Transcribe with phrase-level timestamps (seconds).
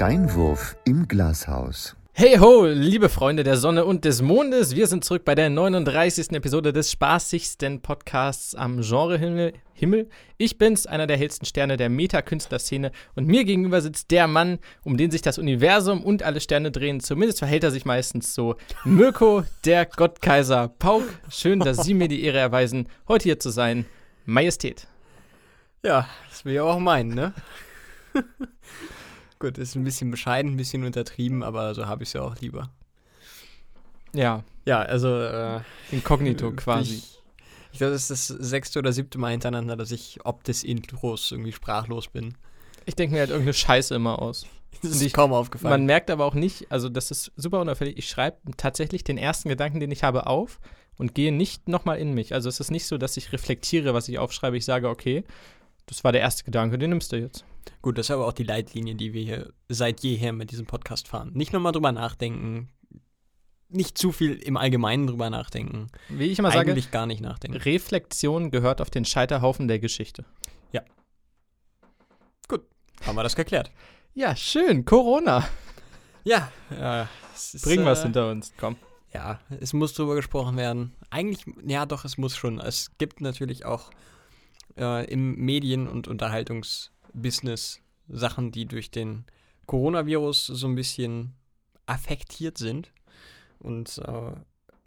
[0.00, 1.94] Steinwurf im Glashaus.
[2.14, 6.32] Hey ho, liebe Freunde der Sonne und des Mondes, wir sind zurück bei der 39.
[6.32, 9.52] Episode des spaßigsten Podcasts am Genrehimmel.
[9.74, 10.08] Himmel.
[10.38, 14.96] Ich bin's, einer der hellsten Sterne der Meta-Künstlerszene und mir gegenüber sitzt der Mann, um
[14.96, 17.00] den sich das Universum und alle Sterne drehen.
[17.00, 18.56] Zumindest verhält er sich meistens so.
[18.86, 21.04] Mirko, der Gottkaiser Pauk.
[21.28, 23.84] Schön, dass Sie mir die Ehre erweisen, heute hier zu sein.
[24.24, 24.86] Majestät.
[25.84, 27.34] Ja, das will ich auch meinen, ne?
[29.40, 32.36] Gut, ist ein bisschen bescheiden, ein bisschen untertrieben, aber so habe ich es ja auch
[32.40, 32.70] lieber.
[34.12, 34.44] Ja.
[34.66, 36.96] Ja, also äh, Inkognito quasi.
[36.96, 37.22] Ich,
[37.72, 41.32] ich glaube, das ist das sechste oder siebte Mal hintereinander, dass ich ob des Intros
[41.32, 42.36] irgendwie sprachlos bin.
[42.84, 44.44] Ich denke mir halt irgendeine Scheiße immer aus.
[44.82, 45.72] Das ist ich, kaum aufgefallen.
[45.72, 49.48] Man merkt aber auch nicht, also das ist super unauffällig, ich schreibe tatsächlich den ersten
[49.48, 50.60] Gedanken, den ich habe, auf
[50.98, 52.34] und gehe nicht nochmal in mich.
[52.34, 54.58] Also es ist nicht so, dass ich reflektiere, was ich aufschreibe.
[54.58, 55.24] Ich sage, okay,
[55.86, 57.44] das war der erste Gedanke, den nimmst du jetzt.
[57.82, 61.08] Gut, das ist aber auch die Leitlinie, die wir hier seit jeher mit diesem Podcast
[61.08, 61.32] fahren.
[61.34, 62.68] Nicht nochmal drüber nachdenken,
[63.68, 65.88] nicht zu viel im Allgemeinen drüber nachdenken.
[66.08, 67.56] Wie ich immer Eigentlich sage, gar nicht nachdenken.
[67.58, 70.24] Reflexion gehört auf den Scheiterhaufen der Geschichte.
[73.06, 73.70] Haben wir das geklärt?
[74.14, 74.84] Ja, schön.
[74.84, 75.48] Corona.
[76.24, 78.52] Ja, äh, es ist, Bringen wir es äh, hinter uns.
[78.58, 78.76] Komm.
[79.12, 80.94] Ja, es muss drüber gesprochen werden.
[81.08, 82.60] Eigentlich, ja doch, es muss schon.
[82.60, 83.90] Es gibt natürlich auch
[84.76, 86.99] äh, im Medien- und Unterhaltungsbusiness
[88.08, 89.24] Sachen, die durch den
[89.66, 91.34] Coronavirus so ein bisschen
[91.86, 92.92] affektiert sind.
[93.58, 94.32] Und äh,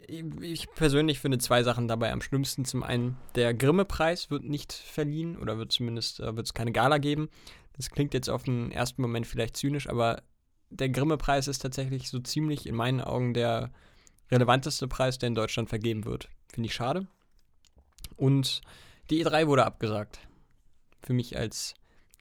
[0.07, 2.65] ich- ich persönlich finde zwei Sachen dabei am schlimmsten.
[2.65, 6.97] Zum einen, der Grimme-Preis wird nicht verliehen oder wird zumindest äh, wird es keine Gala
[6.97, 7.30] geben.
[7.73, 10.21] Das klingt jetzt auf den ersten Moment vielleicht zynisch, aber
[10.69, 13.71] der Grimme-Preis ist tatsächlich so ziemlich in meinen Augen der
[14.31, 16.30] relevanteste Preis, der in Deutschland vergeben wird.
[16.52, 17.08] Finde ich schade.
[18.15, 18.61] Und
[19.09, 20.19] die E3 wurde abgesagt.
[21.02, 21.73] Für mich als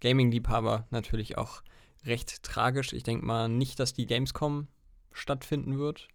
[0.03, 1.63] Gaming-Liebhaber natürlich auch
[2.05, 2.93] recht tragisch.
[2.93, 4.67] Ich denke mal nicht, dass die Gamescom
[5.13, 6.09] stattfinden wird.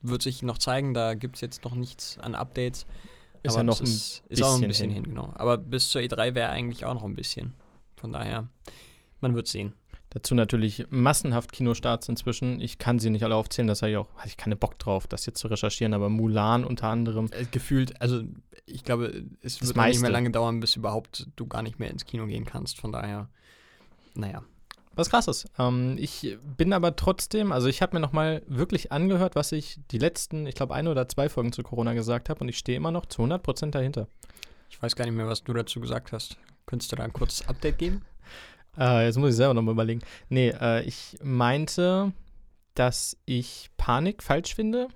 [0.00, 2.86] Wird sich noch zeigen, da gibt es jetzt noch nichts an Updates.
[3.42, 5.04] Ist Aber ja noch ein ist, ist auch ein bisschen bisschen hin.
[5.04, 5.32] hin, genau.
[5.34, 7.54] Aber bis zur E3 wäre eigentlich auch noch ein bisschen.
[7.96, 8.48] Von daher,
[9.20, 9.74] man wird sehen.
[10.14, 12.60] Dazu natürlich massenhaft Kinostarts inzwischen.
[12.60, 15.06] Ich kann sie nicht alle aufzählen, das habe ich auch, hatte ich keine Bock drauf,
[15.06, 17.30] das jetzt zu recherchieren, aber Mulan unter anderem.
[17.32, 18.22] Äh, gefühlt, also
[18.66, 20.02] ich glaube, es Das wird auch nicht meiste.
[20.02, 22.78] mehr lange dauern, bis überhaupt du gar nicht mehr ins Kino gehen kannst.
[22.78, 23.30] Von daher,
[24.14, 24.42] naja.
[24.94, 25.46] Was krass ist.
[25.58, 29.96] Ähm, ich bin aber trotzdem, also ich habe mir nochmal wirklich angehört, was ich die
[29.96, 32.90] letzten, ich glaube, eine oder zwei Folgen zu Corona gesagt habe und ich stehe immer
[32.90, 34.06] noch zu 100% dahinter.
[34.68, 36.36] Ich weiß gar nicht mehr, was du dazu gesagt hast.
[36.66, 38.02] Könntest du da ein kurzes Update geben?
[38.78, 40.00] Äh, jetzt muss ich selber nochmal überlegen.
[40.28, 42.12] Nee, äh, ich meinte,
[42.74, 44.88] dass ich Panik falsch finde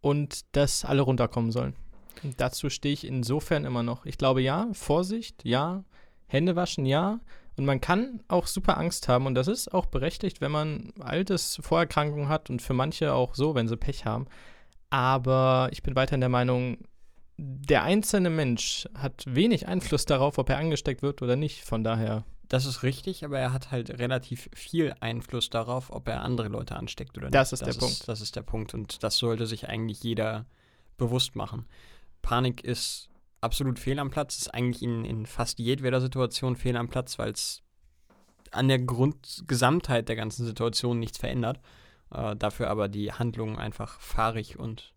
[0.00, 1.74] und dass alle runterkommen sollen.
[2.22, 4.04] Und dazu stehe ich insofern immer noch.
[4.04, 5.84] Ich glaube, ja, Vorsicht, ja,
[6.26, 7.20] Hände waschen, ja.
[7.56, 11.58] Und man kann auch super Angst haben und das ist auch berechtigt, wenn man altes
[11.60, 14.26] Vorerkrankungen hat und für manche auch so, wenn sie Pech haben.
[14.90, 16.78] Aber ich bin weiterhin der Meinung,
[17.36, 21.64] der einzelne Mensch hat wenig Einfluss darauf, ob er angesteckt wird oder nicht.
[21.64, 26.22] Von daher Das ist richtig, aber er hat halt relativ viel Einfluss darauf, ob er
[26.22, 27.34] andere Leute ansteckt oder nicht.
[27.34, 28.08] Das ist der Punkt.
[28.08, 30.46] Das ist der Punkt und das sollte sich eigentlich jeder
[30.96, 31.66] bewusst machen.
[32.22, 33.10] Panik ist
[33.42, 37.32] absolut fehl am Platz, ist eigentlich in, in fast jedweder Situation fehl am Platz, weil
[37.32, 37.62] es
[38.50, 41.60] an der Grundgesamtheit der ganzen Situation nichts verändert,
[42.10, 44.94] äh, dafür aber die Handlung einfach fahrig und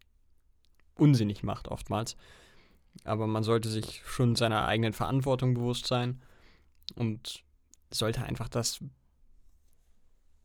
[0.96, 2.16] unsinnig macht oftmals.
[3.04, 6.22] Aber man sollte sich schon seiner eigenen Verantwortung bewusst sein
[6.96, 7.44] und
[7.92, 8.84] sollte einfach das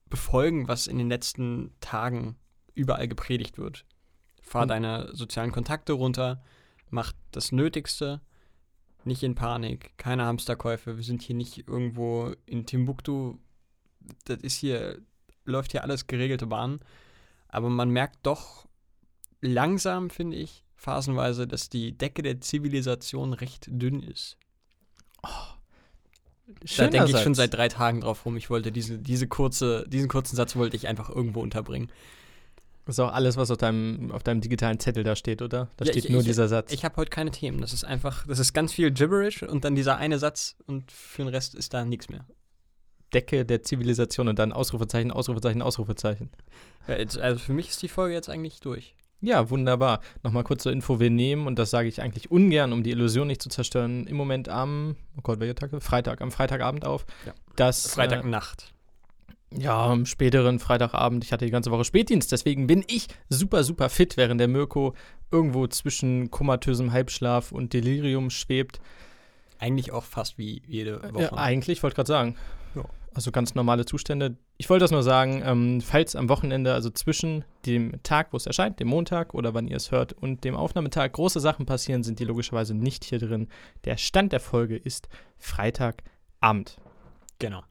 [0.08, 2.36] befolgen, was in den letzten Tagen
[2.74, 3.84] überall gepredigt wird.
[4.42, 6.42] Fahr Und- deine sozialen Kontakte runter,
[6.90, 8.20] mach das Nötigste,
[9.04, 13.38] nicht in Panik, keine Hamsterkäufe, wir sind hier nicht irgendwo in Timbuktu,
[14.24, 15.00] das ist hier,
[15.44, 16.80] läuft hier alles geregelte Bahn,
[17.48, 18.66] aber man merkt doch
[19.40, 24.36] langsam, finde ich, phasenweise, dass die Decke der Zivilisation recht dünn ist.
[26.76, 28.37] Da denke ich schon seit drei Tagen drauf rum.
[28.37, 31.90] Ich wollte diese, diese kurze, diesen kurzen Satz wollte ich einfach irgendwo unterbringen.
[32.84, 35.69] Das ist auch alles, was auf deinem, auf deinem digitalen Zettel da steht, oder?
[35.76, 36.72] Da Ja, steht ich- nur ich- dieser Satz.
[36.72, 37.60] Ich habe heute keine Themen.
[37.60, 41.22] Das ist einfach, das ist ganz viel Gibberish und dann dieser eine Satz und für
[41.22, 42.25] den Rest ist da nichts mehr.
[43.12, 46.31] Decke der Zivilisation und dann Ausrufezeichen, Ausrufezeichen, Ausrufezeichen.
[46.87, 48.94] Ja, jetzt, also für mich ist die Folge jetzt eigentlich durch.
[49.20, 50.00] Ja, wunderbar.
[50.22, 51.00] Nochmal kurz zur Info.
[51.00, 54.16] Wir nehmen, und das sage ich eigentlich ungern, um die Illusion nicht zu zerstören, im
[54.16, 55.70] Moment am, oh Gott, welcher Tag?
[55.82, 57.06] Freitag, am Freitagabend auf.
[57.24, 57.32] Ja.
[57.56, 58.72] Das, Freitagnacht.
[59.52, 61.24] Äh, ja, am späteren Freitagabend.
[61.24, 64.94] Ich hatte die ganze Woche Spätdienst, deswegen bin ich super, super fit, während der Mirko
[65.30, 68.80] irgendwo zwischen komatösem Halbschlaf und Delirium schwebt.
[69.58, 71.22] Eigentlich auch fast wie jede Woche.
[71.22, 72.36] Ja, eigentlich, wollte gerade sagen.
[72.74, 72.84] Ja.
[73.16, 74.36] Also ganz normale Zustände.
[74.58, 78.44] Ich wollte das nur sagen, ähm, falls am Wochenende, also zwischen dem Tag, wo es
[78.44, 82.18] erscheint, dem Montag oder wann ihr es hört, und dem Aufnahmetag große Sachen passieren, sind
[82.18, 83.48] die logischerweise nicht hier drin.
[83.86, 85.08] Der Stand der Folge ist
[85.38, 86.76] Freitagabend.
[87.38, 87.62] Genau.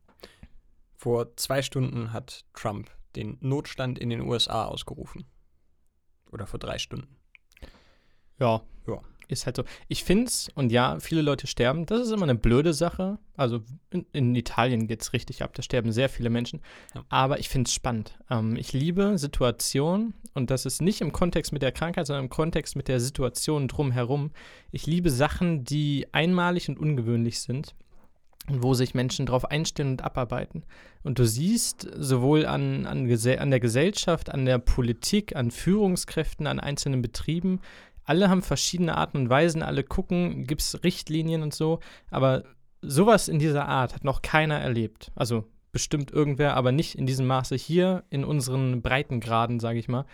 [0.95, 5.25] Vor zwei Stunden hat Trump den Notstand in den USA ausgerufen.
[6.31, 7.17] Oder vor drei Stunden.
[8.39, 8.63] Ja.
[8.87, 8.99] Ja.
[9.27, 9.63] Ist halt so.
[9.87, 11.85] Ich finde es, und ja, viele Leute sterben.
[11.85, 13.17] Das ist immer eine blöde Sache.
[13.35, 15.53] Also in, in Italien geht es richtig ab.
[15.53, 16.61] Da sterben sehr viele Menschen.
[16.93, 17.03] Ja.
[17.09, 18.17] Aber ich finde es spannend.
[18.29, 22.29] Ähm, ich liebe Situationen, und das ist nicht im Kontext mit der Krankheit, sondern im
[22.29, 24.31] Kontext mit der Situation drumherum.
[24.71, 27.73] Ich liebe Sachen, die einmalig und ungewöhnlich sind.
[28.47, 30.65] Und wo sich Menschen darauf einstellen und abarbeiten.
[31.01, 36.59] Und du siehst sowohl an, an, an der Gesellschaft, an der Politik, an Führungskräften, an
[36.59, 37.59] einzelnen Betrieben,
[38.05, 41.79] alle haben verschiedene Arten und Weisen, alle gucken, gibt es Richtlinien und so,
[42.09, 42.43] aber
[42.81, 45.11] sowas in dieser Art hat noch keiner erlebt.
[45.15, 50.05] Also bestimmt irgendwer, aber nicht in diesem Maße hier in unseren Breitengraden, sage ich mal.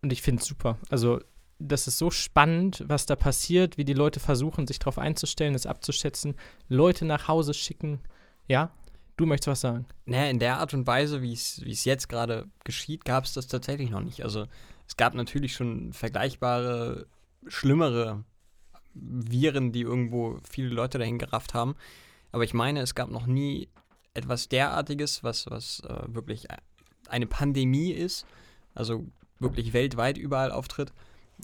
[0.00, 0.78] Und ich finde es super.
[0.88, 1.20] Also
[1.60, 5.66] das ist so spannend, was da passiert, wie die Leute versuchen, sich darauf einzustellen, es
[5.66, 6.34] abzuschätzen,
[6.68, 8.00] Leute nach Hause schicken.
[8.48, 8.72] Ja,
[9.16, 9.86] du möchtest was sagen.
[10.06, 13.90] Naja, in der Art und Weise, wie es jetzt gerade geschieht, gab es das tatsächlich
[13.90, 14.24] noch nicht.
[14.24, 14.46] Also
[14.86, 17.06] es gab natürlich schon vergleichbare,
[17.46, 18.24] schlimmere
[18.94, 21.74] Viren, die irgendwo viele Leute dahin gerafft haben.
[22.30, 23.68] Aber ich meine, es gab noch nie
[24.14, 26.46] etwas derartiges, was, was äh, wirklich
[27.08, 28.26] eine Pandemie ist,
[28.74, 29.06] also
[29.38, 30.92] wirklich weltweit überall auftritt,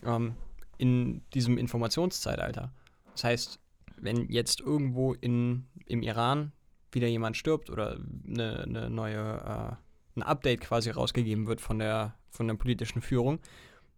[0.05, 0.35] ähm,
[0.77, 2.73] in diesem Informationszeitalter.
[3.13, 3.61] Das heißt,
[3.97, 6.53] wenn jetzt irgendwo in, im Iran
[6.93, 12.15] wieder jemand stirbt oder eine, eine neue, äh, ein Update quasi rausgegeben wird von der
[12.31, 13.41] von der politischen Führung,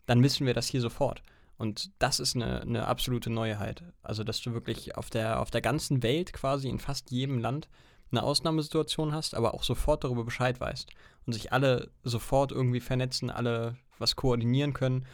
[0.07, 1.23] dann wissen wir das hier sofort.
[1.57, 3.83] Und das ist eine, eine absolute Neuheit.
[4.03, 7.69] Also, dass du wirklich auf der, auf der ganzen Welt quasi in fast jedem Land
[8.11, 10.91] eine Ausnahmesituation hast, aber auch sofort darüber Bescheid weißt
[11.27, 15.07] und sich alle sofort irgendwie vernetzen, alle was koordinieren können.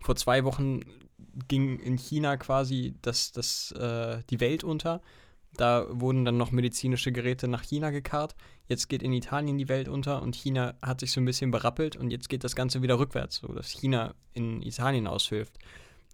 [0.00, 0.82] Vor zwei Wochen
[1.48, 5.02] ging in China quasi das, das, äh, die Welt unter
[5.60, 8.34] da wurden dann noch medizinische Geräte nach China gekarrt.
[8.66, 11.96] Jetzt geht in Italien die Welt unter und China hat sich so ein bisschen berappelt
[11.96, 15.58] und jetzt geht das Ganze wieder rückwärts, so dass China in Italien aushilft.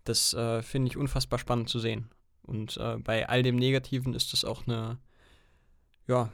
[0.05, 2.11] Das äh, finde ich unfassbar spannend zu sehen.
[2.43, 4.99] Und äh, bei all dem Negativen ist das auch eine,
[6.07, 6.31] ja,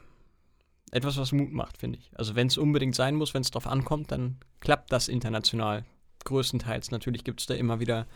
[0.93, 2.11] etwas, was Mut macht, finde ich.
[2.15, 5.85] Also wenn es unbedingt sein muss, wenn es drauf ankommt, dann klappt das international.
[6.25, 6.91] Größtenteils.
[6.91, 8.07] Natürlich gibt es da immer wieder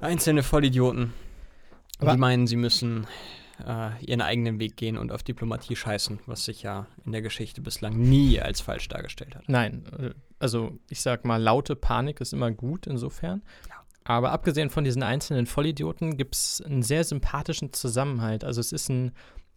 [0.00, 1.12] einzelne Vollidioten,
[1.98, 3.06] Aber die meinen, sie müssen
[3.66, 7.60] äh, ihren eigenen Weg gehen und auf Diplomatie scheißen, was sich ja in der Geschichte
[7.60, 9.48] bislang nie als falsch dargestellt hat.
[9.48, 13.42] Nein, äh, also ich sag mal, laute Panik ist immer gut insofern.
[13.68, 13.74] Ja.
[14.04, 18.44] Aber abgesehen von diesen einzelnen Vollidioten gibt es einen sehr sympathischen Zusammenhalt.
[18.44, 19.12] Also es ist ein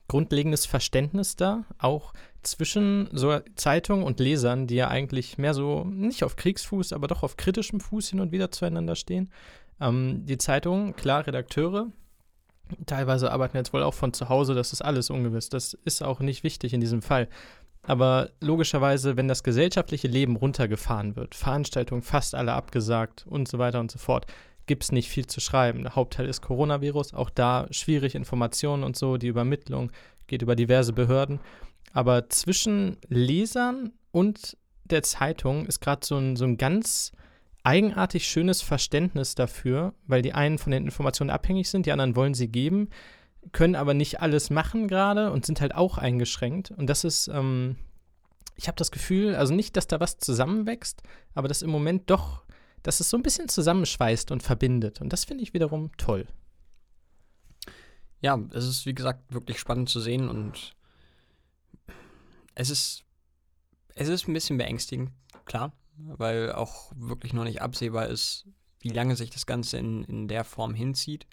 [0.08, 6.24] grundlegendes Verständnis da, auch zwischen so Zeitungen und Lesern, die ja eigentlich mehr so nicht
[6.24, 9.30] auf Kriegsfuß, aber doch auf kritischem Fuß hin und wieder zueinander stehen.
[9.82, 11.88] Ähm, die Zeitung, klar, Redakteure,
[12.86, 15.50] Teilweise arbeiten jetzt wohl auch von zu Hause, das ist alles ungewiss.
[15.50, 17.28] Das ist auch nicht wichtig in diesem Fall.
[17.84, 23.80] Aber logischerweise, wenn das gesellschaftliche Leben runtergefahren wird, Veranstaltungen fast alle abgesagt und so weiter
[23.80, 24.26] und so fort,
[24.66, 25.84] gibt es nicht viel zu schreiben.
[25.84, 29.92] Der Hauptteil ist Coronavirus, auch da schwierig Informationen und so, die Übermittlung
[30.28, 31.40] geht über diverse Behörden.
[31.94, 37.14] Aber zwischen Lesern und der Zeitung ist gerade so ein, so ein ganz
[37.68, 42.34] eigenartig schönes Verständnis dafür, weil die einen von den Informationen abhängig sind, die anderen wollen
[42.34, 42.88] sie geben,
[43.52, 46.72] können aber nicht alles machen gerade und sind halt auch eingeschränkt.
[46.72, 47.76] Und das ist, ähm,
[48.56, 52.46] ich habe das Gefühl, also nicht, dass da was zusammenwächst, aber dass im Moment doch,
[52.84, 55.02] dass es so ein bisschen zusammenschweißt und verbindet.
[55.02, 56.26] Und das finde ich wiederum toll.
[58.22, 60.74] Ja, es ist wie gesagt wirklich spannend zu sehen und
[62.56, 63.04] es ist,
[63.94, 65.12] es ist ein bisschen beängstigend,
[65.44, 68.48] klar weil auch wirklich noch nicht absehbar ist,
[68.80, 71.28] wie lange sich das Ganze in, in der Form hinzieht,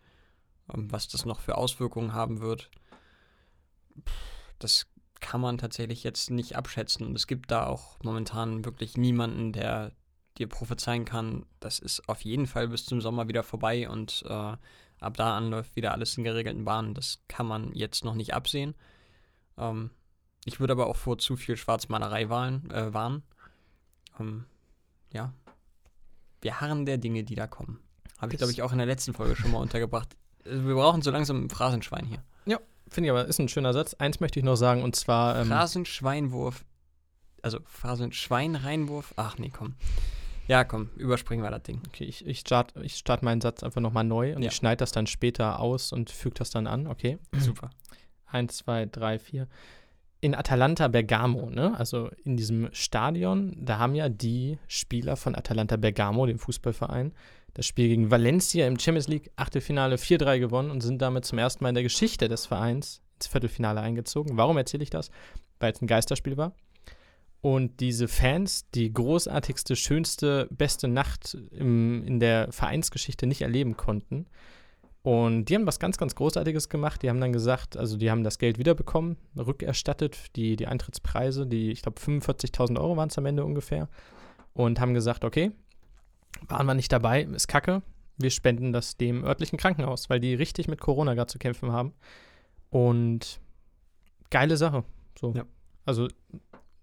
[0.72, 2.70] ähm, was das noch für Auswirkungen haben wird.
[4.58, 4.86] Das
[5.20, 7.06] kann man tatsächlich jetzt nicht abschätzen.
[7.06, 9.92] Und es gibt da auch momentan wirklich niemanden, der
[10.38, 14.56] dir prophezeien kann, das ist auf jeden Fall bis zum Sommer wieder vorbei und äh,
[15.00, 16.94] ab da an läuft wieder alles in geregelten Bahnen.
[16.94, 18.74] Das kann man jetzt noch nicht absehen.
[19.56, 19.90] Ähm,
[20.44, 22.70] ich würde aber auch vor zu viel Schwarzmalerei warnen.
[22.70, 23.22] Äh, warnen.
[24.18, 24.44] Ähm,
[25.14, 25.32] ja,
[26.42, 27.80] wir harren der Dinge, die da kommen.
[28.18, 30.16] Habe ich, glaube ich, auch in der letzten Folge schon mal untergebracht.
[30.44, 32.22] Also, wir brauchen so langsam ein Phrasenschwein hier.
[32.46, 33.94] Ja, finde ich aber, ist ein schöner Satz.
[33.94, 35.40] Eins möchte ich noch sagen, und zwar.
[35.40, 36.64] Ähm, Phrasenschweinwurf.
[37.42, 39.14] Also Phrasenschweinreinwurf.
[39.16, 39.74] Ach nee, komm.
[40.46, 41.80] Ja, komm, überspringen wir das Ding.
[41.88, 44.48] Okay, ich, ich starte ich start meinen Satz einfach nochmal neu und Ja.
[44.50, 46.86] ich schneide das dann später aus und füge das dann an.
[46.86, 47.18] Okay.
[47.38, 47.70] Super.
[48.26, 49.48] Eins, zwei, drei, vier.
[50.24, 51.78] In Atalanta Bergamo, ne?
[51.78, 57.12] Also in diesem Stadion, da haben ja die Spieler von Atalanta Bergamo, dem Fußballverein,
[57.52, 61.62] das Spiel gegen Valencia im Champions League Achtelfinale 4-3 gewonnen und sind damit zum ersten
[61.62, 64.38] Mal in der Geschichte des Vereins ins Viertelfinale eingezogen.
[64.38, 65.10] Warum erzähle ich das?
[65.60, 66.54] Weil es ein Geisterspiel war.
[67.42, 74.24] Und diese Fans die großartigste, schönste, beste Nacht im, in der Vereinsgeschichte nicht erleben konnten.
[75.04, 77.02] Und die haben was ganz, ganz Großartiges gemacht.
[77.02, 81.72] Die haben dann gesagt, also die haben das Geld wiederbekommen, rückerstattet, die, die Eintrittspreise, die,
[81.72, 83.90] ich glaube, 45.000 Euro waren es am Ende ungefähr.
[84.54, 85.52] Und haben gesagt, okay,
[86.48, 87.82] waren wir nicht dabei, ist kacke.
[88.16, 91.92] Wir spenden das dem örtlichen Krankenhaus, weil die richtig mit Corona gerade zu kämpfen haben.
[92.70, 93.40] Und
[94.30, 94.84] geile Sache.
[95.20, 95.34] So.
[95.34, 95.44] Ja.
[95.84, 96.08] Also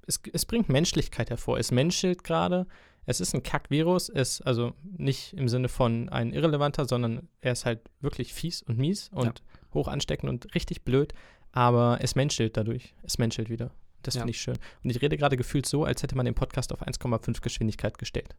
[0.05, 1.57] es, es bringt Menschlichkeit hervor.
[1.57, 2.67] Es menschelt gerade.
[3.05, 4.09] Es ist ein Kackvirus.
[4.09, 8.77] Es, also nicht im Sinne von ein irrelevanter, sondern er ist halt wirklich fies und
[8.77, 9.41] mies und
[9.73, 11.13] hoch ansteckend und richtig blöd.
[11.51, 12.93] Aber es menschelt dadurch.
[13.03, 13.71] Es menschelt wieder.
[14.03, 14.21] Das Ja.
[14.21, 14.57] finde ich schön.
[14.83, 18.35] Und ich rede gerade gefühlt so, als hätte man den Podcast auf 1,5 Geschwindigkeit gestellt.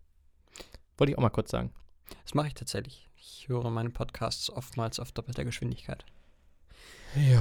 [0.97, 1.73] Wollte ich auch mal kurz sagen.
[2.25, 3.09] Das mache ich tatsächlich.
[3.17, 6.05] Ich höre meine Podcasts oftmals auf doppelter Geschwindigkeit.
[7.17, 7.41] Ja.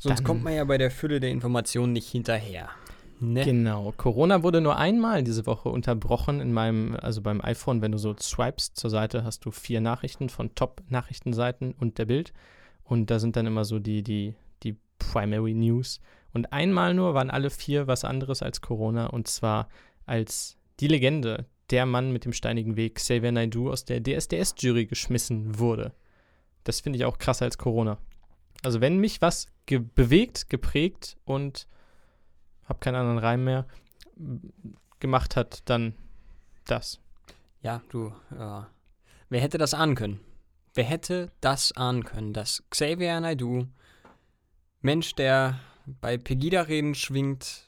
[0.00, 2.70] Sonst kommt man ja bei der Fülle der Informationen nicht hinterher.
[3.20, 3.44] Ne?
[3.44, 3.92] Genau.
[3.96, 8.14] Corona wurde nur einmal diese Woche unterbrochen in meinem, also beim iPhone, wenn du so
[8.18, 12.32] swipest zur Seite, hast du vier Nachrichten von Top-Nachrichtenseiten und der Bild.
[12.84, 16.00] Und da sind dann immer so die, die, die Primary News.
[16.32, 19.06] Und einmal nur waren alle vier was anderes als Corona.
[19.06, 19.68] Und zwar
[20.06, 25.58] als die Legende, der Mann mit dem steinigen Weg, Xavier Naidoo, aus der DSDS-Jury geschmissen
[25.58, 25.92] wurde.
[26.64, 27.98] Das finde ich auch krasser als Corona.
[28.62, 31.66] Also wenn mich was ge bewegt, geprägt und
[32.68, 33.66] hab keinen anderen Reim mehr,
[35.00, 35.94] gemacht hat, dann
[36.66, 37.00] das.
[37.62, 38.62] Ja, du, äh,
[39.28, 40.20] wer hätte das ahnen können?
[40.74, 43.66] Wer hätte das ahnen können, dass Xavier Naidoo,
[44.80, 47.64] Mensch, der bei Pegida-Reden schwingt,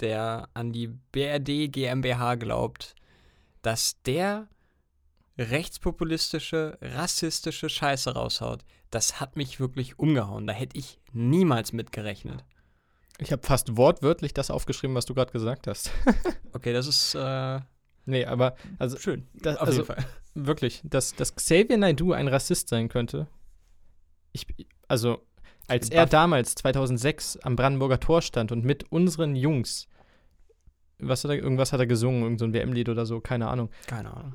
[0.00, 2.94] der an die BRD GmbH glaubt,
[3.62, 4.48] dass der
[5.38, 10.46] rechtspopulistische, rassistische Scheiße raushaut, das hat mich wirklich umgehauen.
[10.46, 12.44] Da hätte ich niemals mitgerechnet.
[13.18, 15.90] Ich habe fast wortwörtlich das aufgeschrieben, was du gerade gesagt hast.
[16.52, 17.60] Okay, das ist äh,
[18.06, 19.28] nee, aber also schön.
[19.34, 20.06] das, Auf also jeden Fall.
[20.34, 23.26] wirklich, dass, dass Xavier Naidoo ein Rassist sein könnte.
[24.32, 24.46] Ich,
[24.88, 25.18] also,
[25.68, 29.86] als er damals 2006 am Brandenburger Tor stand und mit unseren Jungs,
[30.98, 33.68] was hat er, irgendwas hat er gesungen, irgend so ein WM-Lied oder so, keine Ahnung.
[33.86, 34.32] Keine Ahnung.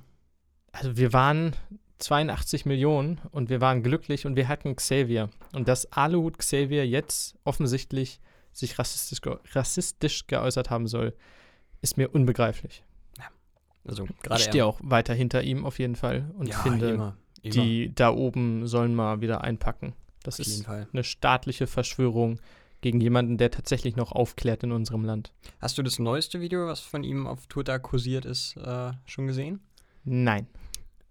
[0.71, 1.55] Also wir waren
[1.97, 5.29] 82 Millionen und wir waren glücklich und wir hatten Xavier.
[5.53, 8.19] Und dass Aluhut Xavier jetzt offensichtlich
[8.51, 11.15] sich rassistisch, ge rassistisch geäußert haben soll,
[11.81, 12.83] ist mir unbegreiflich.
[13.87, 17.53] Also Ich stehe auch weiter hinter ihm auf jeden Fall und ja, finde, immer, immer.
[17.53, 19.93] die da oben sollen mal wieder einpacken.
[20.23, 22.39] Das auf ist eine staatliche Verschwörung
[22.81, 25.31] gegen jemanden, der tatsächlich noch aufklärt in unserem Land.
[25.59, 29.61] Hast du das neueste Video, was von ihm auf Twitter kursiert ist, äh, schon gesehen?
[30.03, 30.47] Nein.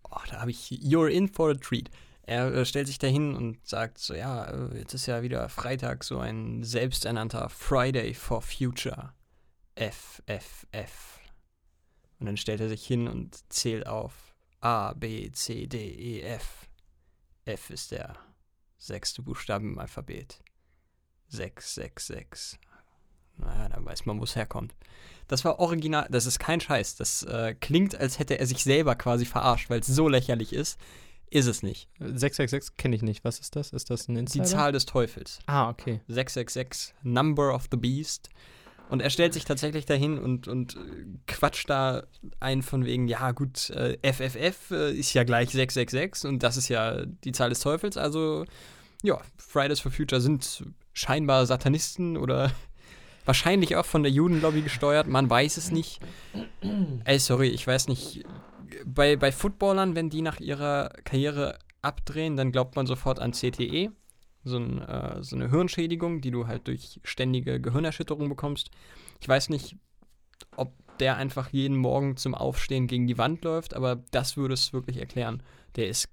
[0.04, 1.90] Oh, da habe ich You're in for a treat.
[2.30, 6.04] Er äh, stellt sich dahin und sagt so, ja, äh, jetzt ist ja wieder Freitag,
[6.04, 9.14] so ein selbsternannter Friday for Future.
[9.75, 11.18] F, F, F.
[12.20, 16.68] Und dann stellt er sich hin und zählt auf A, B, C, D, E, F.
[17.46, 18.14] F ist der
[18.78, 20.40] sechste Buchstabe im Alphabet.
[21.30, 22.58] 6, 6, 6.
[23.38, 24.76] Naja, dann weiß man, wo es herkommt.
[25.26, 26.94] Das war original, das ist kein Scheiß.
[26.94, 30.78] Das äh, klingt, als hätte er sich selber quasi verarscht, weil es so lächerlich ist.
[31.30, 31.88] Ist es nicht.
[32.00, 33.25] 666 kenne ich nicht.
[33.25, 33.72] Was ist das?
[33.72, 34.44] Ist das ein Die Insider?
[34.44, 35.38] Zahl des Teufels.
[35.46, 36.00] Ah, okay.
[36.08, 38.30] 666, Number of the Beast.
[38.88, 40.78] Und er stellt sich tatsächlich dahin und, und äh,
[41.28, 42.02] quatscht da
[42.40, 46.68] ein von wegen, ja gut, äh, FFF äh, ist ja gleich 666 und das ist
[46.68, 47.96] ja die Zahl des Teufels.
[47.96, 48.44] Also,
[49.04, 52.50] ja, Fridays for Future sind scheinbar Satanisten oder
[53.25, 56.00] wahrscheinlich auch von der Judenlobby gesteuert, man weiß es nicht.
[57.04, 58.25] Ey, sorry, ich weiß nicht.
[58.84, 63.90] Bei, bei Footballern, wenn die nach ihrer Karriere abdrehen, dann glaubt man sofort an CTE
[64.44, 68.70] so, ein, äh, so eine Hirnschädigung, die du halt durch ständige Gehirnerschütterung bekommst.
[69.20, 69.76] Ich weiß nicht,
[70.56, 74.72] ob der einfach jeden Morgen zum Aufstehen gegen die Wand läuft, aber das würde es
[74.72, 75.42] wirklich erklären.
[75.76, 76.08] Der ist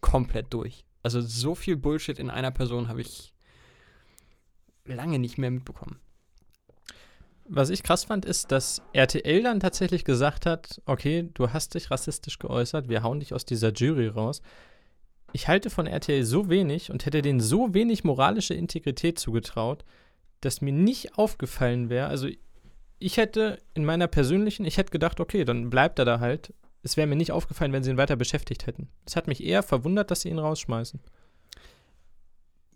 [0.00, 0.84] komplett durch.
[1.02, 3.34] Also so viel Bullshit in einer Person habe ich
[4.84, 5.98] lange nicht mehr mitbekommen.
[7.46, 11.90] Was ich krass fand, ist, dass RTL dann tatsächlich gesagt hat, okay, du hast dich
[11.90, 14.40] rassistisch geäußert, wir hauen dich aus dieser Jury raus.
[15.32, 19.84] Ich halte von RTL so wenig und hätte denen so wenig moralische Integrität zugetraut,
[20.40, 22.06] dass mir nicht aufgefallen wäre.
[22.06, 22.28] Also
[22.98, 26.98] ich hätte in meiner persönlichen, ich hätte gedacht, okay, dann bleibt er da halt es
[26.98, 28.88] wäre mir nicht aufgefallen, wenn sie ihn weiter beschäftigt hätten.
[29.06, 31.00] Es hat mich eher verwundert, dass sie ihn rausschmeißen.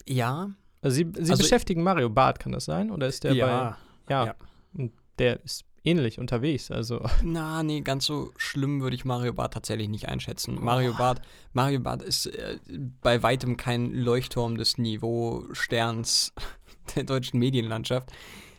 [0.09, 0.51] Ja.
[0.81, 2.91] Also sie, sie Also- beschäftigen Mario Barth, kann das sein?
[2.91, 3.47] Oder ist der ja.
[3.47, 4.13] bei.
[4.13, 4.27] Ja.
[4.27, 4.35] ja.
[4.75, 6.71] Und der ist ähnlich unterwegs.
[6.71, 7.05] Also.
[7.23, 10.59] Na, nee, ganz so schlimm würde ich Mario Barth tatsächlich nicht einschätzen.
[10.61, 11.23] Mario Barth,
[11.53, 12.59] Mario Barth ist äh,
[13.03, 16.33] bei weitem kein Leuchtturm des Niveau-Sterns
[16.97, 18.11] der deutschen Medienlandschaft.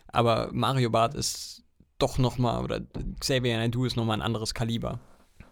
[0.07, 1.63] Aber Mario Barth ist
[1.99, 2.81] doch nochmal, oder
[3.19, 4.99] Xavier Naidoo ist nochmal ein anderes Kaliber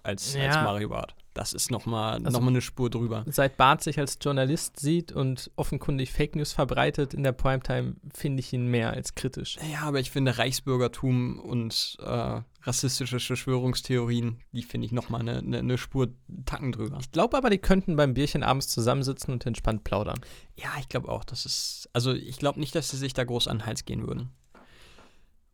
[0.04, 0.64] als, als Ja.
[0.64, 1.14] Mario Barth.
[1.38, 3.24] Das ist nochmal Also- noch mal eine Spur drüber.
[3.28, 8.40] Seit Barth sich als Journalist sieht und offenkundig Fake News verbreitet in der Primetime, finde
[8.40, 9.58] ich ihn mehr als kritisch.
[9.72, 15.60] Ja, aber ich finde Reichsbürgertum und äh, rassistische Verschwörungstheorien, die finde ich nochmal eine, eine,
[15.60, 16.10] eine Spur
[16.46, 16.98] Tacken drüber.
[17.00, 20.20] Ich glaube aber, die könnten beim Bierchen abends zusammensitzen und entspannt plaudern.
[20.56, 21.90] Ja, ich glaube auch, das ist.
[21.94, 24.32] Also ich glaube nicht, dass sie sich da groß an den Hals gehen würden.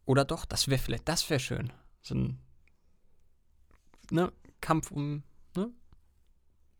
[0.05, 1.71] Oder doch, das wäre vielleicht, das wäre schön.
[2.01, 2.39] So ein
[4.11, 5.23] ne, Kampf um?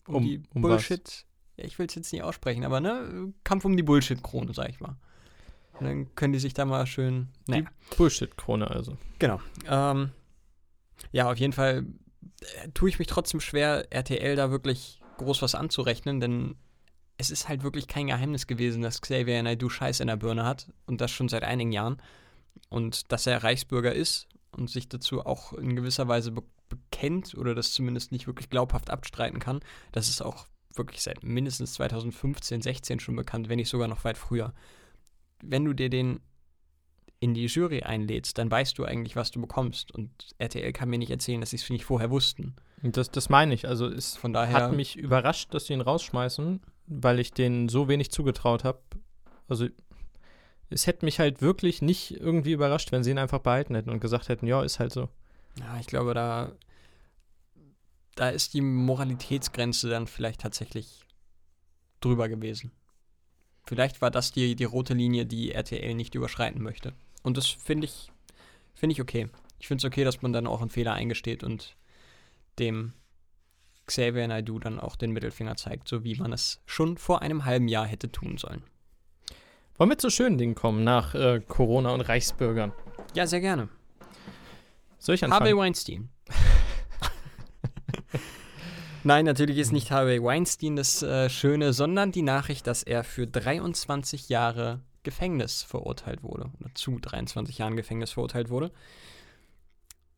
[0.07, 0.62] Um, Um- die um?
[0.62, 1.25] Bullshit.
[1.55, 4.79] Ja, ich will es jetzt nicht aussprechen, aber ne, Kampf um die Bullshit-Krone, sag ich
[4.79, 4.98] mal.
[5.79, 7.29] Und dann können die sich da mal schön.
[7.48, 7.65] Naja.
[7.98, 8.98] Bullshit-Krone also.
[9.19, 9.39] Genau.
[9.67, 10.12] Ähm,
[11.12, 11.86] ja, auf jeden Fall
[12.41, 16.55] äh, tue ich mich trotzdem schwer, RTL da wirklich groß was anzurechnen, denn
[17.17, 20.72] es ist halt wirklich kein Geheimnis gewesen, dass Xavier Naidoo Scheiß in der Birne hat
[20.86, 22.01] und das schon seit einigen Jahren.
[22.69, 27.53] Und dass er Reichsbürger ist und sich dazu auch in gewisser Weise be bekennt oder
[27.53, 29.60] das zumindest nicht wirklich glaubhaft abstreiten kann,
[29.91, 34.17] das ist auch wirklich seit mindestens 2015, 16 schon bekannt, wenn nicht sogar noch weit
[34.17, 34.53] früher.
[35.43, 36.19] Wenn du dir den
[37.24, 39.93] in die Jury einlädst, dann weißt du eigentlich, was du bekommst.
[39.93, 42.55] Und RTL kann mir nicht erzählen, dass sie es nicht vorher wussten.
[42.81, 43.65] Das, das meine ich.
[43.65, 44.53] Also es Von daher.
[44.55, 48.81] hat mich überrascht, dass sie ihn rausschmeißen, weil ich denen so wenig zugetraut habe.
[49.48, 49.67] Also
[50.70, 54.00] es hätte mich halt wirklich nicht irgendwie überrascht, wenn sie ihn einfach behalten hätten und
[54.00, 55.10] gesagt hätten, ja, ist halt so.
[55.60, 56.51] Ja, ich glaube, da,
[58.15, 61.05] da ist die Moralitätsgrenze dann vielleicht tatsächlich
[62.01, 62.72] drüber gewesen.
[63.65, 66.93] Vielleicht war das die, die rote Linie, die RTL nicht überschreiten möchte.
[67.22, 68.12] Und das finde ich,
[68.73, 69.30] finde ich okay.
[69.60, 71.78] Ich finde es okay, dass man dann auch einen Fehler eingesteht und
[72.60, 72.93] dem
[73.86, 77.67] Xavier Naidoo dann auch den Mittelfinger zeigt, so wie man es schon vor einem halben
[77.67, 78.63] Jahr hätte tun sollen.
[79.77, 82.73] Wollen wir zu schönen Dingen kommen, nach äh, Corona und Reichsbürgern?
[83.15, 83.69] Ja, sehr gerne.
[84.99, 85.57] Soll ich Harvey anfangen?
[85.57, 86.09] Weinstein.
[89.03, 93.25] Nein, natürlich ist nicht Harvey Weinstein das äh, Schöne, sondern die Nachricht, dass er für
[93.25, 96.51] 23 Jahre Gefängnis verurteilt wurde.
[96.59, 98.71] Oder zu 23 Jahren Gefängnis verurteilt wurde.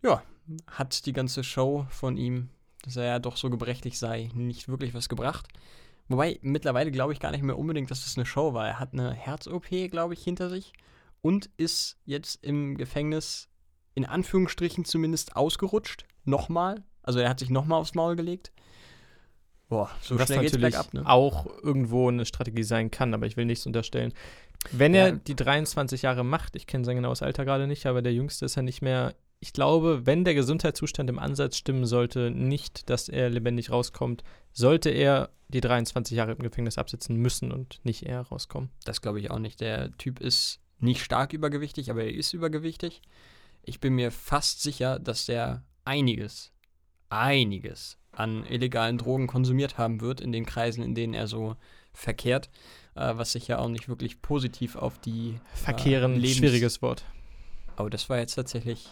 [0.04, 0.22] Ja,
[0.68, 2.50] hat die ganze Show von ihm,
[2.84, 5.48] dass er ja doch so gebrechlich sei, nicht wirklich was gebracht.
[6.08, 8.68] Wobei mittlerweile glaube ich gar nicht mehr unbedingt, dass das eine Show war.
[8.68, 10.74] Er hat eine Herz-OP, glaube ich, hinter sich
[11.22, 13.50] und ist jetzt im Gefängnis
[13.96, 16.06] in Anführungsstrichen zumindest ausgerutscht.
[16.24, 16.84] Nochmal.
[17.02, 18.52] Also er hat sich nochmal aufs Maul gelegt.
[19.68, 21.08] Boah, so was schnell geht's natürlich bergab, ne?
[21.08, 24.14] auch irgendwo eine Strategie sein kann, aber ich will nichts unterstellen.
[24.72, 25.08] Wenn Ja.
[25.08, 28.46] er die 23 Jahre macht, ich kenne sein genaues Alter gerade nicht, aber der Jüngste
[28.46, 29.16] ist ja nicht mehr.
[29.46, 34.90] Ich glaube, wenn der Gesundheitszustand im Ansatz stimmen sollte, nicht, dass er lebendig rauskommt, sollte
[34.90, 38.72] er die 23 Jahre im Gefängnis absitzen müssen und nicht er rauskommen.
[38.86, 39.62] Das glaube ich auch nicht.
[39.62, 43.04] Der Typ ist nicht stark übergewichtig, aber er ist übergewichtig.
[43.62, 46.52] Ich bin mir fast sicher, dass der einiges,
[47.10, 51.56] einiges an illegalen Drogen konsumiert haben wird in den Kreisen, in denen er so
[51.94, 52.50] verkehrt,
[52.96, 57.06] äh, was sich ja auch nicht wirklich positiv auf die Verkehren, Lebens- schwieriges Wort.
[57.78, 58.88] Oh, das war jetzt tatsächlich,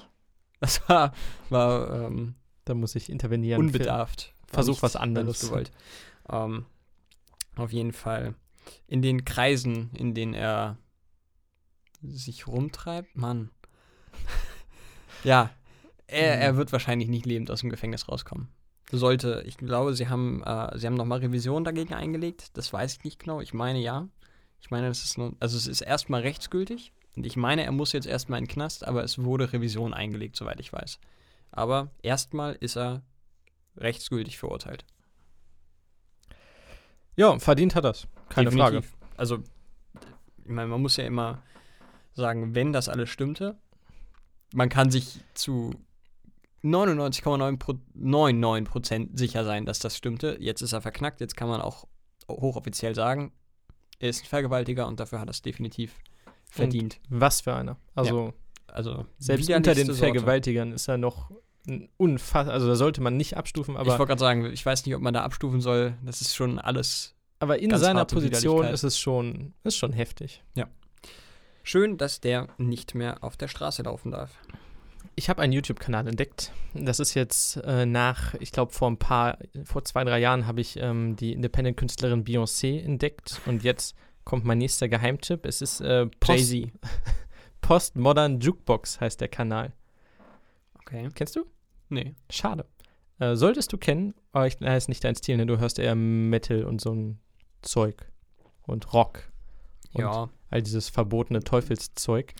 [0.63, 1.13] das war,
[1.49, 3.59] war ähm, Da muss ich intervenieren.
[3.59, 4.33] Unbedarft.
[4.47, 5.41] Versuch was anderes.
[5.41, 5.71] Gewollt.
[6.29, 6.65] Ähm,
[7.55, 8.35] auf jeden Fall
[8.87, 10.77] in den Kreisen, in denen er
[12.01, 13.49] sich rumtreibt, Mann.
[15.23, 15.49] ja,
[16.07, 16.57] er, er Mhm.
[16.57, 18.47] wird wahrscheinlich nicht lebend aus dem Gefängnis rauskommen.
[18.91, 22.55] Sollte, ich glaube, sie haben, äh, sie haben nochmal Revision dagegen eingelegt.
[22.57, 23.41] Das weiß ich nicht genau.
[23.41, 24.07] Ich meine ja.
[24.61, 26.93] Ich meine, das ist nur, also es ist erstmal rechtsgültig.
[27.15, 30.35] Und ich meine, er muss jetzt erstmal in den Knast, aber es wurde Revision eingelegt,
[30.35, 30.99] soweit ich weiß.
[31.51, 33.03] Aber erstmal ist er
[33.77, 34.85] rechtsgültig verurteilt.
[37.15, 38.07] Ja, verdient hat das.
[38.29, 38.77] Keine Frage.
[38.77, 38.97] Definitiv.
[39.17, 39.43] Also,
[40.43, 41.43] ich meine, man muss ja immer
[42.13, 43.57] sagen, wenn das alles stimmte,
[44.53, 45.75] man kann sich zu
[46.63, 50.37] 99,99% sicher sein, dass das stimmte.
[50.39, 51.87] Jetzt ist er verknackt, jetzt kann man auch
[52.29, 53.33] hochoffiziell sagen,
[53.99, 55.95] er ist ein Vergewaltiger und dafür hat er es definitiv
[56.53, 56.99] verdient.
[57.09, 57.77] Was für einer.
[57.95, 58.33] Also
[58.67, 59.99] Also, selbst unter den Sorte.
[59.99, 61.31] Vergewaltigern ist er noch
[61.67, 64.85] ein unfass, also da sollte man nicht abstufen, ich aber, wollte gerade sagen, ich weiß
[64.85, 65.93] nicht, ob man da abstufen soll.
[66.03, 70.41] Das ist schon alles aber in seiner Position ist es schon, ist schon heftig.
[71.61, 74.39] schön, dass der nicht mehr auf der Straße laufen darf.
[75.15, 76.53] Ich habe einen YouTube-Kanal entdeckt.
[76.73, 80.61] Das ist jetzt äh, nach, ich glaube, vor ein paar, vor zwei, drei Jahren habe
[80.61, 83.93] ich ähm, die Independent-Künstlerin Beyoncé entdeckt und jetzt
[84.25, 85.45] kommt mein nächster Geheimtipp.
[85.45, 86.53] Es ist äh, Post.
[87.61, 89.73] Postmodern Jukebox heißt der Kanal.
[90.81, 91.09] Okay.
[91.15, 91.45] Kennst du?
[91.89, 92.15] Nee.
[92.29, 92.65] Schade.
[93.19, 95.45] Äh, solltest du kennen, aber ich, äh, ist nicht dein Stil, ne?
[95.45, 97.19] Du hörst eher Metal und so ein
[97.61, 98.11] Zeug
[98.63, 99.31] und Rock
[99.93, 100.29] und Ja.
[100.49, 102.33] all dieses verbotene Teufelszeug.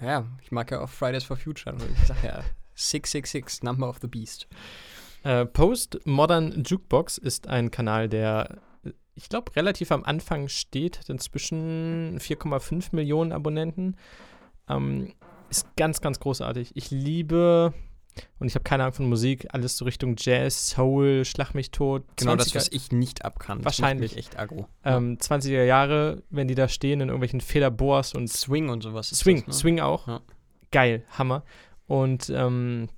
[0.00, 1.74] Ja, ich mag ja auch Fridays for Future.
[1.74, 2.42] und Ich sag ja,
[2.74, 4.46] 666, Number of the Beast.
[5.22, 8.58] Äh, Postmodern Jukebox ist ein Kanal, der,
[9.16, 13.96] ich glaube, relativ am Anfang steht, hat inzwischen 4,5 Millionen Abonnenten.
[14.68, 15.14] Ähm,
[15.48, 16.72] ist ganz, ganz großartig.
[16.74, 17.72] Ich liebe,
[18.38, 22.04] und ich habe keine Ahnung von Musik, alles so Richtung Jazz, Soul, Schlag mich tot.
[22.16, 23.64] Genau das, 20er was ich nicht abkann.
[23.64, 24.18] Wahrscheinlich.
[24.18, 24.68] echt aggro.
[24.84, 29.08] ähm, 20er Jahre, wenn die da stehen in irgendwelchen Federboas und Swing und sowas.
[29.08, 29.52] Swing, das, ne?
[29.54, 30.06] Swing auch.
[30.06, 30.20] Ja.
[30.72, 31.42] Geil, Hammer.
[31.86, 32.88] Und ähm,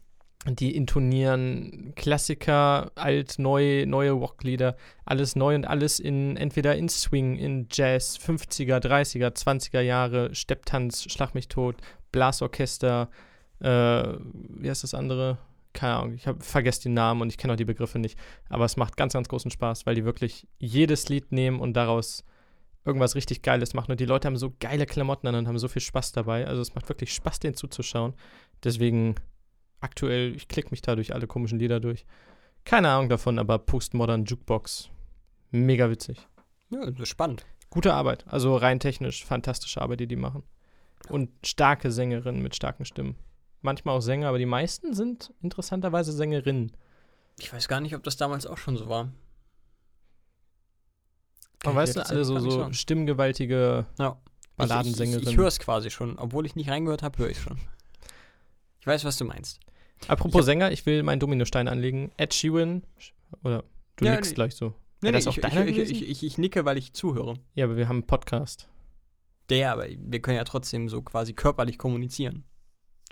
[0.46, 7.37] die intonieren Klassiker, alt, neu, neue Rocklieder, alles neu und alles in entweder in Swing,
[7.37, 11.77] in Jazz, 50er, 30er, 20er Jahre, Stepptanz, Schlag mich tot,
[12.12, 13.11] Blasorchester,
[13.61, 15.38] äh, wie heißt das andere?
[15.72, 18.18] Keine Ahnung, ich vergesse die Namen und ich kenne auch die Begriffe nicht.
[18.48, 22.24] Aber es macht ganz, ganz großen Spaß, weil die wirklich jedes Lied nehmen und daraus
[22.85, 23.90] irgendwas richtig Geiles machen.
[23.90, 26.46] Und die Leute haben so geile Klamotten an und haben so viel Spaß dabei.
[26.46, 28.14] Also es macht wirklich Spaß, denen zuzuschauen.
[28.64, 29.16] Deswegen
[29.80, 32.04] aktuell, ich klicke mich da durch alle komischen Lieder durch.
[32.64, 34.90] Keine Ahnung davon, aber Postmodern Jukebox.
[35.50, 36.26] Mega witzig.
[36.70, 37.46] Ja, spannend.
[37.70, 38.24] Gute Arbeit.
[38.28, 40.42] Also rein technisch fantastische Arbeit, die die machen.
[41.08, 43.16] Und starke Sängerinnen mit starken Stimmen.
[43.60, 46.72] Manchmal auch Sänger, aber die meisten sind interessanterweise Sängerinnen.
[47.38, 49.12] Ich weiß gar nicht, ob das damals auch schon so war.
[51.64, 54.20] Aber weißt du, alle so, so stimmgewaltige Ja.
[54.56, 55.22] Balladensängerin.
[55.22, 56.18] Ich, ich, ich höre es quasi schon.
[56.18, 57.58] Obwohl ich nicht reingehört habe, höre ich schon.
[58.80, 59.60] Ich weiß, was du meinst.
[60.06, 62.12] Apropos Ich Sänger, ich will meinen Dominostein anlegen.
[62.16, 62.82] Ed Sheeran,
[63.42, 63.64] oder
[63.96, 64.34] du Ja, nickst nee.
[64.37, 64.74] gleich so.
[65.00, 67.34] Nee, das nee, auch ich, ich, ich, ich, nicke, weil ich zuhöre.
[67.54, 68.68] Ja, aber wir haben einen Podcast.
[69.48, 72.44] Der, aber wir können ja trotzdem so quasi körperlich kommunizieren.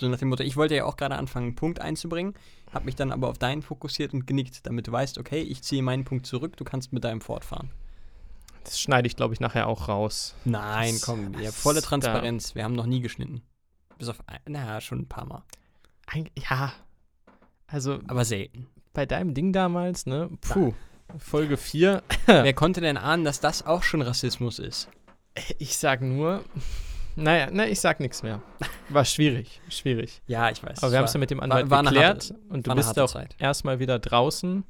[0.00, 2.34] So nach dem Motto, ich wollte ja auch gerade anfangen, einen Punkt einzubringen,
[2.72, 5.82] habe mich dann aber auf deinen fokussiert und genickt, damit du weißt, okay, ich ziehe
[5.82, 7.70] meinen Punkt zurück, du kannst mit deinem fortfahren.
[8.64, 10.34] Das schneide ich, glaube ich, nachher auch raus.
[10.44, 12.54] Nein, Was- komm, ja, was volle da- Transparenz.
[12.54, 13.42] Wir haben noch nie geschnitten.
[13.96, 15.42] Bis auf, naja, schon ein paar Mal.
[16.06, 16.72] Eig ja.
[17.66, 18.66] Also Aber selten.
[18.92, 20.30] bei deinem Ding damals, ne?
[20.40, 20.72] Puh.
[21.18, 22.02] Folge 4.
[22.26, 24.88] Wer konnte denn ahnen, dass das auch schon Rassismus ist?
[25.58, 26.44] Ich sag nur.
[27.14, 28.42] Naja, ne, ich sag nichts mehr.
[28.90, 30.20] War schwierig, schwierig.
[30.26, 30.82] Ja, ich weiß.
[30.82, 32.76] Aber wir haben es ja mit dem Anwalt war eine geklärt harte- und du war
[32.76, 33.34] bist auch Zeit.
[33.38, 34.64] erstmal wieder draußen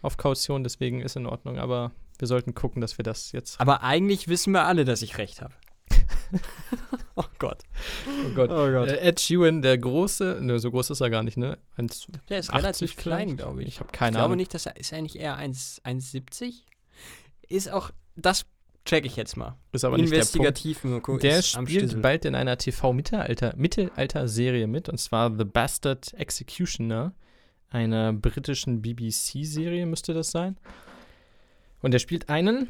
[0.00, 1.58] auf Kaution, deswegen ist in Ordnung.
[1.58, 3.60] Aber wir sollten gucken, dass wir das jetzt.
[3.60, 5.52] Aber eigentlich wissen wir alle, dass ich recht habe.
[7.16, 7.62] oh Gott.
[8.06, 8.50] Oh Gott.
[8.50, 8.88] Oh Gott.
[8.88, 11.58] Äh, Ed Sheeran, der große, ne, so groß ist er gar nicht, ne?
[11.76, 13.68] 1, Der ist 80 relativ klein, glaube ich.
[13.68, 14.36] Ich habe Ich keine glaube Ahnung.
[14.38, 16.62] nicht, dass er, ist er nicht eher 1 1,70?
[17.48, 18.46] Ist auch, das
[18.84, 19.56] check ich jetzt mal.
[19.72, 20.34] Ist aber nicht der Punkt.
[20.34, 26.14] Investigativ Der ist am spielt bald in einer TV-Mittelalter Mittelalter-Serie mit, und zwar The Bastard
[26.14, 27.14] Executioner,
[27.70, 30.58] einer britischen BBC-Serie müsste das sein.
[31.80, 32.68] Und er spielt einen,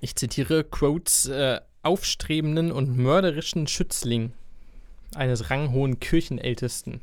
[0.00, 4.32] ich zitiere, Quotes, äh, aufstrebenden und mörderischen Schützling
[5.14, 7.00] eines ranghohen Kirchenältesten.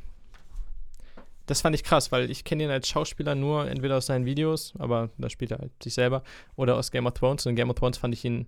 [1.46, 4.74] Das fand ich krass, weil ich kenne ihn als Schauspieler nur entweder aus seinen Videos,
[4.78, 6.22] aber da spielt er halt sich selber,
[6.56, 7.46] oder aus Game of Thrones.
[7.46, 8.46] Und in Game of Thrones fand ich ihn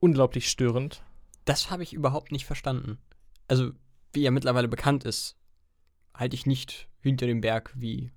[0.00, 1.02] unglaublich störend.
[1.44, 2.98] Das habe ich überhaupt nicht verstanden.
[3.46, 3.70] Also,
[4.12, 5.36] wie ja mittlerweile bekannt ist,
[6.12, 8.10] halte ich nicht hinter dem Berg, wie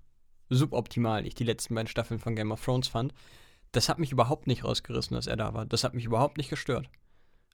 [0.49, 3.13] suboptimal ich die letzten beiden Staffeln von Game of Thrones fand.
[3.71, 5.65] Das hat mich überhaupt nicht rausgerissen, dass er da war.
[5.65, 6.89] Das hat mich überhaupt nicht gestört.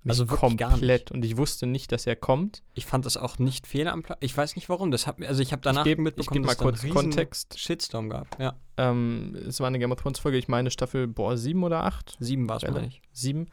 [0.04, 0.80] Mich Also wirklich gar nicht.
[0.80, 1.12] komplett.
[1.12, 2.62] Und ich wusste nicht, dass er kommt.
[2.74, 4.20] Ich fand das auch nicht fehl am Platz.
[4.22, 4.92] Ich weiß nicht warum.
[4.92, 7.60] Das hat mir, also ich habe danach ich gebe mitbekommen, geb mal dass kurz Kontext.
[7.60, 8.40] Shitstorm gab.
[8.40, 11.84] Ja, Ähm, es war eine Game of Thrones Folge, ich meine Staffel, boah, sieben oder
[11.84, 12.16] acht?
[12.20, 13.02] sieben war es, meine ich.
[13.12, 13.48] Sieben.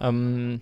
[0.00, 0.60] Ähm,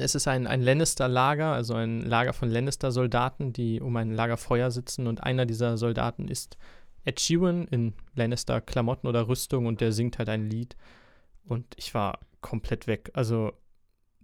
[0.00, 5.06] es ist ein, ein Lannister-Lager, also ein Lager von Lannister-Soldaten, die um ein Lagerfeuer sitzen.
[5.06, 6.58] Und einer dieser Soldaten ist
[7.06, 10.76] Ed Sheeran in Lannister-Klamotten oder Rüstung und der singt halt ein Lied.
[11.44, 13.10] Und ich war komplett weg.
[13.14, 13.52] Also,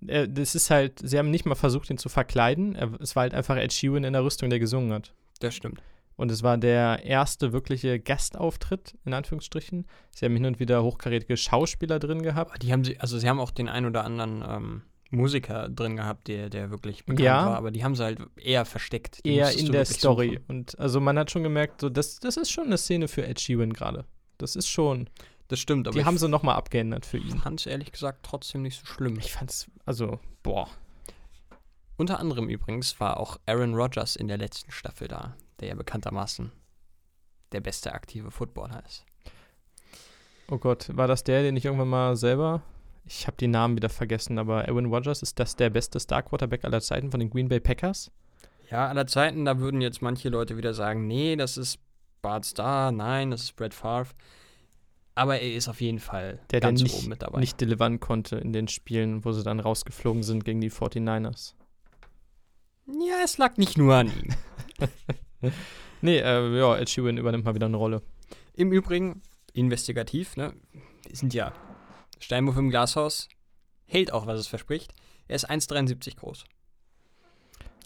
[0.07, 2.75] äh, das ist halt, sie haben nicht mal versucht, ihn zu verkleiden.
[2.75, 5.14] Er, es war halt einfach Ed Sheeran in der Rüstung, der gesungen hat.
[5.40, 5.81] Das stimmt.
[6.16, 9.87] Und es war der erste wirkliche Gastauftritt, in Anführungsstrichen.
[10.11, 12.62] Sie haben hin und wieder hochkarätige Schauspieler drin gehabt.
[12.62, 16.27] Die haben sie, also sie haben auch den ein oder anderen ähm, Musiker drin gehabt,
[16.29, 17.46] der, der wirklich bekannt Ja.
[17.46, 19.25] war, aber die haben sie halt eher versteckt.
[19.25, 20.40] Die Eher in der Story.
[20.40, 20.44] suchen.
[20.48, 23.38] Und also man hat schon gemerkt, so, das, das ist schon eine Szene für Ed
[23.40, 24.05] Sheeran gerade.
[24.38, 25.09] Das ist schon.
[25.48, 27.38] Das stimmt, aber die ich haben sie nochmal abgeändert für ihn.
[27.38, 29.18] fand es ehrlich gesagt trotzdem nicht so schlimm.
[29.18, 30.66] Ich fand's, also, boah.
[31.98, 36.51] Unter anderem übrigens war auch Aaron Rodgers in der letzten Staffel da, der ja bekanntermaßen
[37.53, 39.05] der beste aktive Footballer ist.
[40.51, 42.62] Oh Gott, war das der, den ich irgendwann mal selber.
[43.05, 46.65] Ich habe die Namen wieder vergessen, aber Aaron Rodgers, ist das der beste Star Quarterback
[46.65, 48.11] aller Zeiten von den Green Bay Packers?
[48.71, 51.79] Ja, aller Zeiten, da würden jetzt manche Leute wieder sagen, nee, das ist
[52.23, 54.09] Bart Starr, nein, das ist Brett Favre.
[55.15, 57.41] Aber er ist auf jeden Fall Der, der ganz nicht, oben mit dabei.
[57.41, 61.55] nicht delivern konnte in den Spielen, wo sie dann rausgeflogen sind gegen die 49ers.
[62.87, 65.51] ja, es lag nicht nur an ihm.
[66.05, 68.03] Nee, äh, ja, Ed Sheeran übernimmt mal wieder eine Rolle.
[68.55, 70.53] Im Übrigen, investigativ, ne?
[71.07, 71.53] Wir sind ja
[72.22, 73.28] Steinwurf im Glashaus,
[73.85, 74.94] hält auch, was es verspricht.
[75.28, 76.44] Er ist 1,73 groß.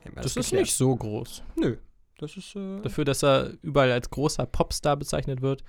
[0.04, 1.42] Wir Das, ist nicht so groß.
[1.56, 1.76] Nö.
[2.18, 5.64] Das ist, äh, Dafür, dass er überall als großer Popstar bezeichnet wird,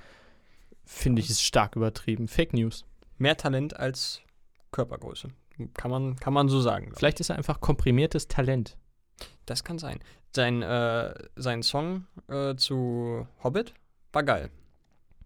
[0.86, 2.28] finde ich es stark übertrieben.
[2.28, 2.86] Fake News.
[3.18, 4.22] mehr Talent als
[4.72, 5.30] Körpergröße.
[5.74, 6.92] Kann man, kann man so sagen.
[6.96, 8.78] Vielleicht ist er einfach komprimiertes Talent.
[9.48, 10.00] Das kann sein.
[10.36, 13.74] Sein, äh, sein Song äh, zu Hobbit
[14.14, 14.52] war geil.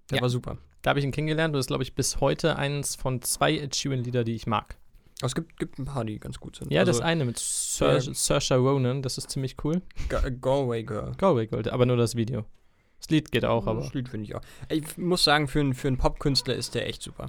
[0.09, 0.21] Der Ja.
[0.21, 0.57] war super.
[0.81, 3.55] Da habe ich ihn kennengelernt und das ist, glaube ich, bis heute eins von zwei
[3.57, 4.77] Ed Sheeran-Lieder, die ich mag.
[5.23, 6.71] Es gibt, gibt ein paar, die ganz gut sind.
[6.71, 8.13] Ja, das also, eine mit Sir, Ja.
[8.13, 9.81] Saoirse Ronan, das ist ziemlich cool.
[10.09, 11.11] Ga- Galway Girl.
[11.17, 12.45] Galway Gold, aber nur das Video.
[12.99, 14.41] Das Lied geht auch, aber Das Lied finde ich auch.
[14.69, 17.27] Ich muss sagen, für, einen- für einen Popkünstler ist der echt super.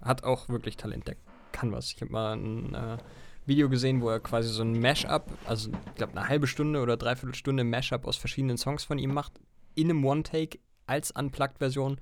[0.00, 1.06] Hat auch wirklich Talent.
[1.06, 1.16] Der
[1.52, 1.92] kann was.
[1.92, 2.96] Ich habe mal ein äh,
[3.44, 6.96] Video gesehen, wo er quasi so ein Mashup, also ich glaube eine halbe Stunde oder
[6.96, 9.32] dreiviertel Stunde Mashup aus verschiedenen Songs von ihm macht,
[9.74, 12.00] in einem One-Take als Unplugged-Version.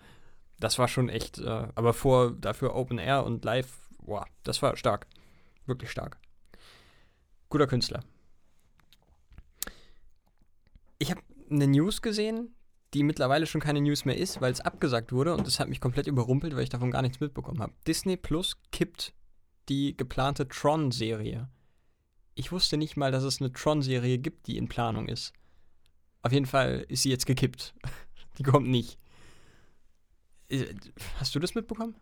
[0.63, 4.77] Das war schon echt, äh, aber vor dafür Open Air und Live, boah, das war
[4.77, 5.09] stark.
[5.67, 6.19] Wirklich stark.
[7.49, 8.05] Guter Künstler.
[11.01, 11.21] Ich habe
[11.51, 12.55] eine News gesehen,
[12.95, 15.81] die mittlerweile schon keine News mehr ist, weil es abgesagt wurde und das hat mich
[15.81, 17.73] komplett überrumpelt, weil ich davon gar nichts mitbekommen habe.
[17.89, 19.15] Disney Plus kippt
[19.69, 21.49] die geplante Tron-Serie.
[22.37, 25.33] Ich wusste nicht mal, dass es eine Tron-Serie gibt, die in Planung ist.
[26.23, 27.75] Auf jeden Fall ist sie jetzt gekippt.
[28.39, 29.02] die kommt nicht.
[30.53, 30.75] Äh,
[31.19, 31.95] Hast du das mitbekommen?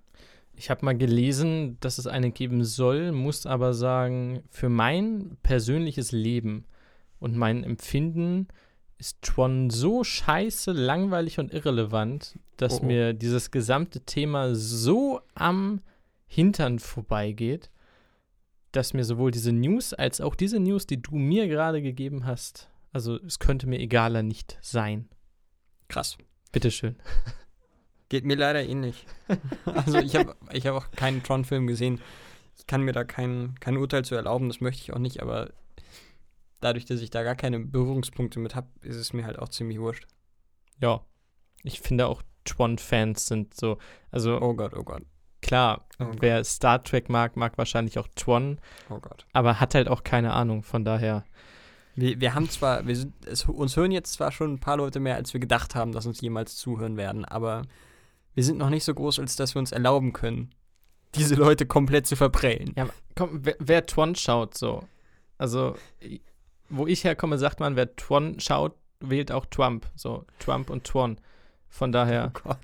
[0.56, 6.12] ich habe mal gelesen, dass es eine geben soll, muss aber sagen, für mein persönliches
[6.12, 6.66] Leben
[7.18, 8.48] und mein Empfinden
[8.98, 12.86] ist Tron so scheiße, langweilig und irrelevant, dass Oh, oh.
[12.86, 15.80] mir dieses gesamte Thema so am
[16.26, 17.70] Hintern vorbeigeht,
[18.72, 22.68] dass mir sowohl diese News als auch diese News, die du mir gerade gegeben hast,
[22.92, 25.08] also es könnte mir egaler nicht sein.
[25.88, 26.18] Krass.
[26.52, 26.96] Bitteschön.
[28.10, 29.06] Geht mir leider ähnlich.
[29.64, 32.00] also ich habe ich hab auch keinen Tron-Film gesehen.
[32.58, 35.48] Ich kann mir da kein, kein Urteil zu erlauben, das möchte ich auch nicht, aber
[36.60, 39.80] dadurch, dass ich da gar keine Berührungspunkte mit habe, ist es mir halt auch ziemlich
[39.80, 40.06] wurscht.
[40.78, 41.00] Ja.
[41.62, 43.78] Ich finde auch Tron-Fans sind so,
[44.10, 45.02] also Oh Gott, oh Gott,
[45.40, 46.16] klar, Oh Gott.
[46.20, 49.26] wer Star Trek mag, mag wahrscheinlich auch Tron, oh Gott.
[49.32, 51.24] aber hat halt auch keine Ahnung, von daher.
[51.96, 55.00] Wir, wir haben zwar, wir sind, es, uns hören jetzt zwar schon ein paar Leute
[55.00, 57.62] mehr, als wir gedacht haben, dass uns jemals zuhören werden, aber
[58.34, 60.54] wir sind noch nicht so groß, als dass wir uns erlauben können,
[61.14, 62.72] diese Leute komplett zu verprellen.
[62.76, 64.84] Ja, komm, wer, wer Tron schaut, so.
[65.38, 65.74] Also,
[66.68, 69.86] wo ich herkomme, sagt man, wer Tron schaut, wählt auch Trump.
[69.96, 71.20] So, Trump und Tron.
[71.68, 72.32] Von daher.
[72.34, 72.58] Oh Gott.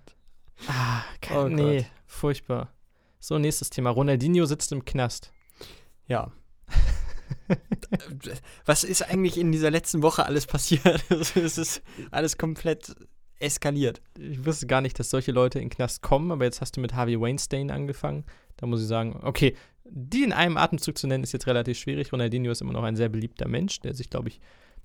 [0.69, 1.87] Ah, kein, Oh nee, Gott.
[2.07, 2.73] furchtbar.
[3.19, 3.91] So, nächstes Thema.
[3.91, 5.33] Ronaldinho sitzt im Knast.
[6.07, 6.31] Ja.
[8.65, 11.05] Was ist eigentlich in dieser letzten Woche alles passiert?
[11.11, 12.95] es ist alles komplett
[13.39, 14.01] eskaliert.
[14.19, 16.81] Ich wusste gar nicht, dass solche Leute in den Knast kommen, aber jetzt hast du
[16.81, 18.25] mit Harvey Weinstein angefangen.
[18.57, 22.13] Da muss ich sagen, okay, die in einem Atemzug zu nennen, ist jetzt relativ schwierig.
[22.13, 24.41] Ronaldinho ist immer noch ein sehr beliebter Mensch, der sich, glaube ich,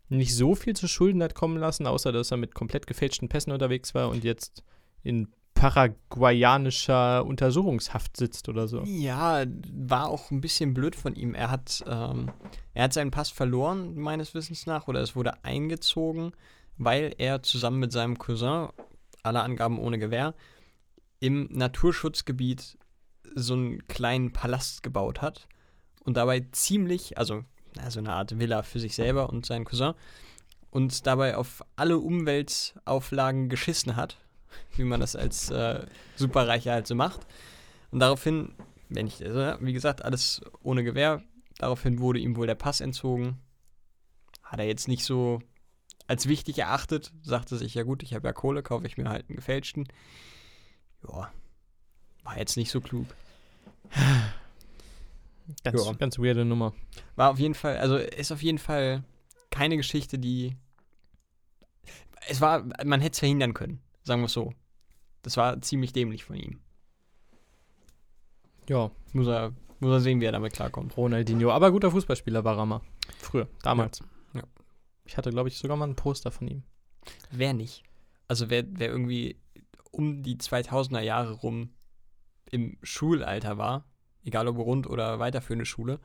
[0.09, 3.53] nicht so viel zu Schulden hat kommen lassen, außer dass er mit komplett gefälschten Pässen
[3.53, 4.63] unterwegs war und jetzt
[5.03, 5.29] in
[5.61, 8.83] paraguayanischer Untersuchungshaft sitzt oder so.
[8.83, 11.35] Ja, war auch ein bisschen blöd von ihm.
[11.35, 12.31] Er hat, ähm,
[12.73, 16.31] er hat seinen Pass verloren, meines Wissens nach, oder es wurde eingezogen,
[16.77, 18.69] weil er zusammen mit seinem Cousin,
[19.23, 20.33] alle Angaben ohne Gewähr,
[21.19, 22.77] im Naturschutzgebiet
[23.35, 25.47] so einen kleinen Palast gebaut hat
[26.03, 27.43] und dabei ziemlich, also
[27.89, 29.93] so eine Art Villa für sich selber und seinen Cousin
[30.71, 34.17] und dabei auf alle Umweltauflagen geschissen hat,
[34.75, 37.27] wie man das als äh, Superreicher halt so macht.
[37.91, 38.55] Und daraufhin,
[38.89, 41.21] wenn ich, also, wie gesagt, alles ohne Gewehr,
[41.59, 43.37] daraufhin wurde ihm wohl der Pass entzogen.
[44.43, 45.39] Hat er jetzt nicht so
[46.11, 49.29] als wichtig erachtet, sagte sich, ja gut, ich habe ja Kohle, kaufe ich mir halt
[49.29, 49.87] einen gefälschten.
[51.07, 51.31] Ja,
[52.23, 53.07] war jetzt nicht so klug.
[55.63, 55.93] Ganz, Ja.
[55.93, 56.73] ganz weirde Nummer.
[57.15, 59.03] War auf jeden Fall, also ist auf jeden Fall
[59.49, 60.55] keine Geschichte, die.
[62.27, 64.53] Es war, man hätte es verhindern können, sagen wir es so.
[65.21, 66.59] Das war ziemlich dämlich von ihm.
[68.67, 70.95] Ja, Muss er, muss er sehen, wie er damit klarkommt.
[70.97, 71.51] Ronaldinho.
[71.51, 72.81] Aber guter Fußballspieler war mal.
[73.17, 74.01] Früher, damals.
[74.33, 74.43] Ja.
[75.11, 76.63] Ich hatte, glaube ich, sogar mal ein Poster von ihm.
[77.31, 77.83] Wer nicht?
[78.29, 79.41] Also wer, wer irgendwie
[79.91, 81.71] um die 2000er Jahre rum
[82.49, 83.83] im Schulalter war,
[84.23, 85.99] egal ob Grund- oder weiterführende Schule,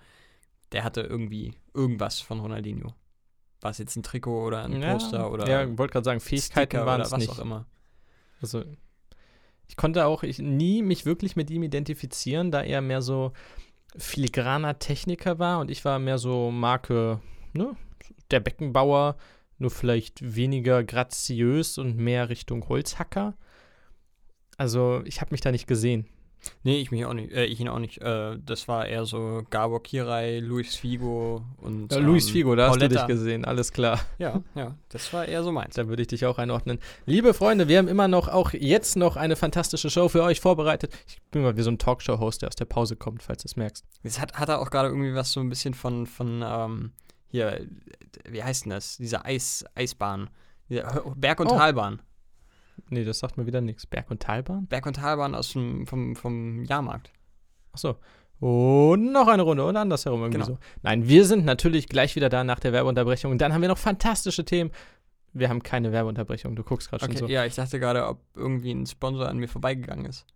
[0.73, 2.95] der hatte irgendwie irgendwas von Ronaldinho.
[3.61, 6.97] War es jetzt ein Trikot oder ein Poster oder Ja, wollte gerade sagen, Fähigkeiten waren
[6.97, 7.31] oder es was nicht.
[7.31, 7.65] auch immer.
[8.43, 8.65] Also,
[9.69, 13.33] ich konnte auch ich, nie mich wirklich mit ihm identifizieren, da er mehr so
[13.97, 17.21] filigraner Techniker war und ich war mehr so Marke,
[17.53, 17.77] ne,
[18.31, 19.17] der Beckenbauer,
[19.59, 23.35] nur vielleicht weniger graziös und mehr Richtung Holzhacker.
[24.57, 26.09] Also, ich habe mich da nicht gesehen.
[26.63, 27.33] Nee, ich mich auch nicht.
[27.33, 28.01] Äh, ich ihn auch nicht.
[28.01, 31.93] Äh, das war eher so Gabor Kirai, Luis Figo und.
[31.93, 33.07] Ja, Luis ähm, Figo, da hast du Pauletta.
[33.07, 34.01] dich gesehen, alles klar.
[34.19, 35.75] Ja, ja, das war eher so meins.
[35.75, 36.79] Da würde ich dich auch einordnen.
[37.05, 40.93] Liebe Freunde, wir haben immer noch, auch jetzt noch eine fantastische Show für euch vorbereitet.
[41.07, 43.57] Ich bin mal wie so ein Talkshow-Host, der aus der Pause kommt, falls du es
[43.57, 43.85] merkst.
[44.03, 46.93] Jetzt hat, hat er auch gerade irgendwie was so ein bisschen von, von ähm,
[47.37, 47.67] hier,
[48.29, 48.97] wie heißt denn das?
[48.97, 50.31] Diese Eis, Eisbahn.
[50.69, 51.57] Berg- und Oh.
[51.57, 52.03] Talbahn.
[52.91, 53.87] Nee, das sagt mir wieder nichts.
[53.87, 54.67] Berg- und Talbahn?
[54.67, 57.11] Berg- und Talbahn aus dem, vom, vom Jahrmarkt.
[57.73, 57.97] Achso.
[58.39, 60.47] Und noch eine Runde und andersherum irgendwie Genau.
[60.55, 60.59] so.
[60.83, 63.31] Nein, wir sind natürlich gleich wieder da nach der Werbeunterbrechung.
[63.33, 64.71] Und dann haben wir noch fantastische Themen.
[65.33, 66.55] Wir haben keine Werbeunterbrechung.
[66.57, 67.33] Du guckst gerade Okay, schon so.
[67.33, 70.27] ja, ich dachte gerade, ob irgendwie ein Sponsor an mir vorbeigegangen ist.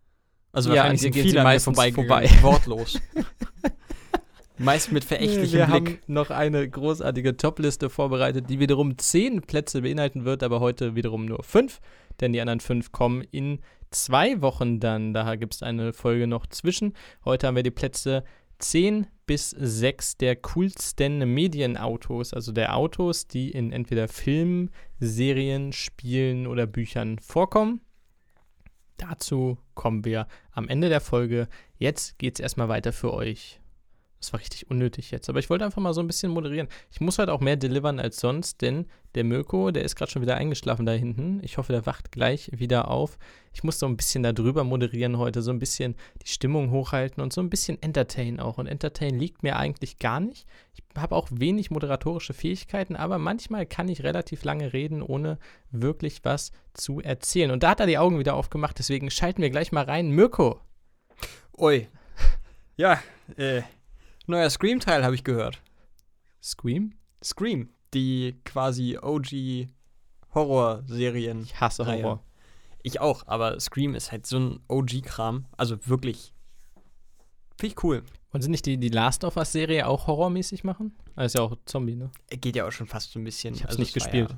[0.53, 2.09] Also Ja, wahrscheinlich sind viele an mir vorbeigegangen.
[2.09, 2.43] vorbei.
[2.43, 2.99] Wortlos.
[4.61, 5.75] Meist mit verächtlichem wir Blick.
[5.75, 11.25] haben noch eine großartige Top-Liste vorbereitet, die wiederum zehn Plätze beinhalten wird, aber heute wiederum
[11.25, 11.81] nur fünf,
[12.21, 15.15] denn die anderen fünf kommen in zwei Wochen dann.
[15.15, 16.93] Daher gibt es eine Folge noch zwischen.
[17.25, 18.23] Heute haben wir die Plätze
[18.59, 26.47] 10 bis 6 der coolsten Medienautos, also der Autos, die in entweder Filmen, Serien, Spielen
[26.47, 27.81] oder Büchern vorkommen.
[28.99, 31.49] Dazu kommen wir am Ende der Folge.
[31.79, 33.60] Jetzt geht es erstmal weiter für euch.
[34.21, 36.69] Das war richtig unnötig jetzt, aber ich wollte einfach mal so ein bisschen moderieren.
[36.93, 40.23] Ich muss heute auch mehr delivern als sonst, denn der Mirko, der ist gerade schon
[40.23, 41.41] wieder eingeschlafen da hinten.
[41.43, 43.19] Ich hoffe, der wacht gleich wieder auf.
[43.53, 47.33] Ich muss so ein bisschen darüber moderieren heute, so ein bisschen die Stimmung hochhalten und
[47.33, 48.59] so ein bisschen entertain auch.
[48.59, 50.47] Und entertain liegt mir eigentlich gar nicht.
[50.75, 55.39] Ich habe auch wenig moderatorische Fähigkeiten, aber manchmal kann ich relativ lange reden, ohne
[55.71, 57.51] wirklich was zu erzählen.
[57.51, 60.11] Und da hat er die Augen wieder aufgemacht, deswegen schalten wir gleich mal rein.
[60.11, 60.61] Mirko,
[61.61, 61.87] Ui.
[62.79, 63.03] Ja,
[63.37, 63.61] äh,
[64.31, 65.61] neuer Scream-Teil habe ich gehört.
[66.43, 66.95] Scream?
[67.23, 69.69] Scream, die quasi OG
[70.35, 71.43] Horrorserien.
[71.43, 72.03] Ich hasse Reihe.
[72.03, 72.25] Horror.
[72.83, 75.47] Ich auch, aber Scream ist halt so ein OG-Kram.
[75.57, 76.33] Also wirklich.
[77.59, 78.03] Finde ich cool.
[78.33, 80.97] Wollen sie nicht die, die Last of Us-Serie auch horrormäßig machen?
[81.17, 82.11] Ah, ist ja auch Zombie, ne?
[82.29, 83.55] Geht ja auch schon fast so ein bisschen.
[83.55, 84.31] Ich hab's also nicht es war gespielt.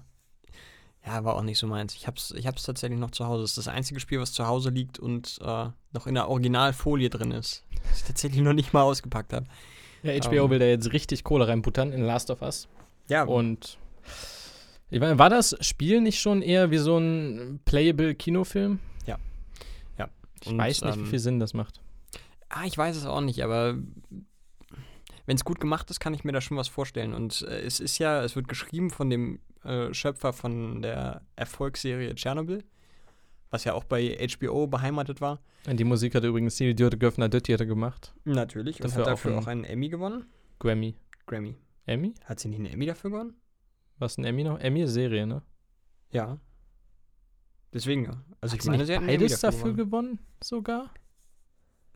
[1.05, 1.95] Ja, ja, war auch nicht so meins.
[1.95, 3.43] Ich hab's, ich hab's tatsächlich noch zu Hause.
[3.43, 7.11] Das ist das einzige Spiel, was zu Hause liegt und äh, noch in der Originalfolie
[7.11, 7.65] drin ist.
[7.89, 9.47] Das ich tatsächlich noch nicht mal ausgepackt habe.
[10.03, 10.51] Ja, HBO Ähm.
[10.51, 12.69] will da jetzt richtig Kohle reinbuttern in Last of Us.
[13.09, 13.79] Ja, Und
[14.91, 18.79] ich meine, war das Spiel nicht schon eher wie so ein playable Kinofilm?
[19.07, 19.19] Ja.
[19.99, 20.09] Ja.
[20.43, 21.81] Ich Und, weiß nicht, wie ähm, viel Sinn das macht.
[22.49, 23.77] Ah, ich weiß es auch nicht, aber
[25.27, 27.15] wenn es gut gemacht ist, kann ich mir da schon was vorstellen.
[27.15, 32.15] Und äh, es ist ja, es wird geschrieben von dem äh, Schöpfer von der Erfolgsserie
[32.15, 32.63] Tschernobyl,
[33.53, 35.41] was ja auch bei HBO beheimatet war.
[35.69, 38.13] Und die Musik hat übrigens Sil Dürte Göffner Döttjähre gemacht.
[38.25, 38.77] Natürlich.
[38.81, 40.25] Und Dafür hat auch dafür ein- auch einen Emmy gewonnen.
[40.59, 40.97] Grammy.
[41.27, 41.55] Grammy.
[41.87, 42.15] Emmy?
[42.25, 43.35] Hat sie nicht einen Emmy dafür gewonnen?
[43.99, 44.59] Was ein Emmy noch?
[44.59, 45.43] Emmy ist Serie, ne?
[46.11, 46.39] Ja.
[47.73, 48.23] Deswegen, ja.
[48.41, 50.17] Also Hat ich meine, sie hat beides dafür gewonnen.
[50.17, 50.91] gewonnen, sogar?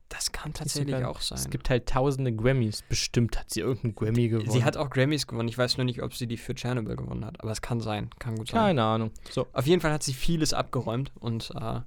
[0.09, 1.37] Das kann tatsächlich sogar- auch sein.
[1.39, 2.83] Es gibt halt tausende Grammys.
[2.89, 4.51] Bestimmt hat sie irgendeinen Grammy gewonnen.
[4.51, 5.49] sie hat auch Grammys gewonnen.
[5.49, 7.41] Ich weiß nur nicht, ob sie die für Chernobyl gewonnen hat.
[7.41, 8.11] Aber es kann sein.
[8.21, 8.61] Kann gut sein.
[8.61, 9.11] Keine Ahnung.
[9.31, 11.81] So, Auf jeden Fall hat sie vieles abgeräumt und äh,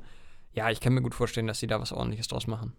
[0.54, 2.74] ja, ich kann mir gut vorstellen, dass sie da was ordentliches draus machen.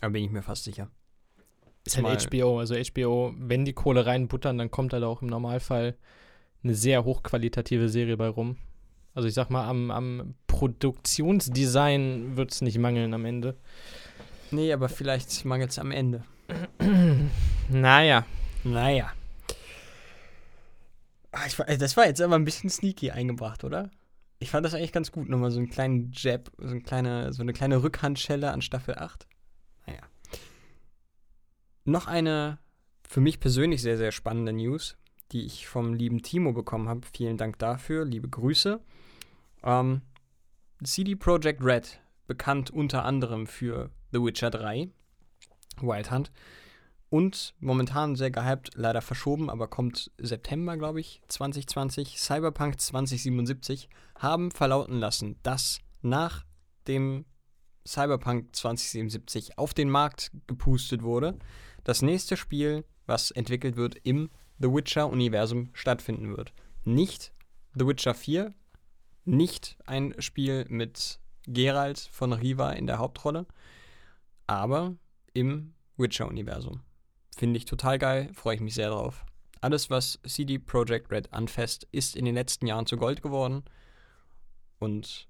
[0.00, 0.90] Da bin ich mir fast sicher.
[1.84, 2.58] ist halt HBO.
[2.60, 5.96] Also HBO, wenn die Kohle reinbuttern, dann kommt halt auch im Normalfall
[6.62, 8.56] eine sehr hochqualitative Serie bei rum.
[9.16, 13.56] Also ich sag mal, am, am Produktionsdesign wird es nicht mangeln am Ende.
[14.50, 16.22] Nee, aber vielleicht mangelt es am Ende.
[17.68, 18.24] Naja,
[18.62, 19.10] Naja.
[21.32, 23.90] Ah, ich, das war jetzt aber ein bisschen sneaky eingebracht, oder?
[24.38, 25.28] Ich fand das eigentlich ganz gut.
[25.28, 29.26] Nochmal so einen kleinen Jab, so, ein kleine, so eine kleine Rückhandschelle an Staffel 8.
[29.86, 30.02] Naja.
[31.84, 32.58] Noch eine
[33.08, 34.96] für mich persönlich sehr, sehr spannende News,
[35.32, 37.00] die ich vom lieben Timo bekommen habe.
[37.12, 38.04] Vielen Dank dafür.
[38.04, 38.80] Liebe Grüße.
[39.62, 40.02] Ähm,
[40.82, 44.88] CD Projekt Red, bekannt unter anderem für The Witcher 3,
[45.80, 46.32] Wild Hunt,
[47.08, 54.50] und momentan sehr gehypt, leider verschoben, aber kommt September, glaube ich, 2020, Cyberpunk 2077, haben
[54.50, 56.44] verlauten lassen, dass nach
[56.88, 57.24] dem
[57.86, 61.38] Cyberpunk 2077 auf den Markt gepustet wurde,
[61.84, 66.52] das nächste Spiel was entwickelt wird, im The Witcher-Universum stattfinden wird.
[66.84, 67.32] Nicht
[67.74, 68.52] The Witcher 4,
[69.26, 73.46] nicht ein Spiel mit Geralt von Riva in der Hauptrolle,
[74.46, 74.96] aber
[75.34, 76.80] im Witcher-Universum.
[77.36, 79.24] Finde ich total geil, freue ich mich sehr drauf.
[79.60, 83.64] Alles, was CD Projekt Red anfasst, ist in den letzten Jahren zu Gold geworden.
[84.78, 85.28] Und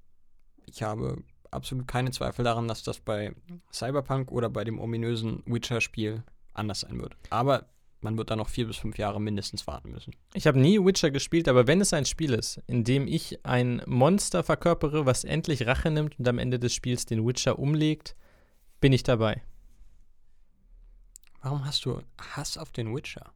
[0.66, 3.34] ich habe absolut keine Zweifel daran, dass das bei
[3.72, 6.22] Cyberpunk oder bei dem ominösen Witcher-Spiel
[6.52, 7.16] anders sein wird.
[7.30, 7.66] Aber
[8.00, 10.14] man wird da noch vier bis fünf Jahre mindestens warten müssen.
[10.34, 13.82] Ich habe nie Witcher gespielt, aber wenn es ein Spiel ist, in dem ich ein
[13.86, 18.16] Monster verkörpere, was endlich Rache nimmt und am Ende des Spiels den Witcher umlegt,
[18.80, 19.42] bin ich dabei.
[21.42, 23.32] Warum hast du Hass auf den Witcher?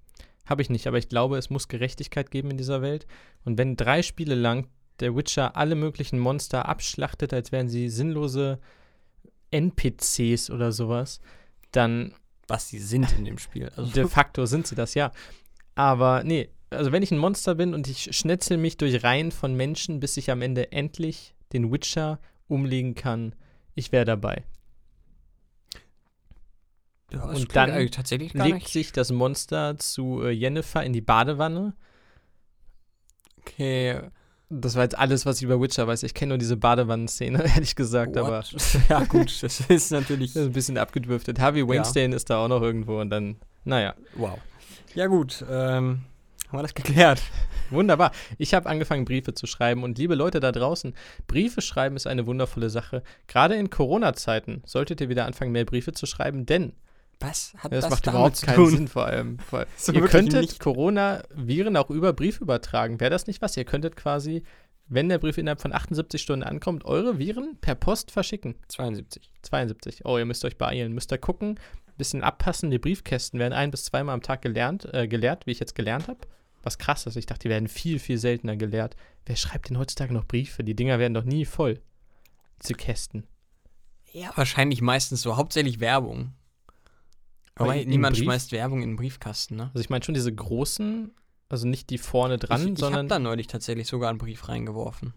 [0.47, 3.07] Habe ich nicht, aber ich glaube, es muss Gerechtigkeit geben in dieser Welt.
[3.45, 4.67] Und wenn drei Spiele lang
[4.99, 8.59] der Witcher alle möglichen Monster abschlachtet, als wären sie sinnlose
[9.51, 11.21] NPCs oder sowas,
[11.73, 12.15] dann.
[12.51, 13.71] Was sie sind in dem Spiel.
[13.77, 13.93] Also.
[13.93, 15.13] De facto sind sie das, ja.
[15.75, 19.55] Aber nee, also wenn ich ein Monster bin und ich schnetzel mich durch Reihen von
[19.55, 23.35] Menschen, bis ich am Ende endlich den Witcher umlegen kann,
[23.75, 24.45] ich wäre dabei.
[27.13, 28.69] Ja, und dann legt nicht.
[28.69, 31.75] sich das Monster zu äh, Jennifer in die Badewanne.
[33.39, 34.01] Okay.
[34.53, 36.03] Das war jetzt alles, was ich über Witcher weiß.
[36.03, 38.25] Ich kenne nur diese Badewannenszene, ehrlich gesagt, What?
[38.25, 38.45] aber
[38.89, 40.33] ja, gut, das ist natürlich.
[40.35, 41.39] das ist ein bisschen abgedriftet.
[41.39, 43.95] Harvey Weinstein ist da auch noch irgendwo und dann, naja.
[44.17, 44.39] Wow.
[44.95, 46.01] Ja, gut, ähm,
[46.49, 47.23] haben wir das geklärt.
[47.71, 48.11] Wunderbar.
[48.39, 49.85] Ich habe angefangen, Briefe zu schreiben.
[49.85, 50.95] Und liebe Leute da draußen,
[51.29, 53.05] Briefe schreiben ist eine wundervolle Sache.
[53.29, 56.73] Gerade in Corona-Zeiten solltet ihr wieder anfangen, mehr Briefe zu schreiben, denn
[57.21, 58.71] Was hat das, das, macht damit überhaupt zu keinen tun?
[58.71, 59.39] Sinn, vor allem.
[59.51, 60.61] Vor, So ihr könntet nicht.
[60.61, 62.99] Corona-Viren auch über Brief übertragen.
[63.01, 63.57] Wäre das nicht was?
[63.57, 64.43] Ihr könntet quasi,
[64.89, 68.55] wenn der Brief innerhalb von 78 Stunden ankommt, eure Viren per Post verschicken.
[68.69, 69.31] 72.
[69.43, 70.05] 72.
[70.07, 70.93] Oh, ihr müsst euch beeilen.
[70.93, 71.61] Müsst ihr gucken.
[71.99, 72.71] Bisschen abpassen.
[72.71, 76.09] Die Briefkästen werden ein- bis zweimal am Tag gelernt, äh, geleert, wie ich jetzt gelernt
[76.09, 76.21] habe.
[76.63, 77.17] Was krass ist.
[77.17, 78.97] Ich dachte, die werden viel, viel seltener geleert.
[79.27, 80.65] Wer schreibt denn heutzutage noch Briefe?
[80.65, 81.81] Die Dinger werden doch nie voll.
[82.63, 83.27] Diese Kästen.
[84.13, 86.33] Ja, wahrscheinlich meistens so, hauptsächlich Werbung.
[87.61, 89.71] In niemand schmeißt Werbung in den Briefkasten, ne?
[89.75, 91.13] Also ich meine schon diese großen,
[91.49, 93.09] also nicht die vorne dran, ich ich habe sondern.
[93.09, 95.13] da neulich tatsächlich sogar einen Brief reingeworfen.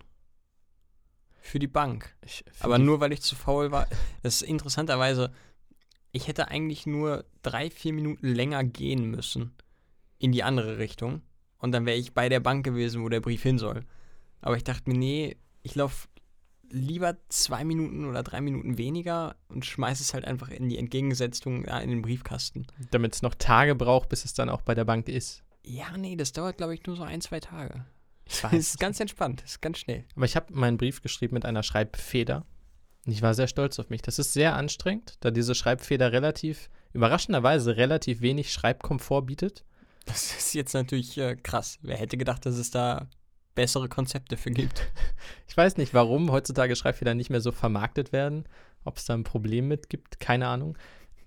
[1.41, 2.15] Für die Bank.
[2.25, 3.87] ich, für Aber die- nur, weil ich zu faul war.
[4.21, 5.31] Das ist interessanterweise,
[6.11, 9.53] ich hätte eigentlich nur drei, vier Minuten länger gehen müssen
[10.19, 11.21] in die andere Richtung.
[11.57, 13.83] Und dann wäre ich bei der Bank gewesen, wo der Brief hin soll.
[14.41, 16.07] Aber ich dachte mir, nee, ich laufe
[16.73, 21.65] lieber zwei Minuten oder drei Minuten weniger und schmeiße es halt einfach in die Entgegensetzung
[21.65, 22.65] ja, in den Briefkasten.
[22.91, 25.43] Damit es noch Tage braucht, bis es dann auch bei der Bank ist.
[25.63, 27.85] Ja, nee, das dauert, glaube ich, nur so ein, zwei Tage.
[28.25, 30.03] Ich Das ist ganz entspannt, ist ganz schnell.
[30.15, 32.45] Aber ich habe meinen Brief geschrieben mit einer Schreibfeder.
[33.05, 34.01] Und ich war sehr stolz auf mich.
[34.01, 39.63] Das ist sehr anstrengend, da diese Schreibfeder relativ, überraschenderweise relativ wenig Schreibkomfort bietet.
[40.05, 41.77] Das ist jetzt natürlich äh, krass.
[41.81, 43.07] Wer hätte gedacht, dass es da
[43.55, 44.81] bessere Konzepte für gibt?
[45.47, 48.45] Ich weiß nicht, warum heutzutage Schreibfedern nicht mehr so vermarktet werden.
[48.85, 50.75] Ob es da ein Problem mit gibt, keine Ahnung.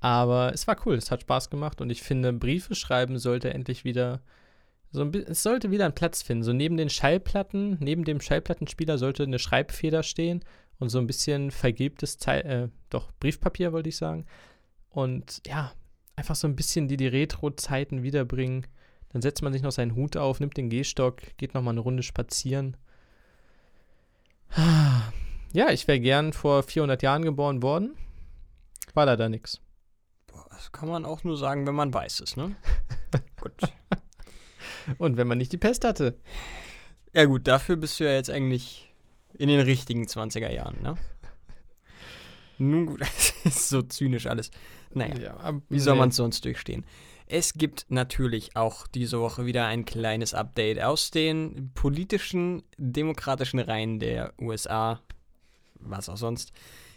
[0.00, 3.84] Aber es war cool, es hat Spaß gemacht und ich finde, Briefe schreiben sollte endlich
[3.84, 4.20] wieder
[4.90, 6.42] so ein es sollte wieder einen Platz finden.
[6.42, 10.44] So neben den Schallplatten, neben dem Schallplattenspieler sollte eine Schreibfeder stehen
[10.78, 14.26] und so ein bisschen vergilbtes Zei äh, doch Briefpapier wollte ich sagen.
[14.88, 15.72] Und ja,
[16.16, 18.66] einfach so ein bisschen die, die Retro-Zeiten wiederbringen.
[19.12, 21.80] Dann setzt man sich noch seinen Hut auf, nimmt den Gehstock, geht noch mal eine
[21.80, 22.76] Runde spazieren.
[25.52, 27.96] Ja, ich wäre gern vor 400 Jahren geboren worden.
[28.94, 29.60] War leider nix.
[30.50, 32.56] Das kann man auch nur sagen, wenn man weiß es, ne?
[33.40, 33.52] gut.
[34.98, 36.18] Und wenn man nicht die Pest hatte.
[37.14, 38.92] Ja gut, dafür bist du ja jetzt eigentlich
[39.34, 40.96] in den richtigen 20er Jahren, ne?
[42.58, 43.00] Nun gut,
[43.44, 44.50] das ist so zynisch alles.
[44.92, 45.36] Naja.
[45.36, 46.00] ab- Wie soll nee.
[46.00, 46.84] man es sonst durchstehen?
[47.28, 53.98] Es gibt natürlich auch diese Woche wieder ein kleines Update aus den politischen, demokratischen Reihen
[53.98, 55.00] der USA.
[55.80, 56.52] Was auch sonst.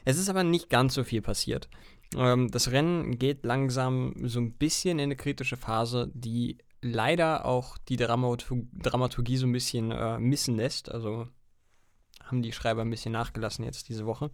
[0.06, 1.68] Es ist aber nicht ganz so viel passiert.
[2.16, 7.78] Ähm, das Rennen geht langsam so ein bisschen in eine kritische Phase, die leider auch
[7.78, 10.92] die Dramatur Dramaturgie so ein bisschen äh, missen lässt.
[10.92, 11.28] Also
[12.24, 14.30] haben die Schreiber ein bisschen nachgelassen jetzt diese Woche.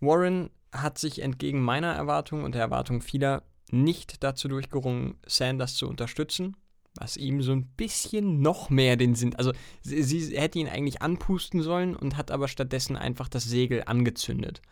[0.00, 5.88] Warren hat sich entgegen meiner Erwartung und der Erwartung vieler nicht dazu durchgerungen, Sanders zu
[5.88, 6.56] unterstützen,
[6.98, 9.34] was ihm so ein bisschen noch mehr den Sinn.
[9.36, 9.52] Also
[9.82, 14.62] sie, sie hätte ihn eigentlich anpusten sollen und hat aber stattdessen einfach das Segel angezündet.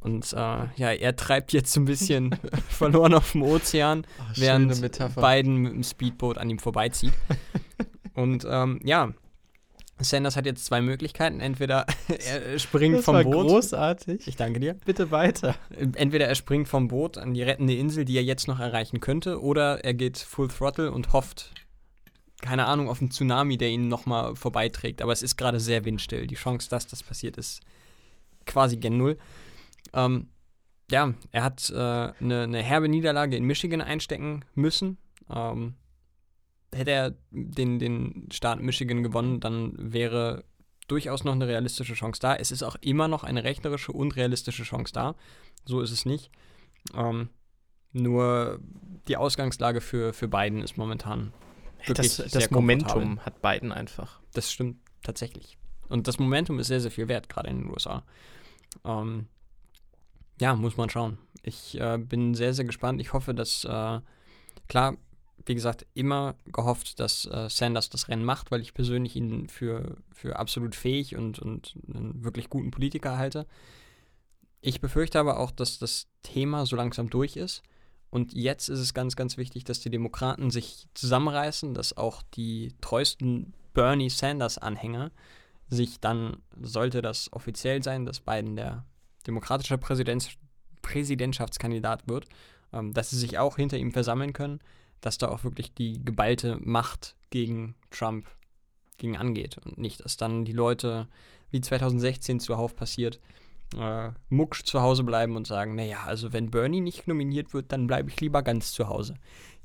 [0.00, 2.36] Und äh, ja, er treibt jetzt so ein bisschen
[2.68, 5.20] verloren auf dem Ozean, Ach, während Metapher.
[5.20, 7.12] Biden mit dem Speedboot an ihm vorbeizieht.
[8.14, 9.12] und ähm, ja,
[10.02, 11.40] Sanders hat jetzt zwei Möglichkeiten.
[11.40, 13.46] Entweder er springt Das vom war Boot.
[13.48, 14.26] großartig.
[14.26, 14.74] Ich danke dir.
[14.84, 15.54] Bitte weiter.
[15.94, 19.40] Entweder er springt vom Boot an die rettende Insel, die er jetzt noch erreichen könnte,
[19.42, 21.52] oder er geht Full Throttle und hofft,
[22.40, 25.02] keine Ahnung, auf einen Tsunami, der ihn nochmal vorbeiträgt.
[25.02, 26.26] Aber es ist gerade sehr windstill.
[26.26, 27.60] Die Chance, dass das passiert, ist
[28.46, 29.18] quasi gen Null.
[29.92, 30.28] Ähm,
[30.90, 34.98] ja, er hat äh, eine, eine herbe Niederlage in Michigan einstecken müssen.
[35.32, 35.74] Ähm,
[36.72, 40.44] hätte er den, den Staat Michigan gewonnen, dann wäre
[40.88, 42.34] durchaus noch eine realistische Chance da.
[42.34, 45.14] Es ist auch immer noch eine rechnerische und realistische Chance da.
[45.64, 46.30] So ist es nicht.
[46.94, 47.30] Ähm,
[47.92, 48.60] nur
[49.08, 51.32] die Ausgangslage für, für Biden ist momentan
[51.86, 54.20] wirklich Das, das Momentum hat Biden einfach.
[54.32, 55.58] das stimmt tatsächlich.
[55.88, 58.04] Und das Momentum ist sehr, sehr viel wert, gerade in den USA.
[58.84, 59.26] Ähm,
[60.40, 61.18] ja, muss man schauen.
[61.42, 63.00] Ich äh, bin sehr, sehr gespannt.
[63.00, 64.00] Ich hoffe, dass, äh,
[64.68, 64.96] klar,
[65.50, 69.96] wie gesagt, immer gehofft, dass äh, Sanders das Rennen macht, weil ich persönlich ihn für,
[70.12, 73.48] für absolut fähig und, und einen wirklich guten Politiker halte.
[74.60, 77.64] Ich befürchte aber auch, dass das Thema so langsam durch ist.
[78.10, 82.72] Und jetzt ist es ganz, ganz wichtig, dass die Demokraten sich zusammenreißen, dass auch die
[82.80, 85.10] treuesten Bernie Sanders-Anhänger
[85.68, 88.84] sich dann, sollte das offiziell sein, dass Biden der
[89.26, 90.30] demokratische Präsidents
[90.82, 92.26] Präsidentschaftskandidat wird,
[92.72, 94.60] ähm, dass sie sich auch hinter ihm versammeln können,
[95.00, 98.26] dass da auch wirklich die geballte Macht gegen Trump
[98.98, 101.08] gegen angeht und nicht, dass dann die Leute,
[101.50, 103.18] wie 2016 zuhauf passiert,
[103.76, 107.86] äh, mucksch zu Hause bleiben und sagen, naja, also wenn Bernie nicht nominiert wird, dann
[107.86, 109.14] bleibe ich lieber ganz zu Hause.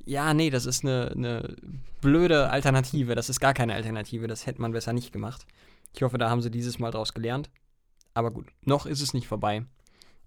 [0.06, 1.56] Ja, nee, das ist eine, eine
[2.02, 5.46] blöde Alternative, das ist gar keine Alternative, das hätte man besser nicht gemacht.
[5.94, 7.50] Ich hoffe, da haben sie dieses Mal draus gelernt.
[8.14, 9.66] Aber gut, noch ist es nicht vorbei.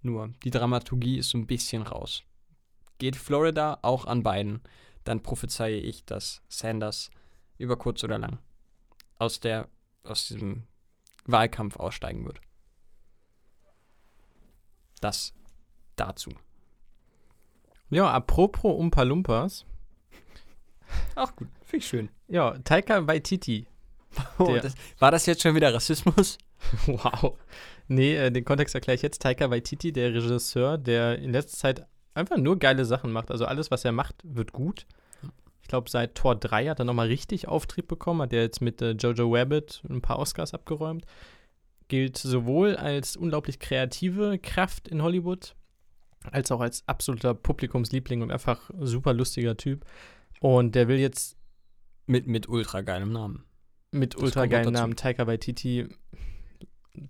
[0.02, 2.22] Nur, die Dramaturgie ist so ein bisschen raus.
[2.98, 4.60] Geht Florida auch an beiden,
[5.08, 7.10] dann prophezeie ich, dass Sanders
[7.56, 8.38] über kurz oder lang
[9.18, 9.68] aus, der,
[10.04, 10.64] aus diesem
[11.24, 12.40] Wahlkampf aussteigen wird.
[15.00, 15.32] Das
[15.96, 16.30] dazu.
[17.90, 19.64] Ja, apropos Umpa Lumpas.
[21.14, 22.10] Auch gut, finde ich schön.
[22.28, 23.66] Ja, Taika Waititi.
[24.38, 26.38] Oh, das, war das jetzt schon wieder Rassismus?
[26.86, 27.38] Wow.
[27.86, 29.22] Nee, äh, den Kontext erkläre ich jetzt.
[29.22, 31.86] Taika Waititi, der Regisseur, der in letzter Zeit
[32.18, 33.30] einfach nur geile Sachen macht.
[33.30, 34.86] Also alles, was er macht, wird gut.
[35.62, 38.22] Ich glaube, seit Tor 3 hat er nochmal richtig Auftrieb bekommen.
[38.22, 41.04] Hat er jetzt mit äh, Jojo Rabbit ein paar Oscars abgeräumt.
[41.88, 45.54] Gilt sowohl als unglaublich kreative Kraft in Hollywood,
[46.30, 49.84] als auch als absoluter Publikumsliebling und einfach super lustiger Typ.
[50.40, 51.36] Und der will jetzt
[52.06, 53.44] Mit, mit ultra geilem Namen.
[53.90, 54.70] mit Das ultra dazu.
[54.70, 55.88] Namen Taika Waititi,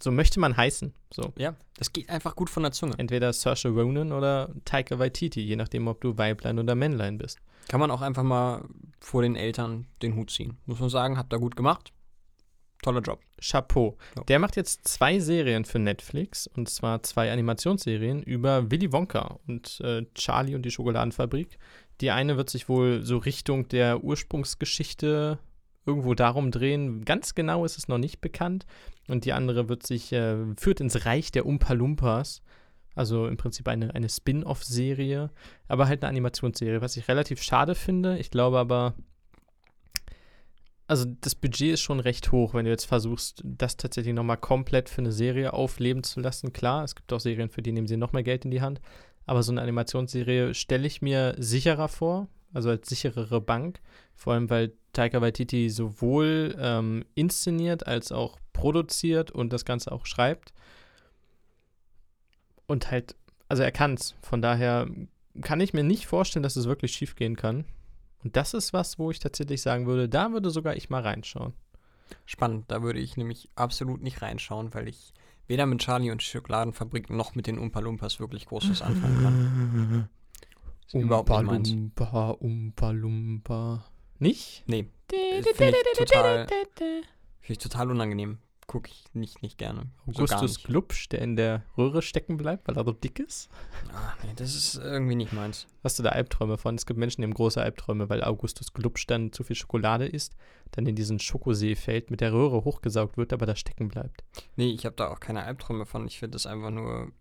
[0.00, 0.94] so möchte man heißen.
[1.12, 1.32] So.
[1.38, 2.94] Ja, das geht einfach gut von der Zunge.
[2.98, 7.38] Entweder Saoirse Ronan oder Taika Waititi, je nachdem, ob du Weiblein oder Männlein bist.
[7.68, 8.64] Kann man auch einfach mal
[9.00, 10.56] vor den Eltern den Hut ziehen.
[10.66, 11.92] Muss man sagen, habt ihr gut gemacht.
[12.82, 13.20] Toller Job.
[13.40, 13.96] Chapeau.
[14.16, 14.24] Ja.
[14.24, 19.80] Der macht jetzt zwei Serien für Netflix, und zwar zwei Animationsserien über Willy Wonka und
[19.80, 21.58] äh, Charlie und die Schokoladenfabrik.
[22.00, 25.38] Die eine wird sich wohl so Richtung der Ursprungsgeschichte
[25.84, 27.04] irgendwo darum drehen.
[27.04, 28.66] Ganz genau ist es noch nicht bekannt.
[29.08, 32.42] Und die andere wird sich, äh, führt ins Reich der Umpa Lumpas.
[32.94, 35.30] Also im Prinzip eine, eine Spin-off-Serie,
[35.68, 38.18] aber halt eine Animationsserie, was ich relativ schade finde.
[38.18, 38.94] Ich glaube aber,
[40.88, 44.88] also das Budget ist schon recht hoch, wenn du jetzt versuchst, das tatsächlich nochmal komplett
[44.88, 46.52] für eine Serie aufleben zu lassen.
[46.52, 48.80] Klar, es gibt auch Serien, für die nehmen sie noch mehr Geld in die Hand.
[49.26, 53.80] Aber so eine Animationsserie stelle ich mir sicherer vor, also als sicherere Bank.
[54.18, 60.06] Vor allem, weil Taika Waititi sowohl ähm, inszeniert als auch produziert und das Ganze auch
[60.06, 60.52] schreibt.
[62.66, 63.14] Und halt,
[63.48, 64.16] also er kann's.
[64.20, 64.88] Von daher
[65.40, 67.64] kann ich mir nicht vorstellen, dass es wirklich schief gehen kann.
[68.24, 71.52] Und das ist was, wo ich tatsächlich sagen würde, da würde sogar ich mal reinschauen.
[72.26, 75.12] Spannend, da würde ich nämlich absolut nicht reinschauen, weil ich
[75.46, 80.08] weder mit Charlie und Schokoladenfabrik noch mit den Umpa Lumpas wirklich Großes anfangen kann.
[81.46, 81.70] Meins.
[81.70, 83.84] Lumpa, Umpa Lumpa.
[84.18, 84.64] Nicht?
[84.66, 84.88] Nee,
[85.54, 86.46] finde ich total,
[86.76, 87.06] finde
[87.48, 88.38] ich total unangenehm.
[88.66, 89.86] Gucke ich nicht, nicht gerne.
[90.06, 90.66] So Augustus nicht.
[90.66, 93.48] Glubsch, der in der Röhre stecken bleibt, weil er so dick ist?
[93.94, 95.66] Ah, nee, das ist irgendwie nicht meins.
[95.82, 96.74] Hast du da Albträume von?
[96.74, 100.36] Es gibt Menschen, die haben große Albträume, weil Augustus Glubsch dann zu viel Schokolade isst,
[100.72, 104.22] dann in diesen Schokosee fällt, mit der Röhre hochgesaugt wird, aber da stecken bleibt.
[104.56, 106.06] Nee, ich habe da auch keine Albträume von.
[106.06, 107.12] Ich finde das einfach nur.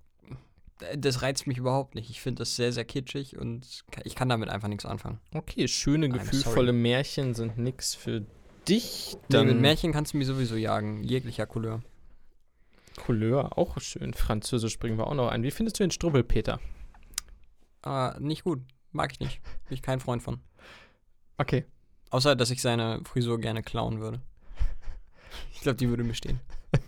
[0.95, 2.09] Das reizt mich überhaupt nicht.
[2.09, 5.19] Ich finde das sehr, sehr kitschig und ich kann damit einfach nichts anfangen.
[5.33, 6.71] Okay, schöne, gefühlvolle.
[6.71, 8.25] Märchen sind nix für
[8.67, 9.13] dich.
[9.13, 11.03] Nee, Dann mit Märchen kannst du mich sowieso jagen.
[11.03, 11.81] Jeglicher Couleur.
[12.97, 14.13] Couleur, auch schön.
[14.13, 15.43] Französisch bringen wir auch noch ein.
[15.43, 16.59] Wie findest du den Strubbelpeter?
[17.81, 18.61] Ah, nicht gut.
[18.91, 19.41] Mag ich nicht.
[19.67, 20.39] Bin ich kein Freund von.
[21.37, 21.65] Okay.
[22.09, 24.21] Außer, dass ich seine Frisur gerne klauen würde.
[25.53, 26.39] Ich glaube, die würde mir stehen.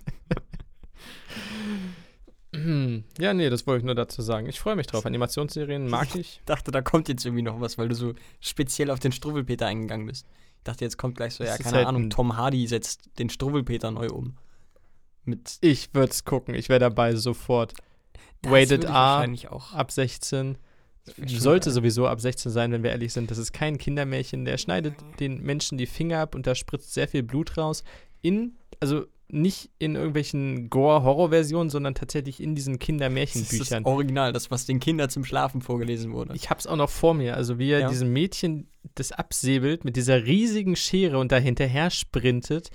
[3.19, 4.47] Ja, nee, das wollte ich nur dazu sagen.
[4.47, 5.05] Ich freue mich drauf.
[5.05, 6.39] Animationsserien mag ich.
[6.39, 9.67] Ich dachte, da kommt jetzt irgendwie noch was, weil du so speziell auf den Struwwelpeter
[9.67, 10.25] eingegangen bist.
[10.57, 13.29] Ich dachte, jetzt kommt gleich so, ja, Das keine halt Ahnung, Tom Hardy setzt den
[13.29, 14.37] Struwwelpeter neu um.
[15.25, 16.55] Mit Ich würde es gucken.
[16.55, 17.73] Ich wäre dabei sofort.
[18.41, 19.61] Das Rated ich R.
[19.73, 20.57] Ab 16.
[21.05, 23.29] Das wär schon Sollte sowieso ab 16 sein, wenn wir ehrlich sind.
[23.29, 24.45] Das ist kein Kindermärchen.
[24.45, 27.83] Der schneidet den Menschen die Finger ab und da spritzt sehr viel Blut raus.
[28.21, 33.85] In, also nicht in irgendwelchen Gore-Horror-Versionen, sondern tatsächlich in diesen Das ist das Kindermärchenbüchern.
[33.85, 36.33] Original, das, was den Kindern zum Schlafen vorgelesen wurde.
[36.35, 37.35] Ich hab's auch noch vor mir.
[37.35, 37.89] Also wie er Ja.
[37.89, 42.69] diesem Mädchen das absäbelt mit dieser riesigen Schere und da hinterher sprintet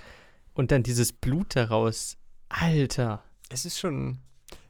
[0.53, 2.17] und dann dieses Blut daraus.
[2.49, 3.25] Alter.
[3.49, 4.19] Es ist schon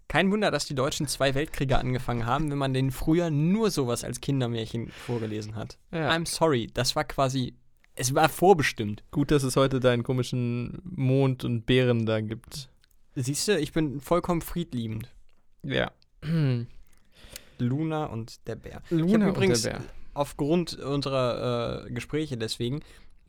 [0.09, 4.05] kein Wunder, dass die Deutschen zwei Weltkriege angefangen haben, wenn man denen früher nur sowas
[4.05, 5.79] als Kindermärchen vorgelesen hat.
[5.93, 6.11] Ja.
[6.11, 7.55] I'm sorry, das war quasi,
[7.95, 9.05] es war vorbestimmt.
[9.11, 12.69] Gut, dass es heute deinen komischen Mond und Bären da gibt.
[13.15, 15.09] Siehst du, ich bin vollkommen friedliebend.
[15.63, 15.93] Ja.
[17.59, 18.83] Luna und der Bär.
[18.91, 19.83] Luna ich habe und übrigens der Bär.
[20.15, 22.81] aufgrund unserer äh, Gespräche deswegen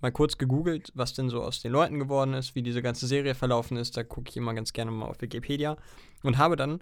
[0.01, 3.35] mal kurz gegoogelt, was denn so aus den Leuten geworden ist, wie diese ganze Serie
[3.35, 3.95] verlaufen ist.
[3.95, 5.77] Da gucke ich immer ganz gerne mal auf Wikipedia
[6.23, 6.81] und habe dann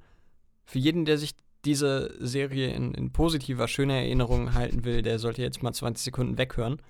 [0.65, 5.41] für jeden, der sich diese Serie in, in positiver, schöner Erinnerung halten will, der sollte
[5.41, 6.81] jetzt mal 20 Sekunden weghören.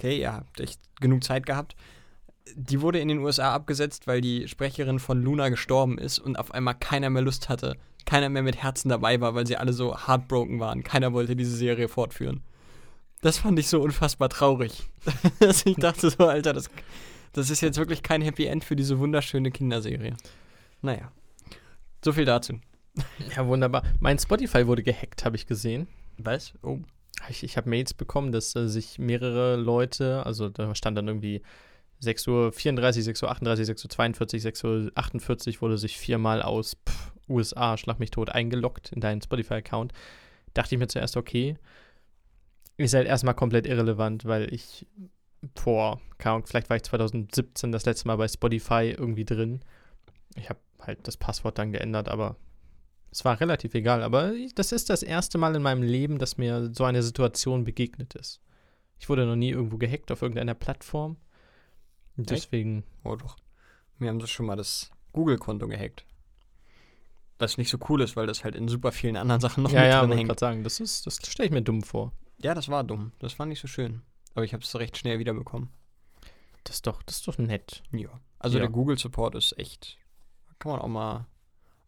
[0.00, 1.76] Okay, ihr habt echt genug Zeit gehabt.
[2.54, 6.54] Die wurde in den USA abgesetzt, weil die Sprecherin von Luna gestorben ist und auf
[6.54, 7.76] einmal keiner mehr Lust hatte.
[8.06, 10.82] Keiner mehr mit Herzen dabei war, weil sie alle so heartbroken waren.
[10.84, 12.40] Keiner wollte diese Serie fortführen.
[13.20, 14.88] Das fand ich so unfassbar traurig.
[15.38, 16.70] Dass ich dachte so, Alter, das,
[17.34, 20.16] das ist jetzt wirklich kein Happy End für diese wunderschöne Kinderserie.
[20.80, 21.12] Naja.
[22.02, 22.58] So viel dazu.
[23.36, 23.82] Ja, wunderbar.
[23.98, 25.88] Mein Spotify wurde gehackt, habe ich gesehen.
[26.16, 26.54] Was?
[26.62, 26.78] Oh.
[27.28, 31.42] Ich, ich habe Mails bekommen, dass äh, sich mehrere Leute, also da stand dann irgendwie
[32.02, 37.98] 6.34 Uhr, 6.38 Uhr, 6.42 Uhr, 6.48 Uhr wurde sich viermal aus pff, USA, schlag
[37.98, 39.92] mich tot, eingeloggt in deinen Spotify-Account.
[40.54, 41.56] Dachte ich mir zuerst, okay,
[42.76, 44.86] ist halt erstmal komplett irrelevant, weil ich
[45.56, 49.60] vor, keine Ahnung, vielleicht war ich 2017 das letzte Mal bei Spotify irgendwie drin.
[50.36, 52.36] Ich habe halt das Passwort dann geändert, aber
[53.10, 54.02] es war relativ egal.
[54.02, 57.64] Aber ich, das ist das erste Mal in meinem Leben, dass mir so eine Situation
[57.64, 58.40] begegnet ist.
[58.98, 61.16] Ich wurde noch nie irgendwo gehackt auf irgendeiner Plattform.
[62.16, 62.30] Und?
[62.30, 63.36] Deswegen, Oh doch.
[63.98, 66.04] Wir haben schon mal das Google-Konto gehackt.
[67.38, 69.80] Was nicht so cool ist, weil das halt in super vielen anderen Sachen noch ja,
[69.80, 70.28] mit ja, drin hängt.
[70.28, 72.12] gerade sagen, das ist, das stelle ich mir dumm vor.
[72.38, 73.12] Ja, das war dumm.
[73.18, 74.02] Das war nicht so schön.
[74.34, 75.70] Aber ich habe es recht schnell wiederbekommen.
[76.64, 77.82] Das ist doch, das ist doch nett.
[77.92, 78.08] Ja.
[78.38, 78.64] Also Ja.
[78.64, 79.96] der Google-Support ist echt.
[80.58, 81.26] Kann man auch mal.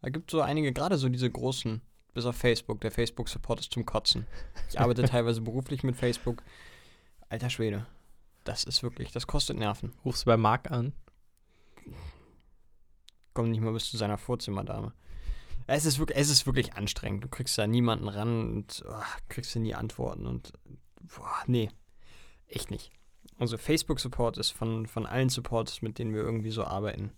[0.03, 1.81] Da gibt so einige, gerade so diese großen,
[2.13, 2.81] bis auf Facebook.
[2.81, 4.27] Der Facebook-Support ist zum Kotzen.
[4.69, 6.43] Ich arbeite teilweise beruflich mit Facebook.
[7.29, 7.87] Alter Schwede.
[8.43, 9.93] Das ist wirklich, das kostet Nerven.
[10.03, 10.91] Rufst du bei Marc an?
[13.33, 14.93] Komm nicht mal bis zu seiner Vorzimmerdame.
[15.67, 17.23] Es ist wirklich, es ist wirklich anstrengend.
[17.23, 20.51] Du kriegst da niemanden ran und oh, kriegst du nie Antworten und
[21.15, 21.69] boah, nee,
[22.47, 22.91] echt nicht.
[23.39, 27.13] Also Facebook-Support ist von, von allen Supports, mit denen wir irgendwie so arbeiten,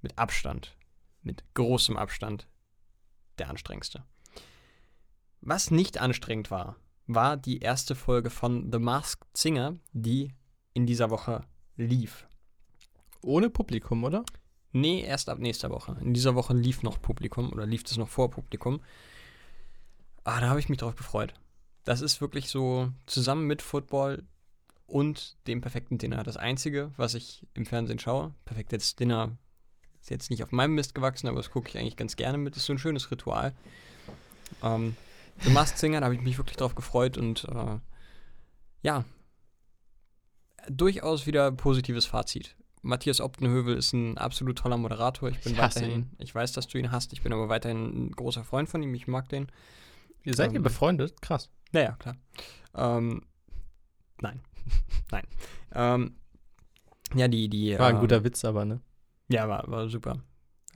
[0.00, 0.74] mit Abstand,
[1.22, 2.46] mit großem Abstand
[3.38, 4.04] der anstrengendste.
[5.40, 10.32] Was nicht anstrengend war, war die erste Folge von The Masked Singer, die
[10.72, 11.42] in dieser Woche
[11.76, 12.26] lief.
[13.22, 14.24] Ohne Publikum, oder?
[14.72, 15.96] Nee, erst ab nächster Woche.
[16.00, 18.80] In dieser Woche lief noch Publikum oder lief es noch vor Publikum.
[20.24, 21.34] Ah, da habe ich mich drauf gefreut.
[21.84, 24.24] Das ist wirklich so zusammen mit Football
[24.86, 26.22] und dem perfekten Dinner.
[26.22, 28.34] Das einzige, was ich im Fernsehen schaue.
[28.44, 29.36] Perfektes Dinner
[30.02, 32.56] ist jetzt nicht auf meinem Mist gewachsen, aber das gucke ich eigentlich ganz gerne mit.
[32.56, 33.54] Ist so ein schönes Ritual.
[34.62, 34.96] Ähm,
[35.40, 37.78] The Masked Singer, da habe ich mich wirklich drauf gefreut und äh,
[38.82, 39.04] ja,
[40.68, 42.56] durchaus wieder positives Fazit.
[42.82, 45.28] Matthias Optenhövel ist ein absolut toller Moderator.
[45.28, 46.10] Ich bin Ich weiterhin, ihn.
[46.18, 47.12] ich weiß, dass du ihn hast.
[47.12, 48.92] Ich bin aber weiterhin ein großer Freund von ihm.
[48.94, 49.46] Ich mag den.
[50.24, 51.20] Ihr seid ihr Ähm, befreundet?
[51.22, 51.48] Krass.
[51.70, 52.16] Naja, klar.
[52.74, 53.22] Ähm,
[54.20, 54.40] nein.
[55.12, 55.24] nein.
[55.72, 56.16] Ähm,
[57.14, 57.78] ja, die, die.
[57.78, 58.80] War ein äh, guter Witz, aber, ne?
[59.32, 60.22] Ja, war, war super.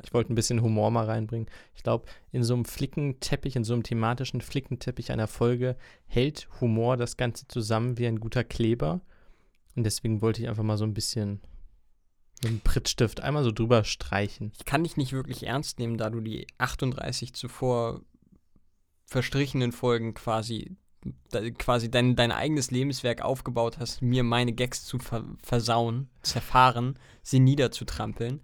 [0.03, 1.49] Ich wollte ein bisschen Humor mal reinbringen.
[1.75, 5.77] Ich glaube, in so einem Flickenteppich, in so einem thematischen Flickenteppich einer Folge
[6.07, 9.01] hält Humor das Ganze zusammen wie ein guter Kleber.
[9.75, 11.41] Und deswegen wollte ich einfach mal so ein bisschen
[12.43, 14.53] mit einem Prittstift einmal so drüber streichen.
[14.59, 18.03] Ich kann dich nicht wirklich ernst nehmen, da du die 38 zuvor
[19.07, 20.77] verstrichenen Folgen quasi,
[21.59, 27.41] quasi dein, dein eigenes Lebenswerk aufgebaut hast, mir meine Gags zu ver versauen, zerfahren, sie
[27.41, 28.41] niederzutrampeln.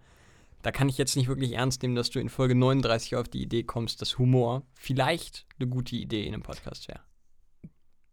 [0.62, 3.42] Da kann ich jetzt nicht wirklich ernst nehmen, dass du in Folge 39 auf die
[3.42, 7.00] Idee kommst, dass Humor vielleicht eine gute Idee in einem Podcast wäre.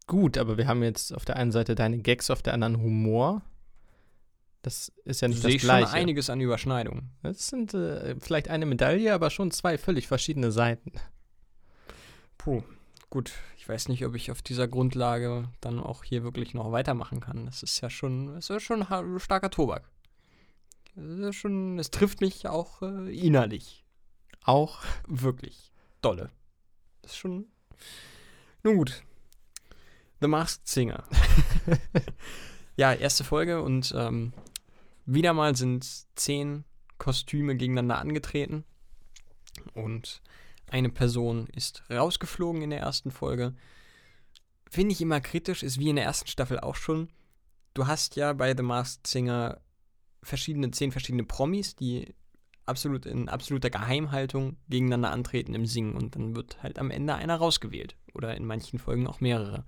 [0.08, 3.44] Gut, aber wir haben jetzt auf der einen Seite deine Gags, auf der anderen Humor.
[4.64, 5.94] Das ist ja nicht Sehe das ich schon Gleiche.
[5.94, 7.12] einiges an Überschneidungen.
[7.22, 10.94] Das sind äh, vielleicht eine Medaille, aber schon zwei völlig verschiedene Seiten.
[12.40, 12.64] Puh,
[13.10, 13.34] gut.
[13.58, 17.46] Ich weiß nicht, ob ich auf dieser Grundlage dann auch hier wirklich noch weitermachen kann.
[17.46, 18.86] Das ist ja schon, das ist schon
[19.20, 19.90] starker Tobak.
[20.96, 23.86] Das ist schon, es trifft mich auch äh, innerlich.
[24.44, 26.32] Auch Wirklich dolle.
[27.02, 27.46] Das ist schon.
[28.64, 29.04] Nun gut.
[30.22, 31.04] The Masked Singer.
[32.76, 34.34] ja, erste Folge und ähm,
[35.06, 35.86] wieder mal sind
[36.16, 36.66] zehn
[36.98, 38.66] Kostüme gegeneinander angetreten.
[39.74, 40.22] Und
[40.72, 43.56] eine Person ist rausgeflogen in der ersten Folge.
[44.70, 47.10] Finde ich immer kritisch, ist wie in der ersten Staffel auch schon.
[47.74, 49.62] Du hast ja bei The Masked Singer
[50.22, 52.14] verschiedene, zehn verschiedene Promis, die
[52.66, 57.36] absolut in absoluter Geheimhaltung gegeneinander antreten im Singen und dann wird halt am Ende einer
[57.36, 59.66] rausgewählt oder in manchen Folgen auch mehrere.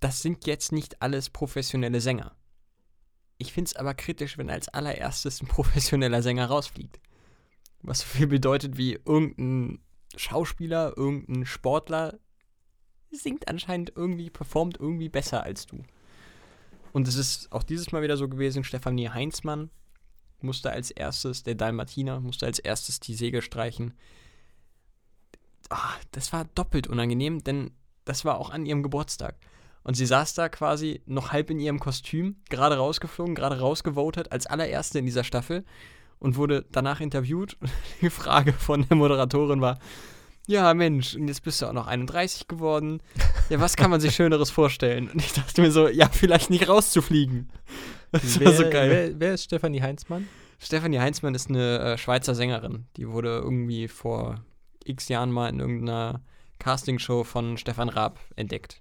[0.00, 2.36] Das sind jetzt nicht alles professionelle Sänger.
[3.38, 7.00] Ich finde es aber kritisch, wenn als allererstes ein professioneller Sänger rausfliegt.
[7.84, 9.78] Was so viel bedeutet wie irgendein
[10.16, 12.18] Schauspieler, irgendein Sportler
[13.10, 15.82] singt anscheinend irgendwie, performt irgendwie besser als du.
[16.92, 19.70] Und es ist auch dieses Mal wieder so gewesen, Stefanie Heinzmann
[20.40, 23.94] musste als erstes, der Dalmatiner, musste als erstes die Segel streichen.
[25.70, 27.70] Ah, das war doppelt unangenehm, denn
[28.04, 29.36] das war auch an ihrem Geburtstag.
[29.82, 34.46] Und sie saß da quasi noch halb in ihrem Kostüm, gerade rausgeflogen, gerade rausgevotet, als
[34.46, 35.64] allererste in dieser Staffel
[36.24, 37.58] und wurde danach interviewt.
[38.00, 39.78] Die Frage von der Moderatorin war:
[40.46, 43.00] Ja, Mensch, und jetzt bist du auch noch 31 geworden.
[43.50, 45.10] Ja, was kann man sich Schöneres vorstellen?
[45.10, 47.50] Und ich dachte mir so: Ja, vielleicht nicht rauszufliegen.
[48.10, 48.90] Das war wer, so geil.
[48.90, 50.26] Wer, wer ist Stefanie Heinzmann?
[50.58, 52.86] Stefanie Heinzmann ist eine äh, Schweizer Sängerin.
[52.96, 54.42] Die wurde irgendwie vor
[54.84, 56.22] x Jahren mal in irgendeiner
[56.58, 58.80] Castingshow von Stefan Raab entdeckt.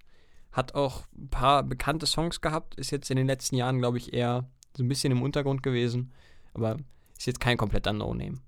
[0.53, 4.13] Hat auch ein paar bekannte Songs gehabt, ist jetzt in den letzten Jahren, glaube ich,
[4.13, 6.13] eher so ein bisschen im Untergrund gewesen.
[6.53, 6.77] Aber
[7.18, 8.39] ist jetzt kein kompletter No-Name.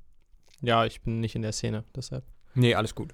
[0.61, 2.26] Ja, ich bin nicht in der Szene, deshalb.
[2.53, 3.13] Nee, alles gut.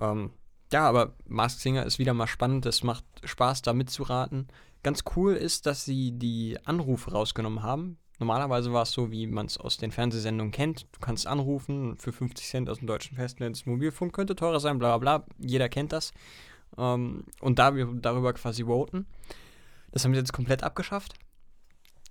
[0.00, 0.30] Ähm,
[0.72, 2.66] ja, aber Masked Singer ist wieder mal spannend.
[2.66, 4.48] Es macht Spaß, da mitzuraten.
[4.82, 7.98] Ganz cool ist, dass sie die Anrufe rausgenommen haben.
[8.20, 10.86] Normalerweise war es so, wie man es aus den Fernsehsendungen kennt.
[10.92, 13.64] Du kannst anrufen für 50 Cent aus dem deutschen Festnetz.
[13.64, 15.26] Mobilfunk könnte teurer sein, bla bla bla.
[15.38, 16.12] Jeder kennt das.
[16.76, 19.06] Ähm, und da wir darüber quasi voten.
[19.92, 21.14] Das haben sie jetzt komplett abgeschafft.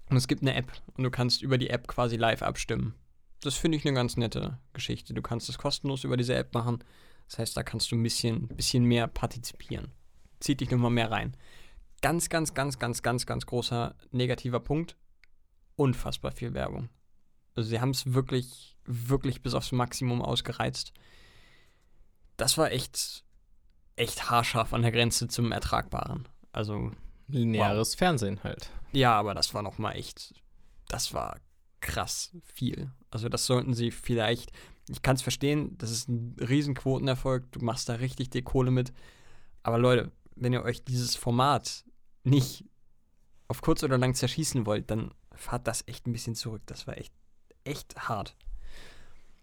[0.10, 2.95] Und es gibt eine App und du kannst über die App quasi live abstimmen.
[3.41, 5.14] Das finde ich eine ganz nette Geschichte.
[5.14, 6.84] Du kannst es kostenlos über diese App machen.
[7.28, 9.91] Das heißt, da kannst du ein bisschen, bisschen mehr partizipieren.
[10.39, 11.36] Zieht dich nochmal mehr rein.
[12.01, 14.97] Ganz, ganz, ganz, ganz, ganz, ganz großer negativer Punkt.
[15.76, 16.89] Unfassbar viel Werbung.
[17.55, 20.93] Also sie haben es wirklich, wirklich bis aufs Maximum ausgereizt.
[22.38, 23.24] Das war echt,
[23.95, 26.28] echt haarscharf an der Grenze zum Ertragbaren.
[26.51, 26.91] Also
[27.28, 28.70] Lineares Fernsehen halt.
[28.92, 30.34] ja, aber das war noch mal echt,
[30.88, 31.40] das war
[31.82, 32.92] krass viel.
[33.12, 34.52] Also das sollten sie vielleicht,
[34.90, 38.94] ich kann es verstehen, das ist ein Riesenquotenerfolg, du machst da richtig die Kohle mit.
[39.64, 41.84] Aber Leute, wenn ihr euch dieses Format
[42.24, 42.66] nicht
[43.48, 46.62] auf kurz oder lang zerschießen wollt, dann fahrt das echt ein bisschen zurück.
[46.66, 47.14] Das war echt,
[47.64, 48.36] echt hart.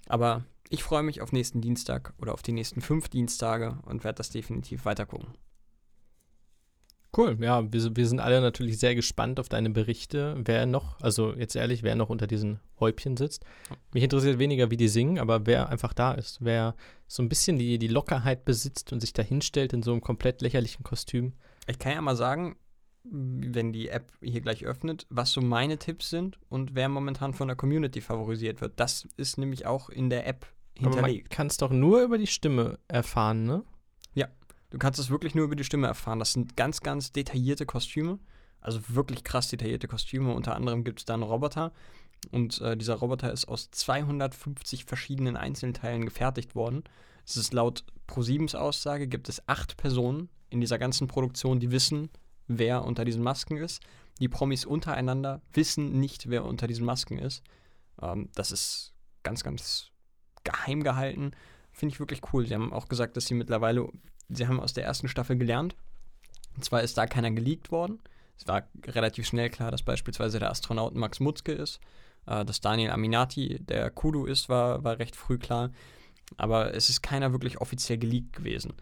[0.06, 4.16] Aber ich freue mich auf nächsten Dienstag oder auf die nächsten fünf Dienstage und werde
[4.16, 5.34] das definitiv weiter gucken.
[7.16, 10.34] Cool, ja, wir, wir sind alle natürlich sehr gespannt auf deine Berichte.
[10.44, 13.44] Wer noch, also jetzt ehrlich, wer noch unter diesen Häubchen sitzt.
[13.92, 16.38] Mich interessiert weniger, wie die singen, aber wer einfach da ist.
[16.40, 16.74] Wer
[17.06, 20.42] so ein bisschen die, die Lockerheit besitzt und sich da hinstellt in so einem komplett
[20.42, 21.34] lächerlichen Kostüm.
[21.66, 22.56] Ich kann ja mal sagen,
[23.04, 27.48] wenn die App hier gleich öffnet, was so meine Tipps sind und wer momentan von
[27.48, 28.80] der Community favorisiert wird.
[28.80, 30.46] Das ist nämlich auch in der App
[30.78, 31.30] Aber man hinterlegt.
[31.30, 33.62] kann es doch nur über die Stimme erfahren, ne?
[34.74, 36.18] Du kannst es wirklich nur über die Stimme erfahren.
[36.18, 38.18] Das sind ganz, ganz detaillierte Kostüme.
[38.60, 40.34] Also wirklich krass detaillierte Kostüme.
[40.34, 41.72] Unter anderem gibt es da einen Roboter.
[42.32, 46.82] Und äh, dieser Roboter ist aus 250 verschiedenen Einzelteilen gefertigt worden.
[47.24, 52.10] Es ist laut ProSiebens Aussage, gibt es acht Personen in dieser ganzen Produktion, die wissen,
[52.48, 53.80] wer unter diesen Masken ist.
[54.18, 57.44] Die Promis untereinander wissen nicht, wer unter diesen Masken ist.
[58.02, 59.92] Ähm, das ist ganz, ganz
[60.42, 61.30] geheim gehalten.
[61.70, 62.44] Finde ich wirklich cool.
[62.44, 63.88] Sie haben auch gesagt, dass sie mittlerweile,
[64.28, 65.76] sie haben aus der ersten Staffel gelernt.
[66.56, 68.00] Und zwar ist da keiner geleakt worden.
[68.38, 71.80] Es war relativ schnell klar, dass beispielsweise der Astronaut Max Mutzke ist.
[72.26, 75.70] Äh, dass Daniel Aminati der Kudu ist, war, war recht früh klar.
[76.36, 78.72] Aber es ist keiner wirklich offiziell geleakt gewesen.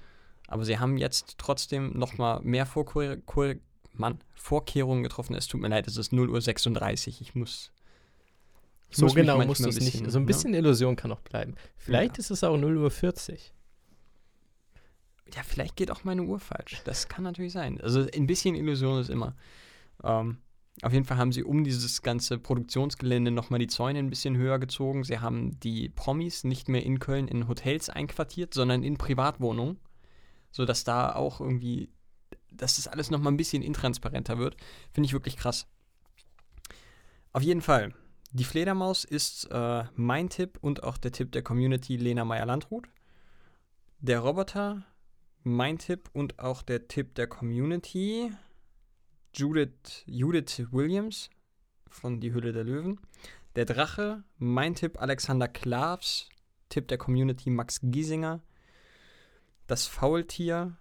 [0.47, 3.55] Aber sie haben jetzt trotzdem nochmal mehr Vorkehr Kur
[3.95, 5.34] Mann, Vorkehrungen getroffen.
[5.34, 7.20] Es tut mir leid, es ist 0 Uhr 36.
[7.20, 7.72] Ich muss.
[8.88, 10.11] ich So muss genau manchmal muss ein es nicht.
[10.11, 10.26] So ein ne?
[10.26, 11.57] bisschen Illusion kann noch bleiben.
[11.76, 12.20] Vielleicht Ja.
[12.20, 13.53] ist es auch 0 Uhr 40.
[15.35, 16.83] Ja, vielleicht geht auch meine Uhr falsch.
[16.85, 17.80] Das kann natürlich sein.
[17.80, 19.35] Also ein bisschen Illusion ist immer.
[20.05, 20.39] Ähm,
[20.83, 24.59] Auf jeden Fall haben sie um dieses ganze Produktionsgelände nochmal die Zäune ein bisschen höher
[24.59, 25.05] gezogen.
[25.05, 29.78] Sie haben die Promis nicht mehr in Köln in Hotels einquartiert, sondern in Privatwohnungen,
[30.51, 31.91] sodass da auch irgendwie,
[32.51, 34.57] dass das alles nochmal ein bisschen intransparenter wird.
[34.93, 35.66] Finde ich wirklich krass.
[37.33, 37.95] Auf jeden Fall,
[38.33, 42.89] die Fledermaus ist äh, mein Tipp und auch der Tipp der Community Lena Meyer-Landrut.
[44.01, 44.85] Der Roboter,
[45.45, 48.32] mein Tipp und auch der Tipp der Community
[49.34, 51.30] Judith, Judith Williams
[51.88, 53.01] von Die Hülle der Löwen.
[53.57, 56.28] Der Drache, mein Tipp Alexander Klavs,
[56.68, 58.43] Tipp der Community Max Giesinger.
[59.66, 60.76] Das Faultier,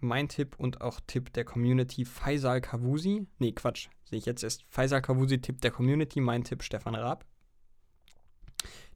[0.00, 3.26] mein Tipp und auch Tipp der Community Faisal Kavusi.
[3.38, 4.64] Nee, Quatsch, sehe ich jetzt erst.
[4.68, 7.24] Faisal Kavusi, Tipp der Community, mein Tipp Stefan Raab.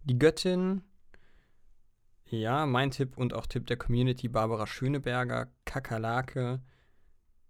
[0.04, 0.82] Die Göttin,
[2.26, 6.60] ja, mein Tipp und auch Tipp der Community Barbara Schöneberger, Kakerlake,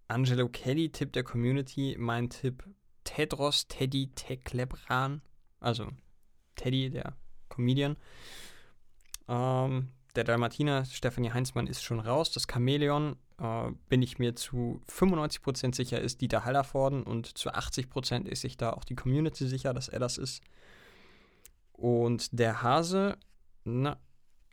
[0.09, 2.65] Angelo Kelly, Tipp der Community, mein Tipp
[3.05, 5.23] Tedros Teddy Teklebran,
[5.61, 5.89] also
[6.57, 7.17] Teddy, der
[7.49, 7.97] Comedian.
[9.29, 12.31] Ähm, der Dalmatiner, Stefanie Heinzmann, ist schon raus.
[12.31, 18.27] Das Chamäleon, äh, bin ich mir zu 95% sicher, ist Dieter Hallervorden und zu 80%
[18.27, 20.43] ist sich da auch die Community sicher, dass er das ist.
[21.73, 23.17] Und der Hase,
[23.65, 23.99] na,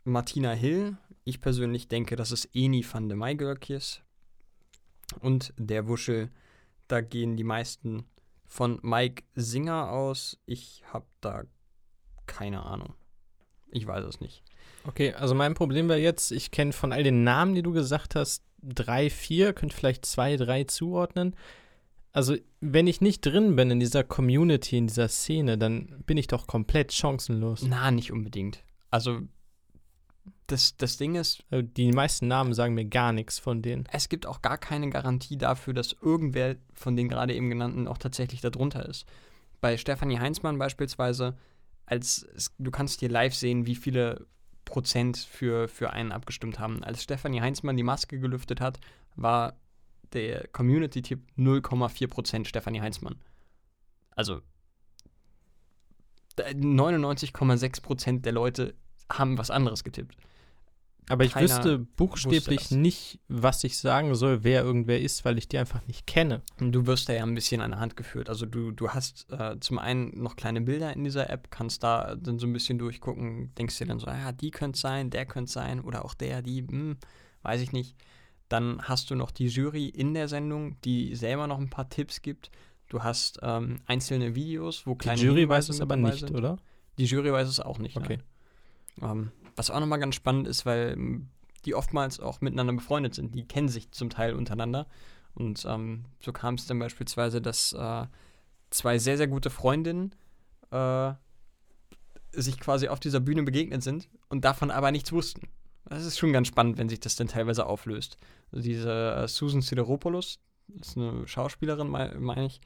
[0.04, 0.96] Martina Hill.
[1.24, 4.02] Ich persönlich denke, dass es Eni van de Maigurkjes.
[5.20, 6.30] Und der Wuschel,
[6.88, 8.04] da gehen die meisten
[8.46, 10.38] von Mike Singer aus.
[10.46, 11.44] Ich habe da
[12.26, 12.94] keine Ahnung.
[13.70, 14.42] Ich weiß es nicht.
[14.84, 18.14] Okay, also mein Problem wäre jetzt, ich kenne von all den Namen, die du gesagt
[18.14, 21.36] hast, drei, vier, könnte vielleicht zwei, drei zuordnen.
[22.12, 26.26] Also, wenn ich nicht drin bin in dieser Community, in dieser Szene, dann bin ich
[26.26, 27.62] doch komplett chancenlos.
[27.62, 28.62] Na, nicht unbedingt.
[28.90, 29.22] Also,
[30.52, 33.84] das, das Ding ist, Also Die meisten Namen sagen mir gar nichts von denen.
[33.92, 37.98] es gibt auch gar keine Garantie dafür, dass irgendwer von den gerade eben genannten auch
[37.98, 39.06] tatsächlich darunter ist.
[39.60, 41.36] Bei Stefanie Heinzmann beispielsweise,
[41.86, 42.26] als
[42.58, 44.26] du kannst hier live sehen, wie viele
[44.64, 46.82] Prozent für, für einen abgestimmt haben.
[46.84, 48.78] Als Stefanie Heinzmann die Maske gelüftet hat,
[49.16, 49.56] war
[50.12, 53.16] der Community-Tipp 0,4 Prozent Stefanie Heinzmann.
[54.14, 54.40] Also
[56.36, 58.74] da- 99,6 Prozent der Leute
[59.10, 60.16] haben was anderes getippt.
[61.08, 62.70] Aber ich wüsste buchstäblich das.
[62.70, 66.42] nicht, was ich sagen soll, wer irgendwer ist, weil ich die einfach nicht kenne.
[66.58, 68.28] Du wirst da ja ein bisschen an der Hand geführt.
[68.28, 72.14] Also du, du hast äh, zum einen noch kleine Bilder in dieser App, kannst da
[72.14, 75.50] dann so ein bisschen durchgucken, denkst dir dann so, ja, die könnte sein, der könnte
[75.50, 76.96] sein oder auch der, die, hm,
[77.42, 77.96] weiß ich nicht.
[78.48, 82.22] Dann hast du noch die Jury in der Sendung, die selber noch ein paar Tipps
[82.22, 82.50] gibt.
[82.88, 86.36] Du hast ähm, einzelne Videos, wo Die kleine Jury Hinweise weiß es aber nicht, sind.
[86.36, 86.58] oder?
[86.98, 87.96] Die Jury weiß es auch nicht.
[87.96, 88.18] Okay.
[88.96, 89.10] nein.
[89.10, 91.28] Ähm, was auch nochmal ganz spannend ist, weil ähm,
[91.64, 93.34] die oftmals auch miteinander befreundet sind.
[93.34, 94.86] Die kennen sich zum Teil untereinander.
[95.34, 98.06] Und ähm, so kam es dann beispielsweise, dass äh,
[98.70, 100.14] zwei sehr, sehr gute Freundinnen
[100.70, 101.12] äh,
[102.32, 105.48] sich quasi auf dieser Bühne begegnet sind und davon aber nichts wussten.
[105.84, 108.18] Das ist schon ganz spannend, wenn sich das dann teilweise auflöst.
[108.50, 110.38] Also diese äh, Susan Sideropoulos,
[110.80, 112.60] ist eine Schauspielerin, mei- meine ich,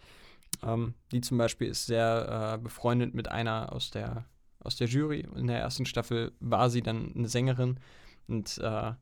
[0.63, 4.27] ähm, die zum Beispiel ist sehr äh, befreundet mit einer aus der,
[4.67, 5.27] aus der Jury.
[5.37, 7.79] In der ersten Staffel war sie dann eine Sängerin
[8.27, 8.93] und äh,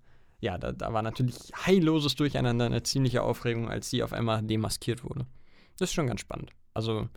[0.41, 5.03] ja, da, da war natürlich heilloses Durcheinander, eine ziemliche Aufregung, als sie auf einmal demaskiert
[5.03, 5.27] wurde.
[5.79, 6.51] Das ist schon ganz spannend.
[6.75, 7.09] Also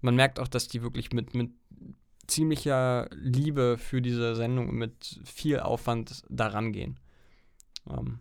[0.00, 1.50] man merkt auch, dass die wirklich mit, mit
[2.26, 6.98] ziemlicher Liebe für diese Sendung und mit viel Aufwand daran gehen.
[7.90, 8.20] Ähm,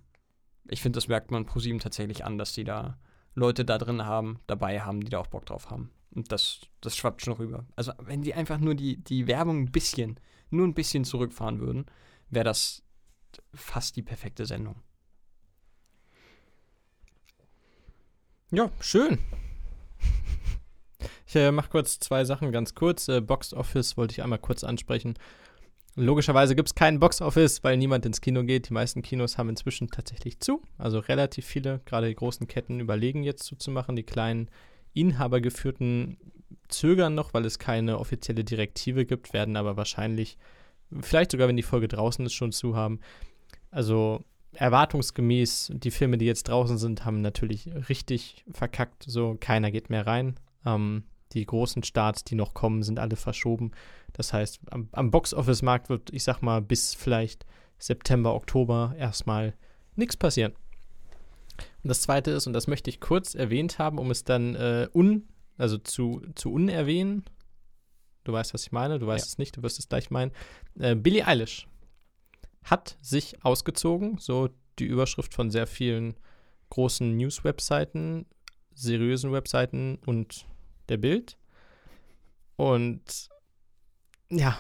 [0.67, 2.97] ich finde, das merkt man ProSieben tatsächlich an, dass die da
[3.35, 5.91] Leute da drin haben, dabei haben, die da auch Bock drauf haben.
[6.15, 7.65] Und das, das schwappt schon rüber.
[7.75, 11.85] Also wenn die einfach nur die, die Werbung ein bisschen, nur ein bisschen zurückfahren würden,
[12.29, 12.83] wäre das
[13.53, 14.81] fast die perfekte Sendung.
[18.51, 19.19] Ja, schön.
[21.27, 23.09] Ich äh, mache kurz zwei Sachen ganz kurz.
[23.09, 25.15] Äh, Box Office wollte ich einmal kurz ansprechen.
[25.95, 28.69] Logischerweise gibt es keinen Box Office, weil niemand ins Kino geht.
[28.69, 30.61] Die meisten Kinos haben inzwischen tatsächlich zu.
[30.77, 33.95] Also relativ viele, gerade die großen Ketten überlegen jetzt zuzumachen.
[33.95, 34.49] Die kleinen
[34.95, 36.17] inhabergeführten
[36.67, 40.37] zögern noch, weil es keine offizielle Direktive gibt, werden aber wahrscheinlich,
[41.01, 42.99] vielleicht sogar wenn die Folge draußen ist, schon zu haben.
[43.69, 44.23] Also
[44.53, 49.03] erwartungsgemäß, die Filme, die jetzt draußen sind, haben natürlich richtig verkackt.
[49.05, 50.39] So, keiner geht mehr rein.
[50.65, 53.71] Ähm, die großen Starts, die noch kommen, sind alle verschoben.
[54.13, 57.45] Das heißt, am, am Box-Office-Markt wird, ich sag mal, bis vielleicht
[57.77, 59.53] September, Oktober erstmal
[59.95, 60.53] nichts passieren.
[61.83, 64.87] Und das zweite ist, und das möchte ich kurz erwähnt haben, um es dann äh,
[64.93, 65.27] un,
[65.57, 67.23] also zu, zu unerwähnen.
[68.23, 69.29] Du weißt, was ich meine, du weißt Ja.
[69.29, 70.31] es nicht, du wirst es gleich meinen.
[70.79, 71.67] Äh, Billie Eilish
[72.63, 74.49] hat sich ausgezogen, so
[74.79, 76.15] die Überschrift von sehr vielen
[76.69, 78.25] großen News-Webseiten,
[78.73, 80.47] seriösen Webseiten und
[80.89, 81.37] der Bild.
[82.55, 83.29] Und
[84.29, 84.59] ja,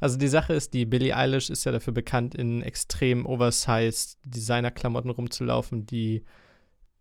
[0.00, 5.10] also die Sache ist, die Billie Eilish ist ja dafür bekannt, in extrem oversized Designerklamotten
[5.10, 6.24] rumzulaufen, die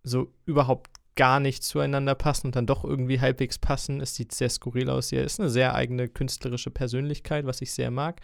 [0.03, 3.99] so überhaupt gar nicht zueinander passen und dann doch irgendwie halbwegs passen.
[3.99, 5.09] Es sieht sehr skurril aus.
[5.09, 8.21] Sie ist eine sehr eigene künstlerische Persönlichkeit, was ich sehr mag.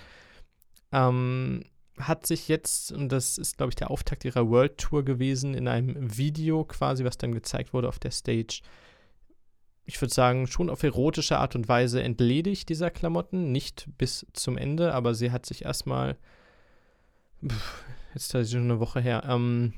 [0.94, 1.66] Ähm,
[2.00, 5.68] hat sich jetzt, und das ist, glaube ich, der Auftakt ihrer World Tour gewesen, in
[5.68, 8.62] einem Video quasi, was dann gezeigt wurde auf der Stage,
[9.86, 13.52] ich würde sagen, schon auf erotische Art und Weise entledigt dieser Klamotten.
[13.52, 16.18] Nicht bis zum Ende, aber sie hat sich erstmal,
[18.14, 19.74] jetzt ist schon eine Woche her, ähm,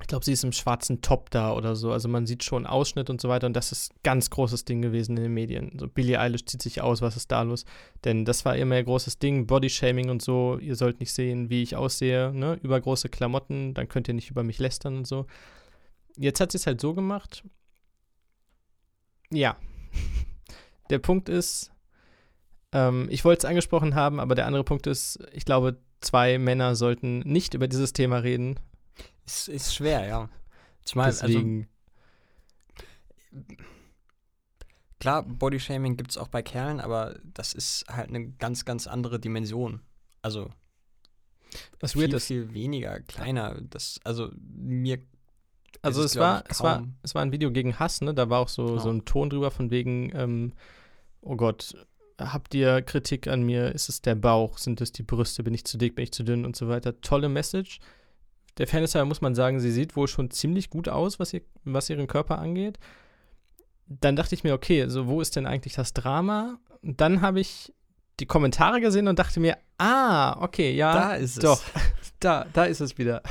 [0.00, 1.92] ich glaube, sie ist im schwarzen Top da oder so.
[1.92, 3.46] Also man sieht schon Ausschnitt und so weiter.
[3.46, 5.76] Und das ist ein ganz großes Ding gewesen in den Medien.
[5.78, 7.64] So Billie Eilish zieht sich aus, was ist da los?
[8.04, 10.58] Denn das war immer ein großes Ding, Bodyshaming und so.
[10.58, 12.58] Ihr sollt nicht sehen, wie ich aussehe, ne?
[12.62, 15.26] Übergroße Klamotten, dann könnt ihr nicht über mich lästern und so.
[16.16, 17.44] Jetzt hat sie es halt so gemacht.
[19.30, 19.56] Ja.
[20.90, 21.70] der Punkt ist,
[22.72, 26.74] ähm, ich wollte es angesprochen haben, aber der andere Punkt ist, ich glaube, zwei Männer
[26.74, 28.58] sollten nicht über dieses Thema reden,
[29.30, 30.28] ist, ist schwer, ja.
[30.84, 31.68] Zumal, also Deswegen.
[33.32, 33.46] Also,
[34.98, 39.20] klar, Bodyshaming gibt es auch bei Kerlen, aber das ist halt eine ganz, ganz andere
[39.20, 39.82] Dimension.
[40.22, 40.50] Also
[41.80, 42.26] was viel, weird ist.
[42.26, 43.60] viel weniger, kleiner.
[43.60, 44.98] Das, also mir
[45.82, 48.12] Also ist es war, es war, es war ein Video gegen Hass, ne?
[48.14, 48.78] Da war auch so, Genau.
[48.78, 50.52] so ein Ton drüber von wegen, ähm,
[51.22, 51.74] oh Gott,
[52.18, 53.72] habt ihr Kritik an mir?
[53.72, 54.58] Ist es der Bauch?
[54.58, 55.42] Sind es die Brüste?
[55.42, 55.94] Bin ich zu dick?
[55.94, 56.44] Bin ich zu dünn?
[56.44, 57.00] Und so weiter.
[57.00, 57.78] Tolle Message.
[58.58, 61.88] Der Fairness muss man sagen, sie sieht wohl schon ziemlich gut aus, was, ihr, was
[61.88, 62.78] ihren Körper angeht.
[63.86, 66.58] Dann dachte ich mir, okay, also wo ist denn eigentlich das Drama?
[66.82, 67.72] Und dann habe ich
[68.20, 71.62] die Kommentare gesehen und dachte mir, ah, okay, ja, da ist es.
[72.20, 73.22] da, da ist es wieder.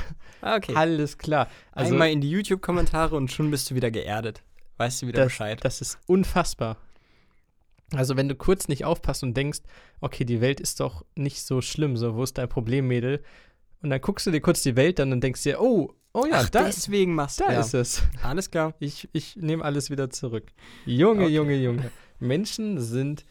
[0.41, 0.73] Ah, okay.
[0.75, 1.47] Alles klar.
[1.71, 4.41] Also, Einmal in die YouTube-Kommentare und schon bist du wieder geerdet.
[4.77, 5.59] Weißt du wieder das, Bescheid.
[5.63, 6.77] Das ist unfassbar.
[7.93, 9.59] Also, wenn du kurz nicht aufpasst und denkst,
[9.99, 13.23] okay, die Welt ist doch nicht so schlimm, so, wo ist dein Problem, Mädel?
[13.81, 16.41] Und dann guckst du dir kurz die Welt an und denkst dir, oh, oh ja,
[16.41, 17.59] Ach, da, deswegen machst du da ja.
[17.59, 18.03] ist es.
[18.23, 18.73] Alles klar.
[18.79, 20.47] Ich, ich nehme alles wieder zurück.
[20.85, 21.33] Junge, Okay.
[21.33, 21.91] Junge, Junge.
[22.19, 23.25] Menschen sind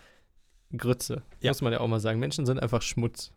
[0.76, 1.22] Grütze.
[1.40, 1.50] Ja.
[1.50, 2.18] Muss man ja auch mal sagen.
[2.18, 3.32] Menschen sind einfach Schmutz.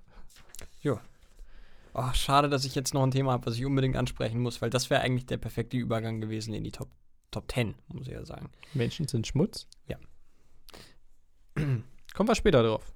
[1.93, 4.69] Oh, schade, dass ich jetzt noch ein Thema habe, was ich unbedingt ansprechen muss, weil
[4.69, 6.89] das wäre eigentlich der perfekte Übergang gewesen in die Top,
[7.31, 8.49] Top 10, muss ich ja sagen.
[8.73, 9.67] Menschen sind Schmutz?
[9.87, 9.97] Ja.
[11.55, 12.93] Kommen wir später drauf.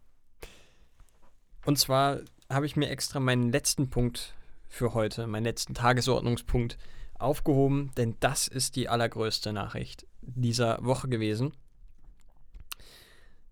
[1.65, 2.19] Und zwar
[2.49, 4.33] habe ich mir extra meinen letzten Punkt
[4.67, 6.77] für heute, meinen letzten Tagesordnungspunkt
[7.17, 11.53] aufgehoben, denn das ist die allergrößte Nachricht dieser Woche gewesen.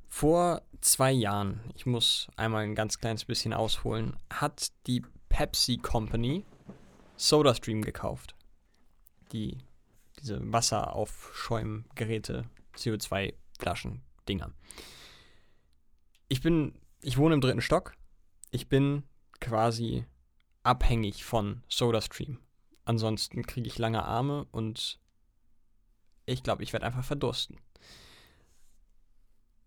[0.10, 5.04] Vor zwei Jahren, ich muss einmal ein ganz kleines bisschen ausholen, hat die
[5.34, 6.46] Pepsi Company
[7.18, 8.36] SodaStream gekauft.
[9.32, 9.58] Die,
[10.20, 12.46] diese Wasseraufschäumgeräte,
[12.78, 14.54] CO2-Flaschen, Dinger.
[16.28, 17.96] Ich bin, ich wohne im dritten Stock.
[18.52, 19.02] Ich bin
[19.42, 20.06] quasi
[20.62, 22.38] abhängig von SodaStream.
[22.86, 25.00] Ansonsten kriege ich lange Arme und
[26.28, 27.58] ich glaube, ich werde einfach verdursten.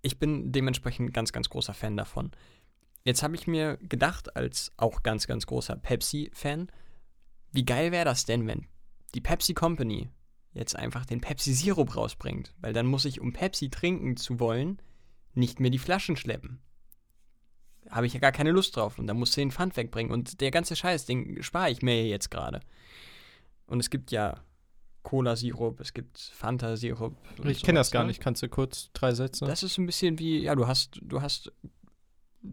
[0.01, 2.31] Ich bin dementsprechend ganz, ganz großer Fan davon.
[3.07, 6.73] Jetzt habe ich mir gedacht, als auch ganz, ganz großer Pepsi-Fan,
[7.53, 8.67] wie geil wäre das denn, wenn
[9.15, 10.11] die Pepsi Company
[10.55, 12.53] jetzt einfach den Pepsi-Sirup rausbringt?
[12.59, 14.83] Weil dann muss ich, um Pepsi trinken zu wollen,
[15.35, 16.59] nicht mehr die Flaschen schleppen.
[17.91, 18.99] Habe ich ja gar keine Lust drauf.
[18.99, 20.11] Und dann musst du den Pfand wegbringen.
[20.11, 22.59] Und der ganze Scheiß, den spare ich mir jetzt gerade.
[23.69, 24.43] Und es gibt ja
[25.05, 27.17] Cola-Sirup, es gibt Fanta-Sirup.
[27.45, 28.09] Ich kenne das gar ne?
[28.09, 28.21] nicht.
[28.21, 29.45] Kannst du kurz drei Sätze?
[29.45, 31.53] Das ist ein bisschen wie, ja, du hast, du hast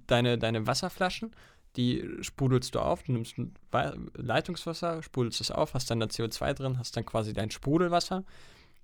[0.08, 1.32] deine, deine Wasserflaschen,
[1.76, 3.36] die sprudelst du auf, du nimmst
[4.16, 8.24] Leitungswasser, sprudelst es auf, hast dann da CO2 drin, hast dann quasi dein Sprudelwasser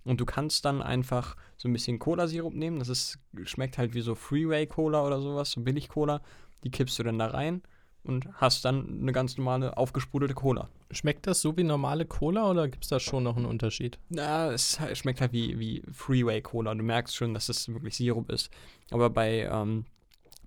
[0.03, 4.01] und du kannst dann einfach so ein bisschen Cola-Sirup nehmen, das ist, schmeckt halt wie
[4.01, 6.21] so Freeway-Cola oder sowas, so Billig-Cola,
[6.63, 7.61] die kippst du dann da rein
[8.03, 10.69] und hast dann eine ganz normale aufgesprudelte Cola.
[10.89, 13.99] Schmeckt das so wie normale Cola oder gibt es da schon noch einen Unterschied?
[14.09, 16.73] Na, es halt- schmeckt halt wie, wie Freeway-Cola.
[16.73, 18.49] Du merkst schon, dass es wirklich Sirup ist.
[18.89, 19.85] Aber bei, ähm,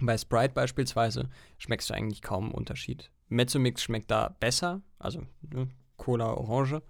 [0.01, 1.29] bei Sprite beispielsweise
[1.59, 3.11] schmeckst du eigentlich kaum einen Unterschied.
[3.29, 6.83] Mezzomix schmeckt da besser, also ne, Cola Orange.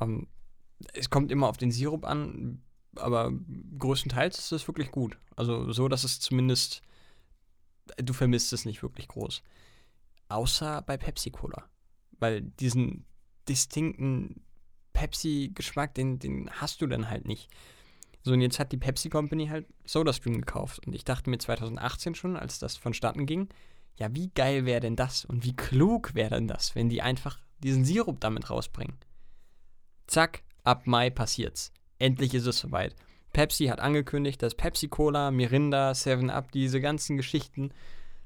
[0.00, 0.28] Ähm,
[0.94, 2.62] es kommt immer auf den Sirup an,
[2.96, 3.32] aber
[3.78, 5.18] größtenteils ist es wirklich gut.
[5.36, 6.82] Also so, dass es zumindest,
[7.96, 9.42] du vermisst es nicht wirklich groß.
[10.28, 11.64] Außer bei Pepsi Cola.
[12.18, 13.04] Weil diesen
[13.48, 14.44] distinkten
[14.92, 17.50] Pepsi-Geschmack, den, den hast du dann halt nicht.
[18.22, 20.86] So, und jetzt hat die Pepsi Company halt SodaStream gekauft.
[20.86, 23.48] Und ich dachte mir 2018 schon, als das vonstatten ging,
[23.96, 27.38] ja, wie geil wäre denn das und wie klug wäre denn das, wenn die einfach
[27.62, 28.96] diesen Sirup damit rausbringen.
[30.06, 31.72] Zack, ab Mai passiert's.
[31.98, 32.94] Endlich ist es soweit.
[33.32, 37.72] Pepsi hat angekündigt, dass Pepsi Cola, Mirinda, 7 Up, diese ganzen Geschichten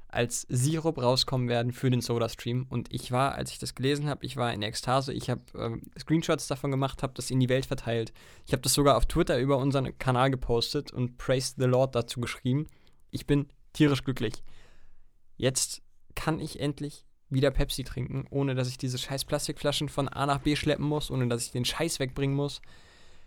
[0.07, 2.65] als Sirup rauskommen werden für den Soda-Stream.
[2.69, 5.13] Und ich war, als ich das gelesen habe, ich war in Ekstase.
[5.13, 8.13] Ich habe ähm, Screenshots davon gemacht, habe das in die Welt verteilt.
[8.45, 12.21] Ich habe das sogar auf Twitter über unseren Kanal gepostet und Praise the Lord dazu
[12.21, 12.67] geschrieben.
[13.11, 14.43] Ich bin tierisch glücklich.
[15.35, 15.81] Jetzt
[16.15, 20.39] kann ich endlich wieder Pepsi trinken, ohne dass ich diese scheiß Plastikflaschen von A nach
[20.39, 22.61] B schleppen muss, ohne dass ich den Scheiß wegbringen muss.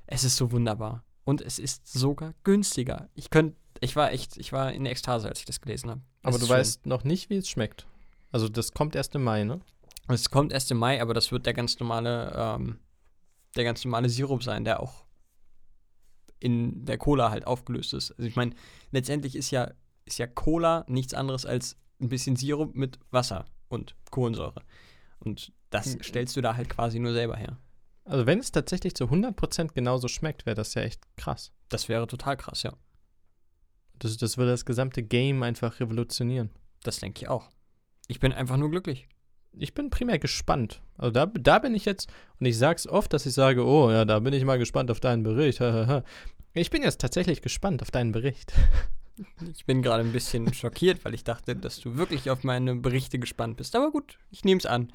[0.07, 1.05] Es ist so wunderbar.
[1.25, 3.09] Und es ist sogar günstiger.
[3.15, 6.01] Ich könnte, ich war echt, ich war in Ekstase, als ich das gelesen habe.
[6.23, 6.57] Aber du schön.
[6.57, 7.87] weißt noch nicht, wie es schmeckt.
[8.33, 9.61] Also das kommt erst im Mai, ne?
[10.09, 12.79] Es kommt erst im Mai, aber das wird der ganz normale, ähm,
[13.57, 15.05] der ganz normale Sirup sein, der auch
[16.39, 18.13] in der Cola halt aufgelöst ist.
[18.13, 18.55] Also ich meine,
[18.93, 19.73] letztendlich ist ja,
[20.05, 24.63] ist ja Cola nichts anderes als ein bisschen Sirup mit Wasser und Kohlensäure.
[25.19, 26.03] Und das Mhm.
[26.03, 27.59] stellst du da halt quasi nur selber her.
[28.05, 31.53] Also wenn es tatsächlich zu 100% genauso schmeckt, wäre das ja echt krass.
[31.69, 32.73] Das wäre total krass, ja.
[34.01, 36.51] Das, das würde das gesamte Game einfach revolutionieren.
[36.83, 37.49] Das denke ich auch.
[38.09, 39.07] Ich bin einfach nur glücklich.
[39.53, 40.83] Ich bin primär gespannt.
[40.97, 44.05] Also da, da bin ich jetzt, und ich sag's oft, dass ich sage, oh ja,
[44.05, 45.61] da bin ich mal gespannt auf deinen Bericht.
[46.53, 48.53] Ich bin jetzt tatsächlich gespannt auf deinen Bericht.
[49.53, 53.19] Ich bin gerade ein bisschen schockiert, weil ich dachte, dass du wirklich auf meine Berichte
[53.19, 53.77] gespannt bist.
[53.77, 54.95] Aber gut, ich nehme es an.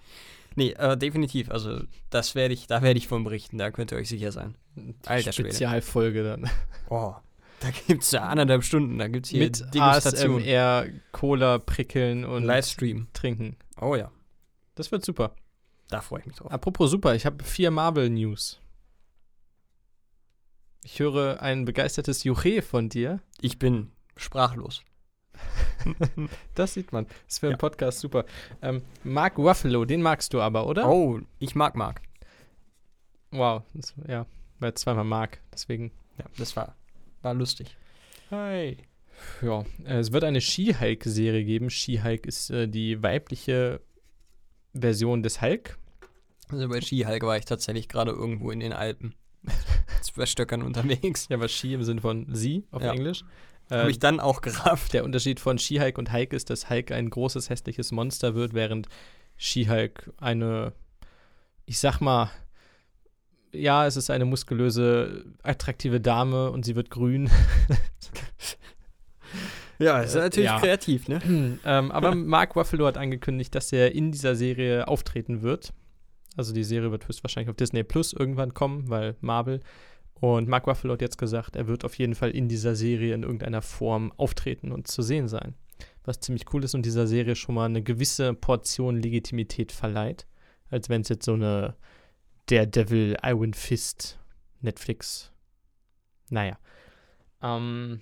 [0.55, 1.51] Nee, äh, definitiv.
[1.51, 4.55] Also, das werde ich, da werde ich von berichten, da könnt ihr euch sicher sein.
[5.05, 5.31] Alter.
[5.31, 6.49] Spezialfolge dann.
[6.89, 7.13] Oh,
[7.59, 10.41] da gibt es ja anderthalb Stunden, da gibt es hier Mit Degustation.
[10.41, 13.07] ASMR, Cola prickeln und Livestream.
[13.13, 13.55] trinken.
[13.81, 14.11] Oh ja,
[14.75, 15.35] Das wird super.
[15.89, 16.51] da freue ich mich drauf.
[16.51, 18.59] Apropos super, ich habe vier Marvel-News.
[20.83, 23.19] Ich höre ein begeistertes Juche von dir.
[23.41, 24.83] Ich bin sprachlos.
[26.55, 27.05] Das sieht man.
[27.05, 27.57] Das ist für einen Ja.
[27.57, 28.25] Podcast super.
[28.61, 30.89] Ähm, Mark Ruffalo, den magst du aber, oder?
[30.89, 32.01] Oh, ich mag Mark.
[33.31, 33.63] Wow.
[33.73, 34.25] Das, ja,
[34.59, 35.41] weil zweimal Mark.
[35.53, 35.91] Deswegen.
[36.17, 36.75] Ja, das war,
[37.25, 37.75] war lustig.
[38.31, 38.77] Hi.
[39.41, 41.69] Ja, äh, es wird eine She-Hulk-Serie geben.
[41.69, 43.81] She-Hulk ist äh, die weibliche
[44.73, 45.77] Version des Hulk.
[46.49, 49.15] Also bei Skihulk war ich tatsächlich gerade irgendwo in den Alpen.
[50.01, 51.27] Zwei Stöckern unterwegs.
[51.29, 52.93] Ja, aber She im Sinne von sie auf Ja.
[52.93, 53.23] Englisch.
[53.71, 54.93] Habe Äh, ich dann auch gerafft.
[54.93, 58.87] der Unterschied von She-Hulk und Hulk ist, dass Hulk ein großes, hässliches Monster wird, während
[59.37, 60.73] She-Hulk eine,
[61.65, 62.29] ich sag mal,
[63.55, 67.29] ja, es ist eine muskulöse, attraktive Dame und sie wird grün.
[69.79, 70.59] Ja, ist Äh, natürlich ja.
[70.59, 71.19] kreativ, ne?
[71.65, 75.73] ähm, aber Mark Ruffalo hat angekündigt, dass er in dieser Serie auftreten wird.
[76.37, 79.61] Also die Serie wird höchstwahrscheinlich auf Disney Plus irgendwann kommen, weil Marvel.
[80.13, 83.23] Und Mark Ruffalo hat jetzt gesagt, er wird auf jeden Fall in dieser Serie in
[83.23, 85.55] irgendeiner Form auftreten und zu sehen sein.
[86.05, 90.25] Was ziemlich cool ist und dieser Serie schon mal eine gewisse Portion Legitimität verleiht.
[90.69, 91.75] Als wenn es jetzt so eine
[92.47, 94.19] Daredevil, Iron Fist,
[94.61, 95.31] Netflix.
[96.29, 96.57] Naja.
[97.41, 98.01] Ähm,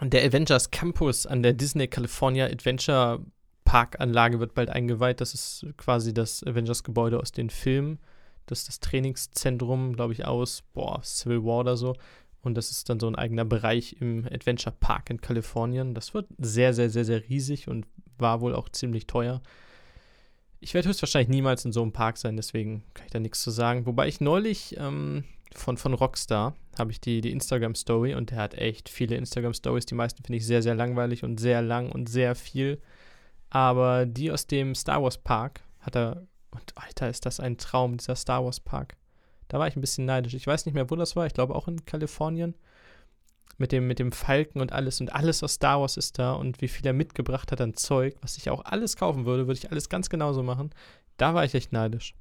[0.00, 3.24] der Avengers Campus an der Disney California Adventure
[3.64, 5.20] Park Anlage wird bald eingeweiht.
[5.20, 7.98] Das ist quasi das Avengers Gebäude aus den Filmen.
[8.46, 11.94] Das ist das Trainingszentrum, glaube ich, aus boah, Civil War oder so.
[12.42, 15.94] Und das ist dann so ein eigener Bereich im Adventure Park in Kalifornien.
[15.94, 17.86] Das wird sehr, sehr, sehr, sehr riesig und
[18.18, 19.42] war wohl auch ziemlich teuer.
[20.64, 23.50] Ich werde höchstwahrscheinlich niemals in so einem Park sein, deswegen kann ich da nichts zu
[23.50, 23.84] sagen.
[23.84, 28.54] Wobei ich neulich ähm, von, von Rockstar habe ich die, die Instagram-Story und der hat
[28.54, 29.86] echt viele Instagram-Stories.
[29.86, 32.80] Die meisten finde ich sehr, sehr langweilig und sehr lang und sehr viel.
[33.50, 36.28] Aber die aus dem Star Wars Park hat er.
[36.52, 38.96] Und Alter, ist das ein Traum, dieser Star Wars Park.
[39.48, 40.34] Da war ich ein bisschen neidisch.
[40.34, 41.26] Ich weiß nicht mehr, wo das war.
[41.26, 42.54] Ich glaube auch in Kalifornien.
[43.62, 45.00] Mit dem, mit dem Falken und alles.
[45.00, 46.32] Und alles aus Star Wars ist da.
[46.32, 49.56] Und wie viel er mitgebracht hat an Zeug, was ich auch alles kaufen würde, würde
[49.56, 50.70] ich alles ganz genauso machen.
[51.16, 52.16] Da war ich echt neidisch.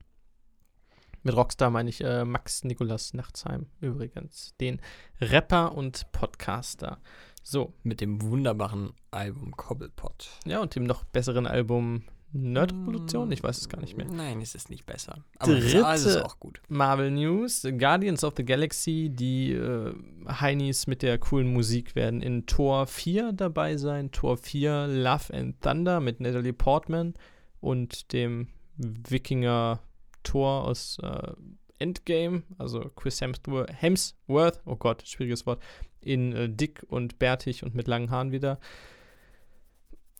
[1.23, 4.53] Mit Rockstar meine ich äh, Max Nikolas Nachtsheim übrigens.
[4.61, 4.81] Den
[5.19, 6.99] Rapper und Podcaster.
[7.41, 10.29] So, Mit dem wunderbaren Album Cobblepot.
[10.45, 12.03] ja, und dem noch besseren Album
[12.33, 13.31] Nerd-Revolution?
[13.31, 14.07] Ich weiß es gar nicht mehr.
[14.07, 15.23] Nein, es ist nicht besser.
[15.37, 16.61] Aber Dritte- es ist auch gut.
[16.69, 19.93] Marvel News, Guardians of the Galaxy, die äh,
[20.27, 24.11] Heinis mit der coolen Musik werden in Tor 4 dabei sein.
[24.11, 27.13] Tor 4 Love and Thunder mit Natalie Portman
[27.59, 28.47] und dem
[28.77, 29.79] Wikinger
[30.23, 31.31] Thor aus äh,
[31.79, 35.61] Endgame, also Chris Hemsworth, Hemsworth, oh Gott, schwieriges Wort,
[35.99, 38.59] in äh, dick und bärtig und mit langen Haaren wieder.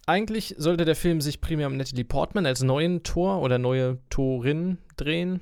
[0.07, 4.77] Eigentlich sollte der Film sich primär um Natalie Portman als neuen Tor oder neue Torin
[4.97, 5.41] drehen.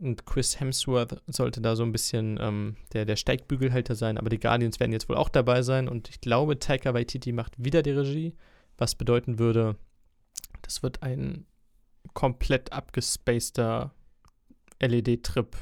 [0.00, 4.40] Und Chris Hemsworth sollte da so ein bisschen ähm, der, der Steigbügelhalter sein, aber die
[4.40, 7.92] Guardians werden jetzt wohl auch dabei sein und ich glaube, Taika Waititi macht wieder die
[7.92, 8.34] Regie,
[8.78, 9.76] was bedeuten würde,
[10.62, 11.46] das wird ein
[12.14, 13.94] komplett abgespaceter
[14.80, 15.56] LED-Trip,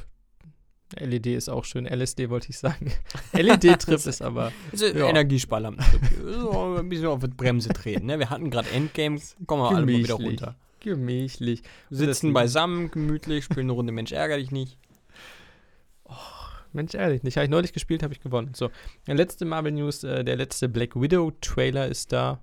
[0.99, 1.87] LED ist auch schön.
[1.87, 2.93] LSD wollte ich sagen.
[3.33, 4.53] LED-Trip ist aber.
[4.73, 5.09] Also Ja.
[5.09, 5.85] Energiesparlampen.
[6.33, 8.07] so ein bisschen auf die Bremse treten.
[8.07, 8.19] Ne?
[8.19, 10.57] Wir hatten gerade Endgame, kommen wir alle mal wieder runter.
[10.81, 11.63] gemächlich.
[11.91, 14.79] Sitzen beisammen, gemütlich, spielen eine Runde Mensch ärger dich nicht.
[16.73, 17.37] Mensch, ehrlich, nicht.
[17.37, 18.53] Habe ich neulich gespielt, habe ich gewonnen.
[18.55, 18.71] So,
[19.07, 22.41] der letzte Marvel News, äh, der letzte Black Widow Trailer ist da.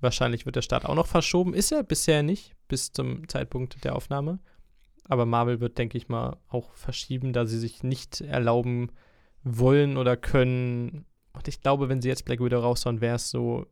[0.00, 1.54] Wahrscheinlich wird der Start auch noch verschoben.
[1.54, 4.40] Ist er bisher nicht, bis zum Zeitpunkt der Aufnahme.
[5.08, 8.90] Aber Marvel wird, denke ich mal, auch verschieben, da sie sich nicht erlauben
[9.44, 11.06] wollen oder können.
[11.32, 13.66] Und ich glaube, wenn sie jetzt Black Widow raushauen, wäre es so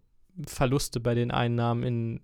[0.47, 2.20] Verluste bei den Einnahmen in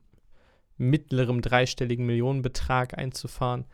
[0.77, 3.65] mittlerem dreistelligen Millionenbetrag einzufahren.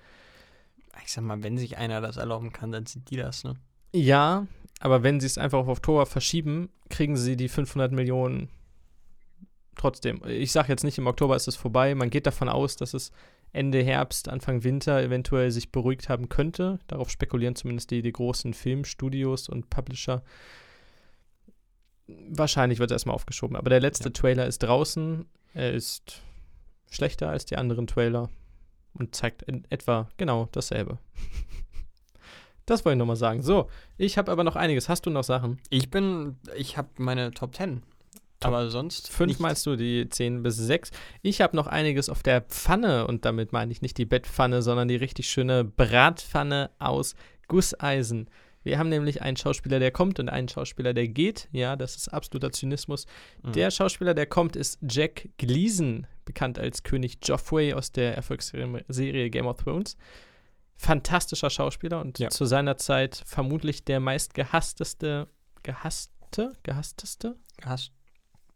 [1.04, 3.54] Ich sag mal, wenn sich einer das erlauben kann, dann sind die das, ne?
[3.92, 4.46] Ja,
[4.80, 8.48] aber wenn sie es einfach auf Oktober verschieben, kriegen sie die 500 Millionen
[9.76, 10.20] trotzdem.
[10.26, 11.94] Ich sage jetzt nicht, im Oktober ist es vorbei.
[11.94, 13.12] Man geht davon aus, dass es
[13.52, 16.78] Ende Herbst, Anfang Winter eventuell sich beruhigt haben könnte.
[16.88, 20.22] Darauf spekulieren zumindest die, die großen Filmstudios und Publisher.
[22.06, 23.56] Wahrscheinlich wird es erstmal aufgeschoben.
[23.56, 24.12] Aber der letzte Ja.
[24.12, 25.26] Trailer ist draußen.
[25.54, 26.22] Er ist
[26.90, 28.28] schlechter als die anderen Trailer
[28.94, 30.98] und zeigt in etwa genau dasselbe.
[32.68, 33.42] Das wollte ich nochmal sagen.
[33.42, 34.88] So, ich habe aber noch einiges.
[34.88, 35.60] Hast du noch Sachen?
[35.70, 37.84] Ich bin, ich habe meine Top 10.
[38.40, 39.40] Top aber sonst Fünf nicht.
[39.40, 40.90] meinst du die 10 bis 6?
[41.22, 44.88] Ich habe noch einiges auf der Pfanne und damit meine ich nicht die Bettpfanne, sondern
[44.88, 47.14] die richtig schöne Bratpfanne aus
[47.48, 48.28] Gusseisen.
[48.62, 51.48] Wir haben nämlich einen Schauspieler, der kommt und einen Schauspieler, der geht.
[51.52, 53.06] Ja, das ist absoluter Zynismus.
[53.42, 53.52] Mhm.
[53.52, 59.46] Der Schauspieler, der kommt, ist Jack Gleason, bekannt als König Joffrey aus der Erfolgsserie Game
[59.46, 59.96] of Thrones.
[60.76, 62.28] Fantastischer Schauspieler und Ja.
[62.28, 65.28] zu seiner Zeit vermutlich der meistgehassteste,
[65.62, 67.92] gehasste, gehassteste, Gehasst,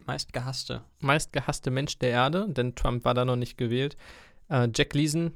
[0.06, 0.82] meist gehasste.
[1.00, 3.96] meistgehasste Mensch der Erde, denn Trump war da noch nicht gewählt.
[4.48, 5.32] Äh, Jack Leeson,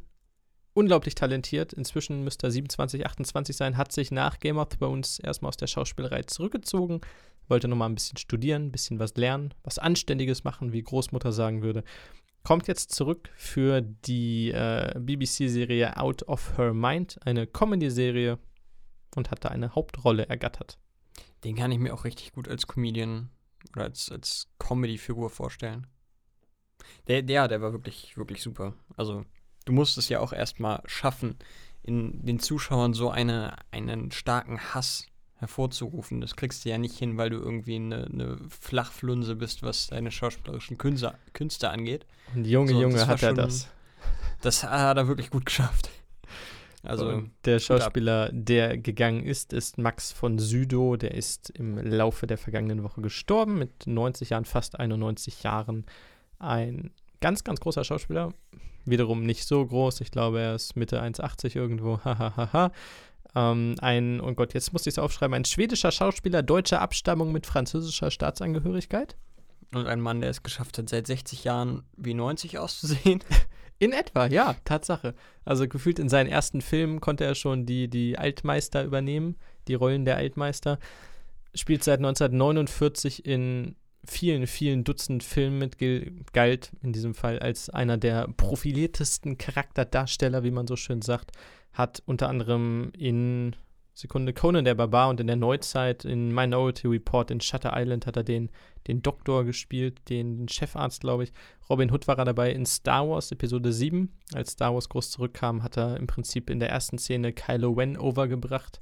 [0.75, 1.73] unglaublich talentiert.
[1.73, 5.67] Inzwischen müsste er 27, 28 sein, hat sich nach Game of Thrones erstmal aus der
[5.67, 7.01] Schauspielerei zurückgezogen,
[7.49, 11.63] wollte nochmal ein bisschen studieren, ein bisschen was lernen, was Anständiges machen, wie Großmutter sagen
[11.63, 11.85] würde.
[12.43, 18.39] Kommt jetzt zurück für die äh, BBC-Serie Out of Her Mind, eine Comedy-Serie
[19.17, 20.79] und hat da eine Hauptrolle ergattert.
[21.45, 23.31] Den kann ich mir auch richtig gut als Comedian
[23.75, 25.87] oder als, als Comedy-Figur vorstellen.
[27.09, 28.75] Der, der, der war wirklich, wirklich super.
[28.97, 29.25] Also,
[29.65, 31.39] du musst es ja auch erstmal schaffen,
[31.83, 36.21] in den Zuschauern so eine, einen starken Hass hervorzurufen.
[36.21, 40.11] Das kriegst du ja nicht hin, weil du irgendwie eine, eine Flachflunse bist, was deine
[40.11, 42.07] schauspielerischen Künste, Künste angeht.
[42.35, 43.69] Und Junge, So, Junge, hat er das.
[44.41, 45.89] Das hat er wirklich gut geschafft.
[46.85, 47.59] Also, Und der.
[47.59, 50.97] Schauspieler, der gegangen ist, ist Max von Südow.
[50.99, 55.87] Der ist im Laufe der vergangenen Woche gestorben, mit 90 Jahren, fast 91 Jahren.
[56.39, 56.91] Ein
[57.21, 58.35] ganz, ganz großer Schauspieler.
[58.85, 60.03] Wiederum nicht so groß.
[60.03, 62.01] Ich glaube, er ist Mitte 1,80 irgendwo.
[62.05, 62.71] Hahaha.
[63.35, 67.47] ähm, ein, oh Gott, jetzt muss ich es aufschreiben, ein schwedischer Schauspieler deutscher Abstammung mit
[67.47, 69.17] französischer Staatsangehörigkeit.
[69.75, 73.25] und ein Mann, der es geschafft hat, seit 60 Jahren wie 90 auszusehen.
[73.79, 75.15] In etwa, ja, Tatsache.
[75.45, 79.37] Also gefühlt in seinen ersten Filmen konnte er schon die, die Altmeister übernehmen,
[79.69, 80.79] die Rollen der Altmeister.
[81.55, 83.77] Spielt seit 1949 in
[84.07, 85.77] vielen, vielen Dutzend Filmen mit,
[86.33, 91.33] galt in diesem Fall als einer der profiliertesten Charakterdarsteller, wie man so schön sagt.
[91.73, 93.57] Hat unter anderem in
[93.97, 98.17] Sekunde Conan der Barbar und in der Neuzeit in Minority Report in Shutter Island hat
[98.17, 98.51] er den,
[98.89, 101.33] den Doktor gespielt, den, den Chefarzt, glaube ich.
[101.71, 104.13] Robin Hood war er dabei in Star Wars Episode 7.
[104.35, 107.97] Als Star Wars groß zurückkam, hat er im Prinzip in der ersten Szene Kylo Ren
[107.97, 108.81] overgebracht.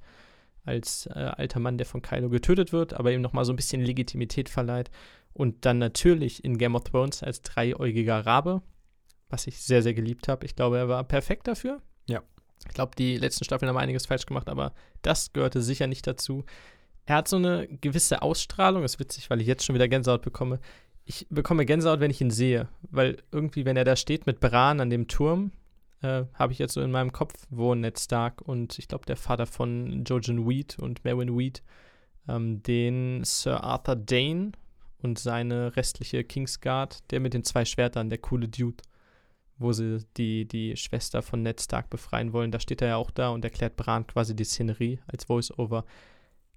[0.65, 3.83] Als äh, alter Mann, der von Kylo getötet wird, aber ihm nochmal so ein bisschen
[3.83, 4.91] Legitimität verleiht.
[5.35, 8.63] Und dann natürlich in Game of Thrones als dreiäugiger Rabe,
[9.29, 10.47] was ich sehr, sehr geliebt habe.
[10.47, 11.83] Ich glaube, er war perfekt dafür.
[12.69, 14.73] Ich glaube, die letzten Staffeln haben einiges falsch gemacht, aber
[15.03, 16.45] das gehörte sicher nicht dazu.
[17.05, 20.61] Er hat so eine gewisse Ausstrahlung, ist witzig, weil ich jetzt schon wieder Gänsehaut bekomme.
[21.05, 24.81] Ich bekomme Gänsehaut, wenn ich ihn sehe, weil irgendwie, wenn er da steht mit Bran
[24.81, 25.51] an dem Turm,
[26.03, 29.17] äh, habe ich jetzt so in meinem Kopf, wo Ned Stark und ich glaube der
[29.17, 31.63] Vater von Jojen Weed und Merwin Weed,
[32.29, 34.53] ähm, den Sir Arthur Dane
[34.99, 38.83] und seine restliche Kingsguard, der mit den zwei Schwertern, der coole Dude,
[39.63, 42.51] wo sie die, die Schwester von Ned Stark befreien wollen.
[42.51, 45.85] Da steht er ja auch da und erklärt Bran quasi die Szenerie als Voice-Over.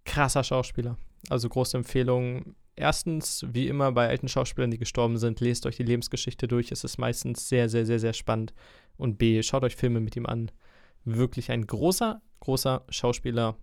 [0.03, 0.97] Krasser Schauspieler.
[1.29, 2.55] Also große Empfehlung.
[2.75, 6.71] Erstens, wie immer bei alten Schauspielern, die gestorben sind, lest euch die Lebensgeschichte durch.
[6.71, 8.53] Es ist meistens sehr, sehr, sehr, sehr spannend.
[8.97, 10.51] Und B, schaut euch Filme mit ihm an.
[11.05, 13.57] Wirklich ein großer, großer Schauspieler.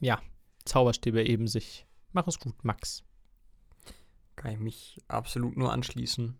[0.00, 0.20] Ja,
[0.64, 1.86] Zauberstäbe eben sich.
[2.12, 3.04] Mach es gut, Max.
[4.36, 6.36] Kann ich mich absolut nur anschließen.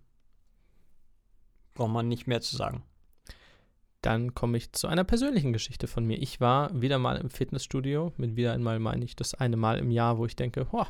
[1.74, 2.82] Braucht man nicht mehr zu sagen.
[4.02, 6.18] dann komme ich zu einer persönlichen Geschichte von mir.
[6.18, 8.12] Ich war wieder mal im Fitnessstudio.
[8.18, 10.88] Mit wieder einmal meine ich das eine Mal im Jahr, wo ich denke, boah,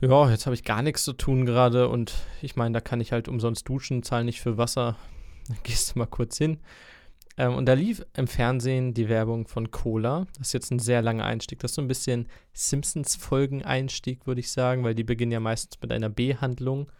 [0.00, 3.12] ja, jetzt habe ich gar nichts zu tun gerade und ich meine, da kann ich
[3.12, 4.96] halt umsonst duschen, zahle nicht für Wasser.
[5.48, 6.58] Dann gehst du mal kurz hin.
[7.36, 10.26] Ähm, und da lief im Fernsehen die Werbung von Cola.
[10.38, 11.58] Das ist jetzt ein sehr langer Einstieg.
[11.58, 15.90] Das ist so ein bisschen Simpsons-Folgen-Einstieg, würde ich sagen, weil die beginnen ja meistens mit
[15.90, 16.90] einer B-Handlung.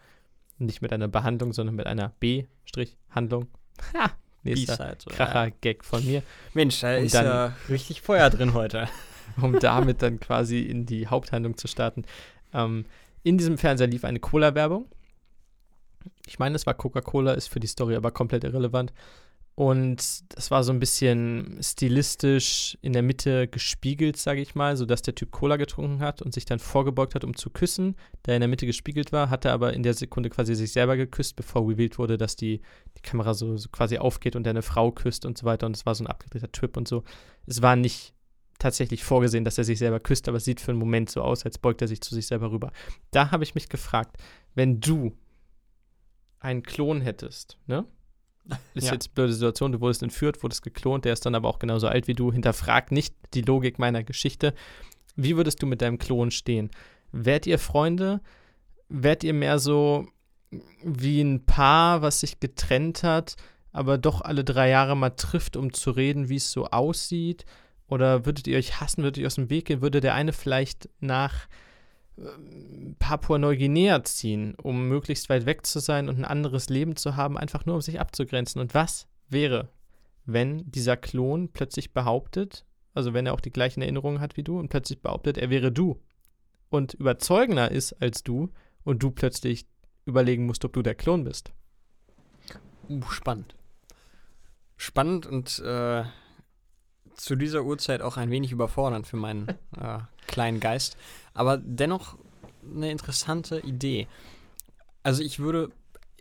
[0.57, 3.47] Nicht mit einer Behandlung, sondern mit einer B-Handlung.
[3.93, 4.11] Ha!
[4.43, 6.21] Nächster Kracher-Gag von mir.
[6.53, 8.87] Mensch, da ist dann- ja richtig Feuer drin heute.
[9.41, 12.05] um damit dann quasi in die Haupthandlung zu starten.
[12.53, 12.85] Ähm,
[13.23, 14.85] in diesem Fernseher lief eine Cola-Werbung.
[16.27, 18.93] Ich meine, es war Coca-Cola, ist für die Story aber komplett irrelevant.
[19.55, 25.01] Und das war so ein bisschen stilistisch in der Mitte gespiegelt, sage ich mal, sodass
[25.01, 27.95] der Typ Cola getrunken hat und sich dann vorgebeugt hat, um zu küssen.
[28.25, 31.37] Der in der Mitte gespiegelt war, hatte aber in der Sekunde quasi sich selber geküsst,
[31.37, 32.59] bevor revealed wurde, dass die,
[32.97, 35.67] die Kamera so, so quasi aufgeht und er eine Frau küsst und so weiter.
[35.67, 37.05] Und es war so ein abgedrehter Trip und so.
[37.45, 38.13] Es war nicht
[38.59, 41.45] tatsächlich vorgesehen, dass er sich selber küsst, aber es sieht für einen Moment so aus,
[41.45, 42.73] als beugt er sich zu sich selber rüber.
[43.11, 44.17] Da habe ich mich gefragt,
[44.53, 45.13] wenn du
[46.39, 47.85] einen Klon hättest, ne?
[48.75, 48.93] Ist Ja.
[48.93, 51.87] jetzt eine blöde Situation, du wurdest entführt, wurdest geklont, der ist dann aber auch genauso
[51.87, 54.53] alt wie du, hinterfrag nicht die Logik meiner Geschichte.
[55.15, 56.69] Wie würdest du mit deinem Klon stehen?
[57.11, 58.21] Wärt ihr Freunde?
[58.89, 60.07] Wärt ihr mehr so
[60.83, 63.35] wie ein Paar, was sich getrennt hat,
[63.71, 67.45] aber doch alle drei Jahre mal trifft, um zu reden, wie es so aussieht?
[67.87, 69.81] Oder würdet ihr euch hassen, würdet ihr aus dem Weg gehen?
[69.81, 71.47] Würde der eine vielleicht nach
[72.99, 77.65] Papua-Neuguinea ziehen, um möglichst weit weg zu sein und ein anderes Leben zu haben, einfach
[77.65, 78.61] nur um sich abzugrenzen?
[78.61, 79.69] Und was wäre,
[80.25, 84.57] wenn dieser Klon plötzlich behauptet, also wenn er auch die gleichen Erinnerungen hat wie du
[84.57, 85.99] und plötzlich behauptet, er wäre du
[86.69, 88.49] und überzeugender ist als du
[88.83, 89.65] und du plötzlich
[90.05, 91.51] überlegen musst, ob du der Klon bist?
[92.89, 93.55] Uh, spannend.
[94.77, 96.03] Spannend und äh,
[97.15, 99.47] zu dieser Uhrzeit auch ein wenig überfordernd für meinen
[99.77, 100.97] äh, kleinen Geist.
[101.33, 102.17] Aber dennoch
[102.63, 104.07] eine interessante Idee.
[105.03, 105.71] Also ich würde,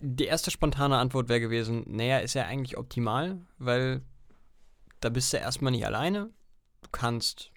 [0.01, 4.03] die erste spontane Antwort wäre gewesen, naja, ist ja eigentlich optimal, weil
[5.01, 6.31] da bist du erstmal nicht alleine.
[6.83, 7.51] Du kannst,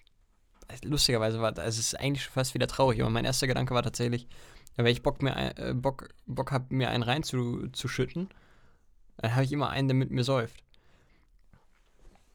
[0.82, 4.26] lustigerweise war es ist eigentlich schon fast wieder traurig, aber mein erster Gedanke war tatsächlich,
[4.76, 8.28] ja, wenn ich Bock, mir äh, Bock, Bock habe, mir einen reinzuschütten,
[9.18, 10.62] dann habe ich immer einen, der mit mir säuft.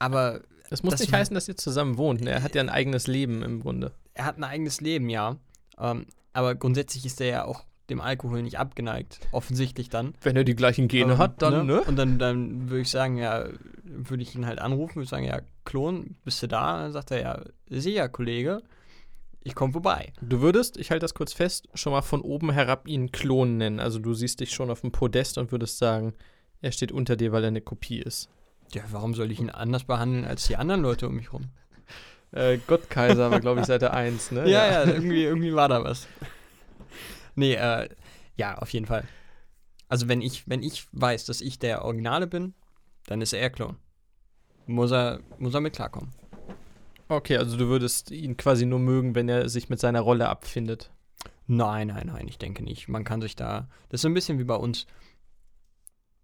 [0.04, 0.40] Aber
[0.70, 2.20] Das muss Das nicht heißen, dass ihr zusammen wohnt.
[2.20, 2.30] ne?
[2.30, 3.92] Er hat ja ein eigenes Leben im Grunde.
[4.14, 5.36] er hat ein eigenes Leben, ja.
[5.78, 9.20] Ähm, aber grundsätzlich ist er ja auch dem Alkohol nicht abgeneigt.
[9.32, 10.14] Offensichtlich dann.
[10.22, 11.82] Wenn er die gleichen Gene Ähm, hat, dann, ne?
[11.82, 13.46] Und dann, dann würde ich sagen, ja,
[13.84, 16.82] würde ich ihn halt anrufen, würde sagen, ja, Klon, bist du da?
[16.82, 18.62] Dann sagt er, ja, sicher, Kollege,
[19.42, 20.12] ich komme vorbei.
[20.22, 23.80] Du würdest, ich halte das kurz fest, schon mal von oben herab ihn Klon nennen.
[23.80, 26.14] Also du siehst dich schon auf dem Podest und würdest sagen,
[26.62, 28.30] er steht unter dir, weil er eine Kopie ist.
[28.74, 31.44] Ja, warum soll ich ihn anders behandeln als die anderen Leute um mich rum?
[32.32, 34.40] Äh, Gottkaiser war, glaube ich, Seite 1, ne?
[34.50, 36.08] Ja, ja, irgendwie, irgendwie war da was.
[37.36, 37.88] Nee, äh,
[38.34, 39.04] ja, auf jeden Fall.
[39.88, 42.54] Also wenn ich, wenn ich weiß, dass ich der Originale bin,
[43.06, 43.76] dann ist er Klon.
[44.66, 46.10] Muss er, muss er mit klarkommen.
[47.08, 50.90] Okay, also du würdest ihn quasi nur mögen, wenn er sich mit seiner Rolle abfindet.
[51.46, 52.88] Nein, nein, nein, ich denke nicht.
[52.88, 53.68] Man kann sich da.
[53.90, 54.86] Das ist so ein bisschen wie bei uns.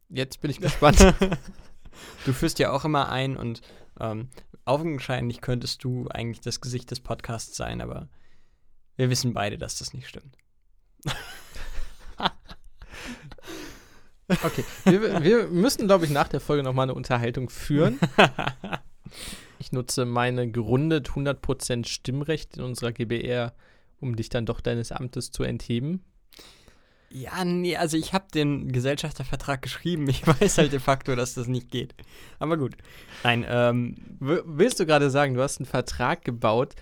[0.08, 1.14] Jetzt bin ich gespannt.
[2.24, 3.62] Du führst ja auch immer ein und
[3.98, 4.28] ähm,
[4.64, 8.08] augenscheinlich könntest du eigentlich das Gesicht des Podcasts sein, aber
[8.96, 10.36] wir wissen beide, dass das nicht stimmt.
[14.44, 17.98] Okay, wir, wir müssen, glaube ich, nach der Folge nochmal eine Unterhaltung führen.
[19.58, 23.52] Ich nutze meine gerundet 100% Stimmrecht in unserer GBR,
[24.00, 26.02] um dich dann doch deines Amtes zu entheben.
[27.12, 30.08] Ja, nee, also ich habe den Gesellschaftervertrag geschrieben.
[30.08, 31.94] Ich weiß halt de facto, dass das nicht geht.
[32.38, 32.76] Aber gut.
[33.24, 36.74] Nein, ähm, willst du gerade sagen, du hast einen Vertrag gebaut,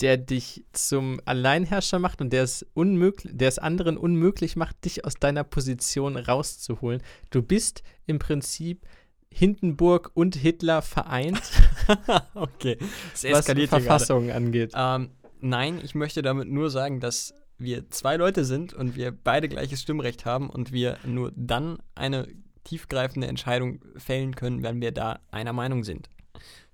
[0.00, 5.04] der dich zum Alleinherrscher macht und der es, unmöglich, der es anderen unmöglich macht, dich
[5.04, 7.02] aus deiner Position rauszuholen?
[7.30, 8.86] Du bist im Prinzip
[9.30, 11.40] Hindenburg und Hitler vereint,
[12.34, 12.76] okay.
[13.14, 13.84] Es was eskaliert hier gerade.
[13.84, 14.72] Verfassung angeht.
[14.74, 17.32] Ähm, nein, ich möchte damit nur sagen, dass
[17.62, 22.28] wir zwei Leute sind und wir beide gleiches Stimmrecht haben und wir nur dann eine
[22.64, 26.08] tiefgreifende Entscheidung fällen können, wenn wir da einer Meinung sind.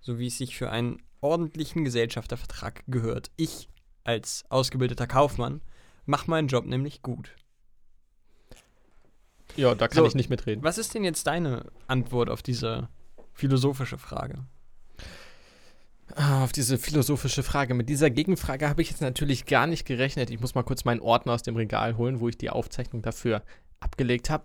[0.01, 3.31] So wie es sich für einen ordentlichen Gesellschaftervertrag gehört.
[3.37, 3.69] Ich
[4.05, 5.61] als ausgebildeter Kaufmann
[6.07, 7.37] mache meinen Job nämlich gut.
[9.57, 10.07] Ja, da kann So.
[10.07, 10.63] ich nicht mitreden.
[10.63, 12.89] Was ist denn jetzt deine Antwort auf diese
[13.33, 14.47] philosophische Frage?
[16.17, 17.75] Ah, Auf diese philosophische Frage.
[17.75, 20.31] Mit dieser Gegenfrage habe ich jetzt natürlich gar nicht gerechnet.
[20.31, 23.43] Ich muss mal kurz meinen Ordner aus dem Regal holen, wo ich die Aufzeichnung dafür
[23.81, 24.45] abgelegt habe.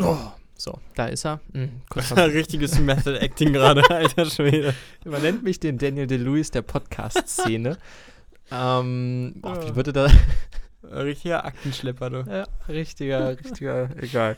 [0.00, 0.16] Oh,
[0.56, 1.40] So, da ist er.
[1.54, 1.70] Hm,
[2.16, 4.74] mal- Richtiges Method Acting gerade, alter Schwede.
[5.04, 7.78] Man nennt mich den Daniel DeLuis der Podcast-Szene.
[8.52, 10.08] ähm, boah, wie würde da.
[10.82, 12.18] Richtiger Aktenschlepper, du.
[12.30, 14.36] ja, richtiger, richtiger, egal.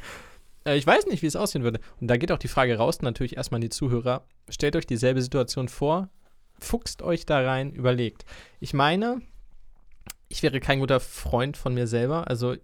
[0.66, 1.80] Äh, ich weiß nicht, wie es aussehen würde.
[2.00, 4.24] Und da geht auch die Frage raus, natürlich erstmal an die Zuhörer.
[4.48, 6.08] Stellt euch dieselbe Situation vor,
[6.62, 8.24] fuchst euch da rein, überlegt.
[8.60, 9.20] Ich meine,
[10.28, 12.28] ich wäre kein guter Freund von mir selber.
[12.28, 12.56] Also,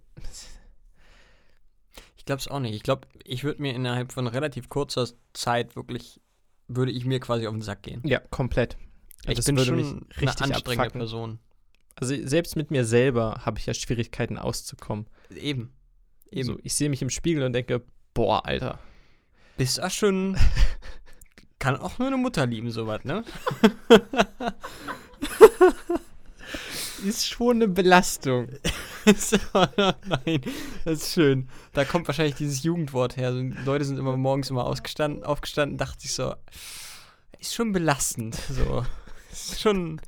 [2.17, 2.75] Ich glaube es auch nicht.
[2.75, 6.21] Ich glaube, ich würde mir innerhalb von relativ kurzer Zeit wirklich,
[6.67, 8.01] würde ich mir quasi auf den Sack gehen.
[8.05, 8.77] ja, komplett.
[9.27, 10.99] Ich das bin würde schon mich eine richtig anstrengende abfacken.
[10.99, 11.39] Person.
[11.95, 15.07] Also, selbst mit mir selber habe ich ja Schwierigkeiten auszukommen.
[15.35, 15.73] Eben.
[16.31, 16.45] Eben.
[16.45, 18.79] So, ich sehe mich im Spiegel und denke, boah, Alter.
[19.57, 20.37] Bist du schon.
[21.59, 23.23] Kann auch nur eine Mutter lieben, sowas, ne?
[27.05, 28.47] Ist schon eine Belastung.
[29.05, 30.41] Nein,
[30.85, 31.47] das ist schön.
[31.73, 33.31] Da kommt wahrscheinlich dieses Jugendwort her.
[33.33, 36.33] So, Leute sind immer morgens immer ausgestanden, aufgestanden, dachte ich so,
[37.39, 38.35] ist schon belastend.
[38.35, 38.85] So,
[39.31, 40.01] ist schon,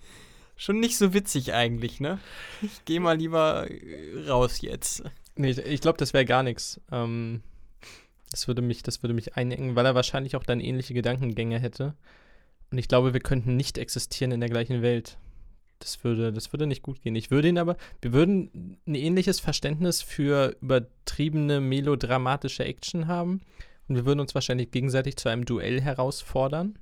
[0.58, 2.20] schon nicht so witzig eigentlich, ne?
[2.62, 5.04] Ich gehe mal lieber äh, raus jetzt.
[5.36, 6.82] Nee, ich, ich glaube, das wäre gar nichts.
[6.92, 7.42] Ähm,
[8.32, 11.94] das würde mich, das würde mich einengen, weil er wahrscheinlich auch dann ähnliche Gedankengänge hätte.
[12.72, 15.18] Und ich glaube, wir könnten nicht existieren in der gleichen Welt.
[15.80, 17.16] Das würde, das würde nicht gut gehen.
[17.16, 23.42] Ich würde ihn aber, wir würden ein ähnliches Verständnis für übertriebene melodramatische Action haben.
[23.88, 26.78] Und wir würden uns wahrscheinlich gegenseitig zu einem Duell herausfordern.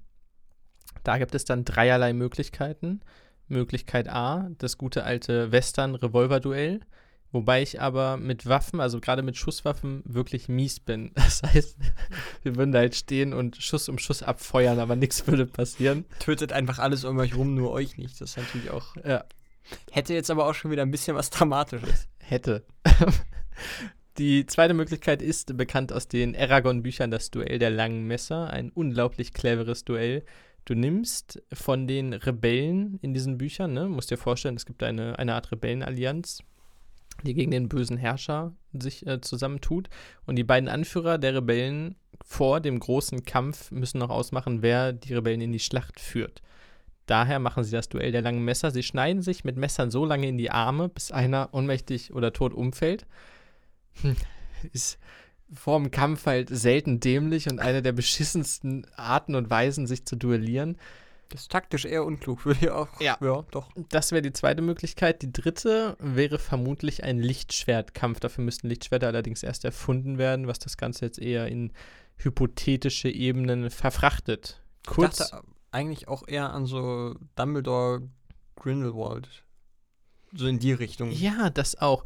[1.03, 3.01] Da gibt es dann dreierlei Möglichkeiten.
[3.47, 6.81] Möglichkeit A, das gute alte Western-Revolver-Duell.
[7.31, 11.11] Wobei ich aber mit Waffen, also gerade mit Schusswaffen, wirklich mies bin.
[11.29, 11.77] Das heißt,
[12.43, 16.05] wir würden da halt stehen und Schuss um Schuss abfeuern, aber nichts würde passieren.
[16.19, 18.19] Tötet einfach alles um euch rum, nur euch nicht.
[18.19, 18.95] Das ist natürlich auch.
[19.05, 19.25] Ja.
[19.91, 22.07] Hätte jetzt aber auch schon wieder ein bisschen was Dramatisches.
[22.17, 22.65] Hätte.
[24.17, 28.49] Die zweite Möglichkeit ist bekannt aus den Aragon-Büchern das Duell der langen Messer.
[28.49, 30.25] Ein unglaublich cleveres Duell.
[30.65, 35.17] Du nimmst von den Rebellen in diesen Büchern, ne, musst dir vorstellen, es gibt eine,
[35.17, 36.43] eine Art Rebellenallianz,
[37.23, 39.89] die gegen den bösen Herrscher sich äh, zusammentut.
[40.25, 45.13] Und die beiden Anführer der Rebellen vor dem großen Kampf müssen noch ausmachen, wer die
[45.13, 46.41] Rebellen in die Schlacht führt.
[47.05, 48.69] Daher machen sie das Duell der langen Messer.
[48.69, 52.53] Sie schneiden sich mit Messern so lange in die Arme, bis einer ohnmächtig oder tot
[52.53, 53.07] umfällt.
[54.01, 54.15] Hm,
[54.73, 54.99] Ist
[55.51, 60.15] vor dem Kampf halt selten dämlich und eine der beschissensten Arten und Weisen, sich zu
[60.15, 60.77] duellieren.
[61.29, 62.87] Das ist taktisch eher unklug, würde ich auch.
[62.99, 63.17] Ja.
[63.21, 63.69] ja doch.
[63.89, 65.21] Das wäre die zweite Möglichkeit.
[65.21, 68.19] Die dritte wäre vermutlich ein Lichtschwertkampf.
[68.19, 71.71] Dafür müssten Lichtschwerter allerdings erst erfunden werden, was das Ganze jetzt eher in
[72.17, 74.61] hypothetische Ebenen verfrachtet.
[74.85, 78.09] Kurz, Ich dachte eigentlich auch eher an so Dumbledore
[78.55, 79.29] Grindelwald.
[80.33, 81.11] So in die Richtung.
[81.11, 82.03] ja, das auch.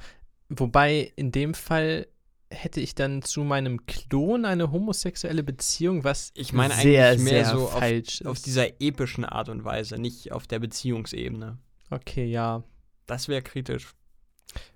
[0.50, 2.08] Wobei in dem Fall
[2.54, 7.46] hätte ich dann zu meinem Klon eine homosexuelle Beziehung, was Ich meine sehr, eigentlich mehr
[7.46, 8.46] sehr so auf- falsch Auf ist.
[8.46, 11.58] dieser epischen Art und Weise, nicht auf der Beziehungsebene.
[11.90, 12.64] Okay, ja.
[13.06, 13.94] Das wäre kritisch.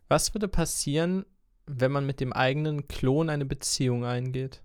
[0.09, 1.25] Was würde passieren,
[1.65, 4.61] wenn man mit dem eigenen Klon eine Beziehung eingeht?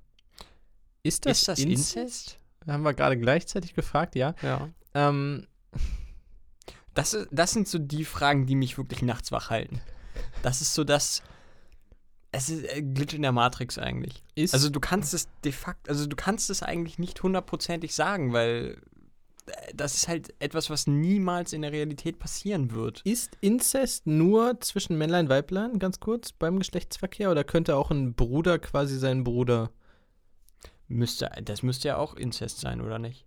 [1.03, 1.97] Ist das, ist das Inzest?
[1.97, 2.39] Inzest?
[2.67, 4.35] Haben wir gerade gleichzeitig gefragt, ja.
[4.43, 4.69] Ja.
[4.95, 5.47] Ähm,
[6.95, 9.81] Das, das sind so die Fragen, die mich wirklich nachts wach halten.
[10.43, 11.23] Das ist so das.
[12.33, 14.25] Es ist äh, Glitch in der Matrix eigentlich.
[14.35, 18.33] ist, Also du kannst es de facto, also du kannst es eigentlich nicht hundertprozentig sagen,
[18.33, 18.79] weil
[19.47, 23.03] äh, das ist halt etwas, was niemals in der Realität passieren wird.
[23.05, 27.31] ist Inzest nur zwischen Männlein und Weiblein, ganz kurz, beim Geschlechtsverkehr?
[27.31, 29.71] Oder könnte auch ein Bruder quasi seinen Bruder.
[30.89, 33.27] Müsste, das müsste ja auch Inzest sein, oder nicht?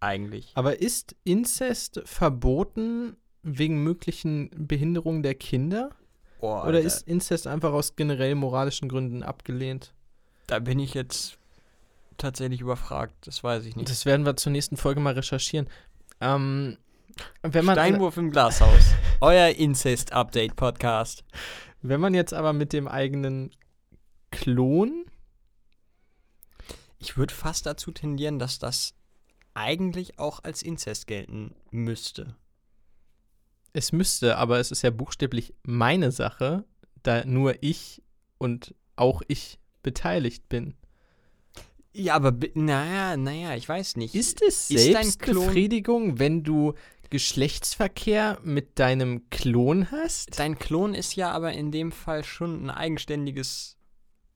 [0.00, 0.52] Eigentlich.
[0.54, 5.90] Aber ist Inzest verboten wegen möglichen Behinderungen der Kinder?
[6.40, 9.92] Oh, Oder ist Inzest einfach aus generell moralischen Gründen abgelehnt?
[10.46, 11.38] da bin ich jetzt
[12.16, 13.14] tatsächlich überfragt.
[13.26, 13.90] Das weiß ich nicht.
[13.90, 15.68] Das werden wir zur nächsten Folge mal recherchieren.
[16.20, 16.78] Ähm,
[17.42, 18.94] wenn, man, Steinwurf im Glashaus.
[19.20, 21.24] Euer Incest-Update-Podcast.
[21.82, 23.50] wenn man jetzt aber mit dem eigenen
[24.30, 25.04] Klon
[26.98, 28.94] Ich würde fast dazu tendieren, dass das
[29.54, 32.36] eigentlich auch als Inzest gelten müsste.
[33.76, 36.64] Es müsste, aber es ist ja buchstäblich meine Sache,
[37.02, 38.02] da nur ich
[38.38, 40.72] und auch ich beteiligt bin.
[41.92, 44.14] Ja, aber naja, naja, ich weiß nicht.
[44.14, 46.72] Ist es Selbstbefriedigung, wenn du
[47.10, 50.38] Geschlechtsverkehr mit deinem Klon hast?
[50.38, 53.76] Dein Klon ist ja aber in dem Fall schon ein eigenständiges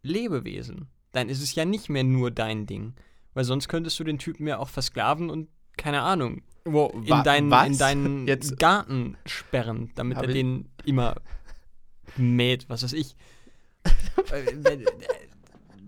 [0.02, 0.88] Lebewesen.
[1.12, 2.92] Dann ist es ja nicht mehr nur dein Ding.
[3.32, 5.48] Weil sonst könntest du den Typen ja auch versklaven und,
[5.78, 7.66] keine Ahnung, Wo, in, deinen, was?
[7.68, 11.16] in deinen Jetzt- Garten sperren, damit Aber- er den immer
[12.16, 13.16] mäht, was weiß ich.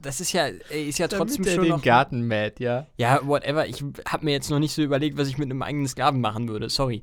[0.00, 1.82] Das ist ja, ey, ist ja trotzdem Damit schon den noch.
[1.82, 2.86] Garten mäht, ja.
[2.96, 3.66] Ja, whatever.
[3.68, 6.48] Ich habe mir jetzt noch nicht so überlegt, was ich mit einem eigenen Sklaven machen
[6.48, 6.68] würde.
[6.70, 7.02] Sorry.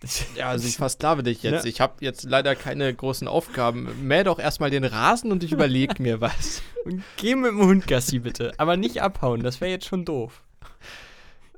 [0.00, 1.62] Das, Ja, also ich versklave dich jetzt.
[1.64, 1.70] Ne?
[1.70, 3.88] Ich habe jetzt leider keine großen Aufgaben.
[4.02, 6.62] Mäh doch erstmal den Rasen und ich überlege mir was.
[6.84, 8.52] Und geh mit dem Hund Gassi bitte.
[8.58, 10.42] Aber nicht abhauen, das wäre jetzt schon doof.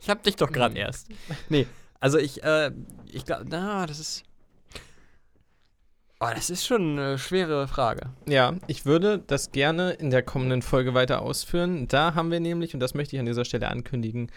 [0.05, 1.09] Ich hab dich doch gerade erst.
[1.49, 1.67] Nee,
[1.99, 2.71] also ich, äh,
[3.11, 4.23] ich glaube, na, das ist.
[6.21, 8.11] Oh, das ist schon eine schwere Frage.
[8.29, 11.89] Ja, ich würde das gerne in der kommenden Folge weiter ausführen.
[11.89, 14.31] Da haben wir nämlich, und das möchte ich an dieser Stelle ankündigen,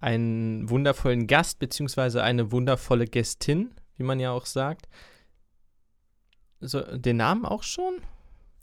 [0.00, 4.88] einen wundervollen Gast beziehungsweise eine wundervolle Gästin, wie man ja auch sagt.
[6.58, 7.94] So, den Namen auch schon?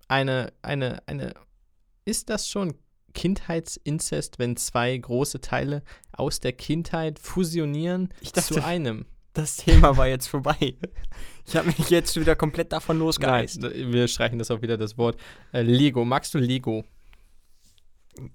[0.08, 1.34] eine, eine, eine,
[2.06, 2.74] ist das schon
[3.14, 9.06] Kindheitsinzest, wenn zwei große Teile aus der Kindheit fusionieren dachte- zu einem?
[9.34, 10.76] Das Thema war jetzt vorbei.
[11.48, 13.62] Ich habe mich jetzt wieder komplett davon losgeeist.
[13.62, 15.18] Nein, wir streichen das auch wieder, das Wort.
[15.52, 16.84] Äh, Lego, magst du Lego?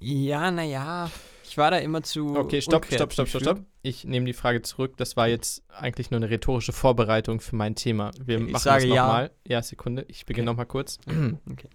[0.00, 1.08] Ja, naja.
[1.44, 2.36] Ich war da immer zu.
[2.36, 3.64] Okay, stopp, stopp, stopp, stopp, stopp.
[3.82, 4.96] Ich nehme die Frage zurück.
[4.96, 8.10] Das war jetzt eigentlich nur eine rhetorische Vorbereitung für mein Thema.
[8.22, 9.06] Wir Ich machen sage das ja.
[9.06, 9.30] nochmal.
[9.46, 10.04] Ja, Sekunde.
[10.08, 10.52] Ich beginne Okay.
[10.52, 10.98] nochmal kurz.
[11.06, 11.68] Okay.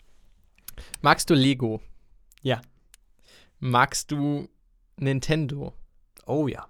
[1.02, 1.82] Magst du Lego?
[2.42, 2.62] Ja.
[3.66, 4.50] Magst du
[4.98, 5.74] Nintendo?
[6.26, 6.68] Oh ja.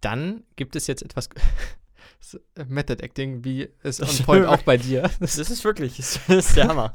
[0.00, 1.28] Dann gibt es jetzt etwas
[2.20, 5.10] S- Method Acting, wie es on point auch bei dir.
[5.20, 6.92] Das ist wirklich, das ist der Hammer.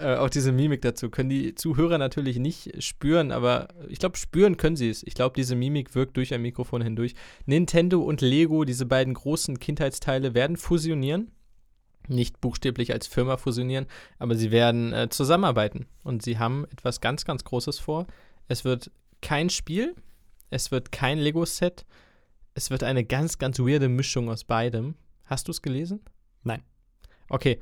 [0.00, 4.56] äh, auch diese Mimik dazu können die Zuhörer natürlich nicht spüren, aber ich glaube, spüren
[4.56, 5.02] können sie es.
[5.02, 7.14] Ich glaube, diese Mimik wirkt durch ein Mikrofon hindurch.
[7.44, 11.30] Nintendo und Lego, diese beiden großen Kindheitsteile, werden fusionieren.
[12.08, 13.86] Nicht buchstäblich als Firma fusionieren,
[14.18, 15.86] aber sie werden äh, zusammenarbeiten.
[16.02, 18.06] Und sie haben etwas ganz, ganz Großes vor.
[18.48, 18.90] Es wird
[19.22, 19.94] kein Spiel,
[20.50, 21.86] es wird kein Lego-Set,
[22.54, 24.94] es wird eine ganz, ganz weirde Mischung aus beidem.
[25.24, 26.00] Hast du es gelesen?
[26.42, 26.62] Nein.
[27.28, 27.58] Okay.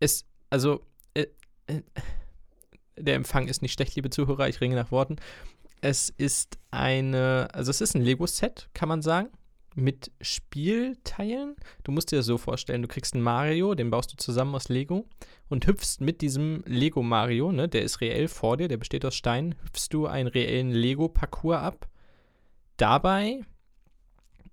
[0.00, 0.84] Es, also,
[1.14, 1.26] äh,
[1.66, 1.82] äh,
[2.96, 5.16] der Empfang ist nicht schlecht, liebe Zuhörer, ich ringe nach Worten.
[5.80, 9.28] Es ist eine, also es ist ein Lego-Set, kann man sagen,
[9.74, 11.56] mit Spielteilen.
[11.84, 14.68] Du musst dir das so vorstellen, du kriegst einen Mario, den baust du zusammen aus
[14.68, 15.06] Lego
[15.48, 19.14] und hüpfst mit diesem Lego Mario, ne, der ist reell vor dir, der besteht aus
[19.14, 21.88] Steinen, hüpfst du einen reellen Lego-Parcours ab.
[22.76, 23.40] Dabei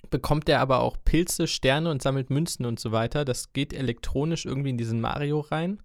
[0.10, 3.26] bekommt er aber auch Pilze, Sterne und sammelt Münzen und so weiter.
[3.26, 5.82] Das geht elektronisch irgendwie in diesen Mario rein.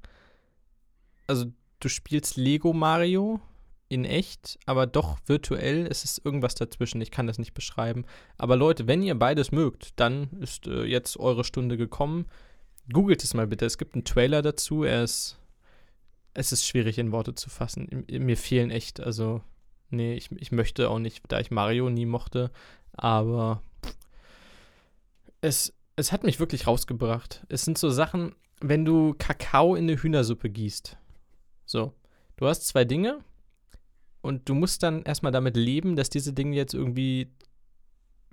[1.26, 1.46] Also
[1.80, 3.40] du spielst Lego Mario
[3.88, 5.86] in echt, aber doch virtuell.
[5.86, 7.00] Es ist irgendwas dazwischen.
[7.00, 8.04] Ich kann das nicht beschreiben.
[8.38, 12.26] Aber Leute, wenn ihr beides mögt, dann ist äh, jetzt eure Stunde gekommen.
[12.92, 13.66] Googelt es mal bitte.
[13.66, 14.84] Es gibt einen Trailer dazu.
[14.84, 15.38] Er ist,
[16.34, 18.04] es ist schwierig in Worte zu fassen.
[18.10, 19.42] Mir fehlen echt, also,
[19.90, 22.50] nee, ich, ich möchte auch nicht, da ich Mario nie mochte.
[22.92, 23.62] Aber
[25.40, 27.44] es, es hat mich wirklich rausgebracht.
[27.48, 30.96] Es sind so Sachen, wenn du Kakao in eine Hühnersuppe gießt.
[31.66, 31.92] So,
[32.36, 33.22] du hast zwei Dinge
[34.24, 37.30] und du musst dann erstmal damit leben, dass diese Dinge jetzt irgendwie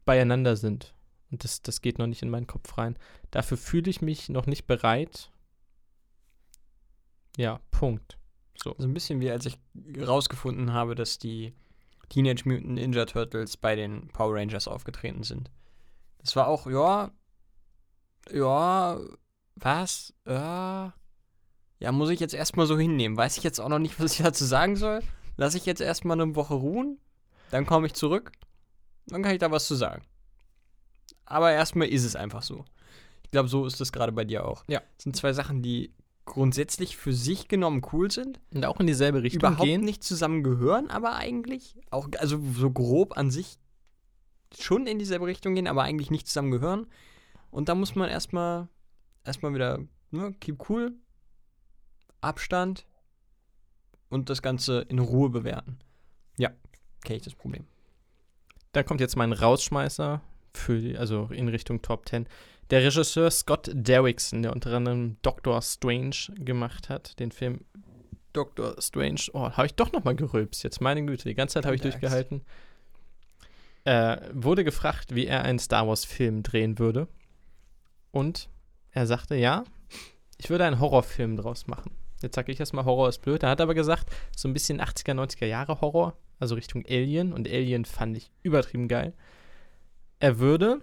[0.06, 0.96] beieinander sind.
[1.32, 2.98] Und das, das geht noch nicht in meinen Kopf rein.
[3.30, 5.32] Dafür fühle ich mich noch nicht bereit.
[7.36, 8.18] Ja, Punkt.
[8.56, 8.74] So.
[8.78, 9.60] So ein bisschen wie als ich
[10.00, 11.54] rausgefunden habe, dass die
[12.08, 15.52] Teenage Mutant Ninja Turtles bei den Power Rangers aufgetreten sind.
[16.20, 17.12] Das war auch, ja,
[18.32, 18.98] ja,
[19.56, 20.14] was?
[20.24, 23.18] Äh, ja, muss ich jetzt erstmal so hinnehmen.
[23.18, 25.02] Weiß ich jetzt auch noch nicht, was ich dazu sagen soll.
[25.42, 27.00] Lass ich jetzt erstmal eine Woche ruhen,
[27.50, 28.32] dann komme ich zurück,
[29.08, 30.04] dann kann ich da was zu sagen.
[31.26, 32.64] Aber erstmal ist es einfach so.
[33.24, 34.64] Ich glaube, so ist es gerade bei dir auch.
[34.68, 34.84] Ja.
[35.00, 35.96] Es sind zwei Sachen, die
[36.26, 39.82] grundsätzlich für sich genommen cool sind, Und auch in dieselbe Richtung überhaupt gehen.
[39.84, 43.58] nicht zusammengehören, aber eigentlich auch, also so grob an sich
[44.56, 46.86] schon in dieselbe Richtung gehen, aber eigentlich nicht zusammengehören.
[47.50, 48.68] Und da muss man erstmal
[49.24, 49.80] erstmal wieder,
[50.12, 50.94] ne, keep cool,
[52.22, 52.86] Abstand
[54.12, 55.80] und das Ganze in Ruhe bewerten.
[56.38, 56.52] Ja,
[57.04, 57.66] kenne ich das Problem.
[58.74, 60.22] Dann kommt jetzt mein Rausschmeißer
[60.54, 62.28] für die, also in Richtung Top 10.
[62.70, 67.66] Der Regisseur Scott Derrickson, der unter anderem Doctor Strange gemacht hat, den Film
[68.34, 69.22] Doctor Strange.
[69.34, 70.80] Oh, habe ich doch noch mal gerülpst jetzt.
[70.80, 72.42] Meine Güte, die ganze Zeit habe ich durchgehalten.
[73.84, 77.08] Äh, wurde gefragt, wie er einen Star Wars Film drehen würde.
[78.12, 78.50] Und
[78.92, 79.64] er sagte, ja,
[80.38, 81.92] ich würde einen Horrorfilm draus machen.
[82.22, 83.43] Jetzt sage ich erstmal, Horror ist blöd.
[83.43, 87.34] Er hat aber gesagt, so ein bisschen 80er, 90er Jahre Horror, also Richtung Alien.
[87.34, 89.14] Und Alien fand ich übertrieben geil.
[90.19, 90.81] Er würde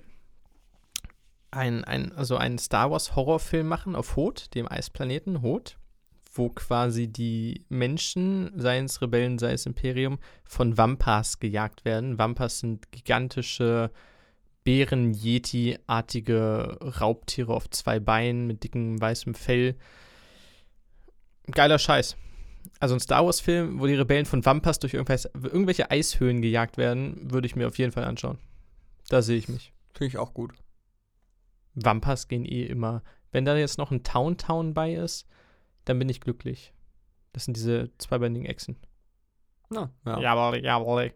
[1.50, 5.78] ein, ein, also einen Star Wars Horrorfilm machen auf Hoth, dem Eisplaneten Hoth,
[6.32, 12.18] wo quasi die Menschen, sei es Rebellen, sei es Imperium, von Vampars gejagt werden.
[12.18, 13.90] Vampars sind gigantische
[14.64, 19.76] Bären-Yeti-artige Raubtiere auf zwei Beinen mit dickem weißem Fell.
[21.52, 22.16] Geiler Scheiß.
[22.80, 27.46] Also ein Star Wars-Film, wo die Rebellen von Vampars durch irgendwelche, Eishöhlen gejagt werden, würde
[27.46, 28.38] ich mir auf jeden Fall anschauen.
[29.08, 29.72] Da sehe ich mich.
[29.94, 30.52] Finde ich auch gut.
[31.74, 33.02] Vampers gehen eh immer.
[33.30, 35.26] Wenn da jetzt noch ein Town Town bei ist,
[35.84, 36.72] dann bin ich glücklich.
[37.32, 38.76] Das sind diese zweibeinigen Echsen.
[39.72, 40.20] Ja, ja.
[40.20, 41.12] Jawohl, jawohl.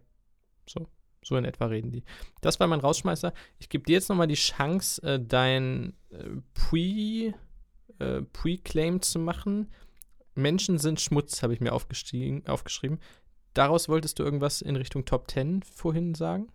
[0.67, 0.87] So,
[1.23, 2.03] so in etwa reden die.
[2.41, 3.33] Das war mein Rausschmeißer.
[3.59, 7.33] Ich gebe dir jetzt nochmal die Chance, äh, dein äh, Pre,
[7.99, 9.71] äh, Pre-Claim zu machen.
[10.35, 12.99] Menschen sind Schmutz, habe ich mir aufgeschrieben.
[13.53, 16.47] Daraus wolltest du irgendwas in Richtung Top 10 vorhin sagen?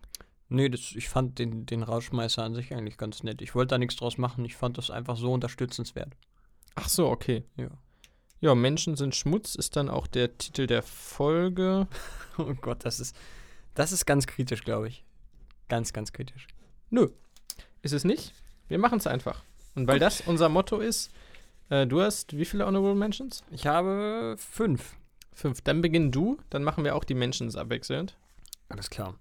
[0.48, 3.42] Nee, das, ich fand den, den Rauschmeißer an sich eigentlich ganz nett.
[3.42, 4.44] Ich wollte da nichts draus machen.
[4.44, 6.16] Ich fand das einfach so unterstützenswert.
[6.74, 7.44] Ach so, okay.
[7.56, 7.68] Ja.
[8.40, 11.86] Ja, Menschen sind Schmutz ist dann auch der Titel der Folge.
[12.40, 13.16] Oh Gott, das ist,
[13.74, 15.04] das ist ganz kritisch, glaube ich.
[15.68, 16.46] Ganz, ganz kritisch.
[16.88, 17.08] Nö,
[17.82, 18.32] ist es nicht.
[18.68, 19.42] Wir machen es einfach.
[19.74, 21.10] Und weil das unser Motto ist,
[21.70, 23.42] äh, du hast wie viele Honorable Mentions?
[23.50, 24.96] Ich habe fünf.
[25.32, 25.60] Fünf.
[25.62, 28.16] Dann beginn du, dann machen wir auch die Mentions abwechselnd.
[28.68, 29.14] Alles klar.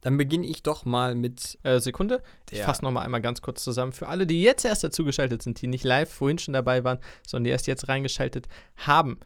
[0.00, 2.64] Dann beginne ich doch mal mit Äh, Sekunde, ich der.
[2.66, 3.92] fasse nochmal einmal ganz kurz zusammen.
[3.92, 7.44] Für alle, die jetzt erst dazugeschaltet sind, die nicht live vorhin schon dabei waren, sondern
[7.44, 8.48] die erst jetzt reingeschaltet
[8.78, 9.20] haben.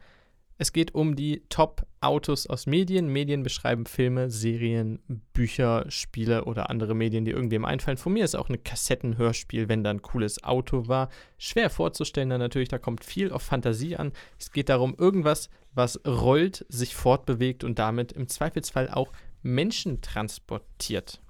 [0.59, 3.07] Es geht um die Top-Autos aus Medien.
[3.07, 4.99] Medien beschreiben Filme, Serien,
[5.33, 7.97] Bücher, Spiele oder andere Medien, die irgendwem einfallen.
[7.97, 11.09] Von mir ist auch ein Kassettenhörspiel, wenn da ein cooles Auto war.
[11.37, 14.13] Schwer vorzustellen, dann natürlich, da kommt viel auf Fantasie an.
[14.39, 19.11] Es geht darum, irgendwas, was rollt, sich fortbewegt und damit im Zweifelsfall auch
[19.43, 21.21] Menschen transportiert.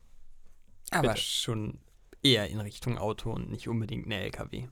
[0.90, 1.22] aber bitte.
[1.22, 1.80] schon
[2.24, 4.68] eher in Richtung Auto und nicht unbedingt eine LKW.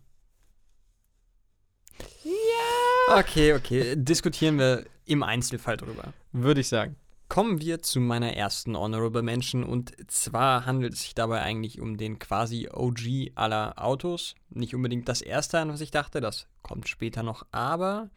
[2.24, 2.95] Ja.
[3.08, 3.96] Okay, okay.
[3.96, 6.14] Diskutieren wir im Einzelfall drüber.
[6.32, 6.96] Würde ich sagen.
[7.28, 11.98] Kommen wir zu meiner ersten Honorable Mention und zwar handelt es sich dabei eigentlich um
[11.98, 14.36] den quasi OG aller Autos.
[14.50, 18.10] Nicht unbedingt das erste, an was ich dachte, das kommt später noch, aber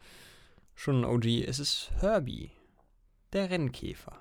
[0.75, 1.25] schon ein OG.
[1.47, 2.51] Es ist Herbie,
[3.33, 4.19] der Rennkäfer.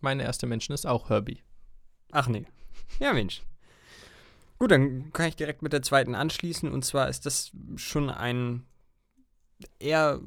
[0.00, 1.42] Meine erste Menschen ist auch Herbie.
[2.12, 2.46] Ach nee.
[3.00, 3.42] Ja, Mensch.
[4.58, 6.70] Gut, dann kann ich direkt mit der zweiten anschließen.
[6.70, 8.64] Und zwar ist das schon ein
[9.78, 10.20] eher.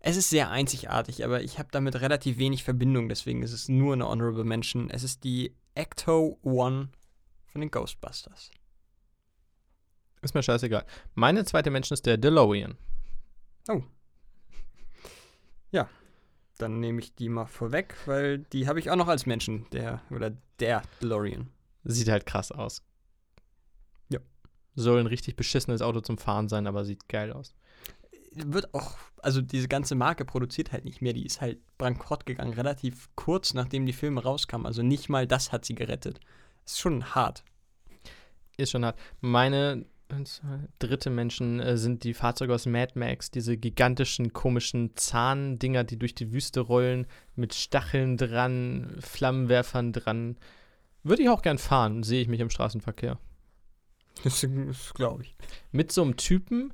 [0.00, 3.94] Es ist sehr einzigartig, aber ich habe damit relativ wenig Verbindung, deswegen ist es nur
[3.94, 4.88] eine Honorable Mention.
[4.88, 6.90] Es ist die Ecto One
[7.46, 8.50] von den Ghostbusters.
[10.22, 10.86] Ist mir scheißegal.
[11.14, 12.76] Meine zweite Menschen ist der DeLorean.
[16.58, 20.00] Dann nehme ich die mal vorweg, weil die habe ich auch noch als Menschen, der
[20.10, 21.50] oder der DeLorean.
[21.84, 22.82] Sieht halt krass aus.
[24.76, 27.54] Soll ein richtig beschissenes Auto zum Fahren sein, aber sieht geil aus.
[28.32, 31.14] wird auch, also diese ganze Marke produziert halt nicht mehr.
[31.14, 34.66] Die ist halt bankrott gegangen, relativ kurz nachdem die Filme rauskamen.
[34.66, 36.20] Also nicht mal das hat sie gerettet.
[36.64, 37.42] Ist schon hart.
[38.58, 38.98] Ist schon hart.
[39.20, 39.86] Meine
[40.78, 46.14] dritte Menschen äh, sind die Fahrzeuge aus Mad Max, diese gigantischen, komischen Zahndinger, die durch
[46.14, 50.36] die Wüste rollen, mit Stacheln dran, Flammenwerfern dran.
[51.02, 53.18] Würde ich auch gern fahren, sehe ich mich im Straßenverkehr.
[54.24, 55.36] Das, das glaube ich.
[55.72, 56.72] Mit so einem Typen,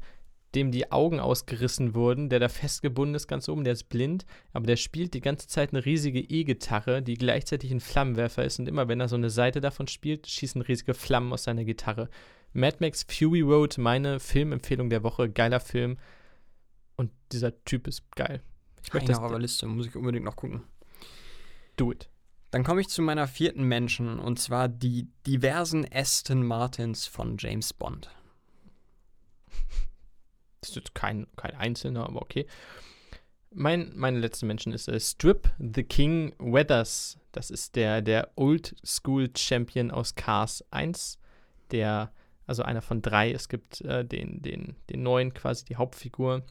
[0.55, 4.67] dem die Augen ausgerissen wurden, der da festgebunden ist ganz oben, der ist blind, aber
[4.67, 8.89] der spielt die ganze Zeit eine riesige E-Gitarre, die gleichzeitig ein Flammenwerfer ist und immer
[8.89, 12.09] wenn er so eine Seite davon spielt, schießen riesige Flammen aus seiner Gitarre.
[12.53, 15.99] Mad Max Fury Road, meine Filmempfehlung der Woche, geiler Film
[16.97, 18.43] und dieser Typ ist geil.
[18.85, 20.63] Ich möchte Einer das auf der Liste, muss ich unbedingt noch gucken.
[21.77, 22.09] do it.
[22.53, 27.73] Dann komme ich zu meiner vierten Menschen und zwar die diversen Aston Martins von James
[27.73, 28.11] Bond.
[30.61, 32.47] Das ist jetzt kein, kein einzelner, aber okay.
[33.51, 37.19] Mein, meine letzte Menschen ist äh, Strip the King Weathers.
[37.33, 41.19] Das ist der, der Old School Champion aus Cars 1.
[41.73, 42.13] Der,
[42.47, 43.33] also einer von drei.
[43.33, 46.45] Es gibt äh, den, den, den neuen, quasi die Hauptfigur.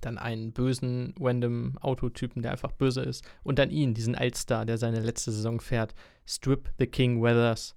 [0.00, 3.24] Dann einen bösen random Autotypen, der einfach böse ist.
[3.42, 5.94] Und dann ihn, diesen Altstar, der seine letzte Saison fährt.
[6.26, 7.76] Strip the King Weathers.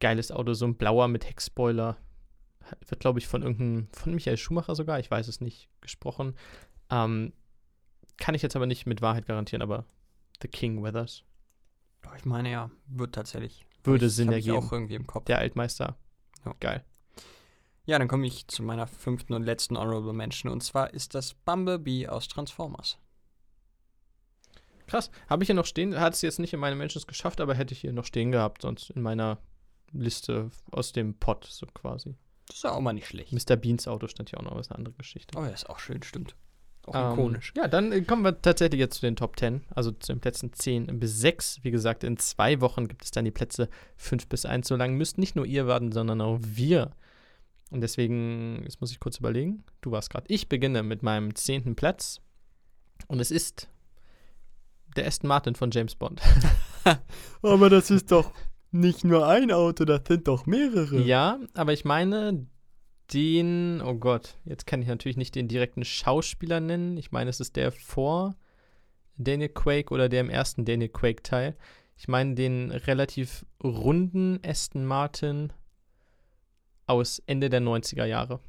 [0.00, 1.96] Geiles Auto, so ein blauer mit Heckspoiler.
[2.88, 6.34] Wird, glaube ich, von irgendeinem, von Michael Schumacher sogar, ich weiß es nicht, gesprochen.
[6.90, 7.32] Ähm,
[8.16, 9.84] kann ich jetzt aber nicht mit Wahrheit garantieren, aber
[10.40, 11.24] The King Weathers
[12.16, 13.64] Ich meine ja, wird tatsächlich.
[13.82, 14.58] würde ich, Sinn ergeben.
[14.58, 15.24] auch irgendwie im Kopf.
[15.26, 15.96] Der Altmeister.
[16.44, 16.54] Ja.
[16.60, 16.84] Geil.
[17.86, 21.34] Ja, dann komme ich zu meiner fünften und letzten Honorable Mention und zwar ist das
[21.34, 22.98] Bumblebee aus Transformers.
[24.86, 25.10] Krass.
[25.28, 27.72] Habe ich hier noch stehen, hat es jetzt nicht in meine Mentions geschafft, aber hätte
[27.72, 29.38] ich hier noch stehen gehabt, sonst in meiner
[29.92, 32.14] Liste aus dem Pot, so quasi.
[32.46, 33.32] Das ist ja auch mal nicht schlecht.
[33.32, 33.56] Mr.
[33.56, 35.38] Beans Auto stand hier auch noch, aber ist eine andere Geschichte.
[35.38, 36.36] Oh, ja, ist auch schön, stimmt.
[36.86, 37.54] Auch Ähm, ikonisch.
[37.56, 40.52] Ja, dann äh, kommen wir tatsächlich jetzt zu den Top 10, also zu den Plätzen
[40.52, 41.60] 10 bis 6.
[41.62, 44.68] Wie gesagt, in zwei Wochen gibt es dann die Plätze 5 bis 1.
[44.68, 46.90] So lange müsst nicht nur ihr warten, sondern auch wir.
[47.74, 49.64] Und deswegen, jetzt muss ich kurz überlegen.
[49.80, 50.26] Du warst gerade.
[50.28, 52.20] Ich beginne mit meinem zehnten Platz.
[53.08, 53.68] Und es ist
[54.94, 56.22] der Aston Martin von James Bond.
[57.42, 58.32] Aber das ist doch
[58.70, 61.00] nicht nur ein Auto, das sind doch mehrere.
[61.02, 62.46] Ja, aber ich meine
[63.12, 66.96] den, oh Gott, jetzt kann ich natürlich nicht den direkten Schauspieler nennen.
[66.96, 68.36] Ich meine, es ist der vor
[69.16, 71.56] Daniel Quake oder der im ersten Daniel Quake-Teil.
[71.96, 75.52] Ich meine den relativ runden Aston Martin
[76.86, 78.40] aus Ende der 90er Jahre.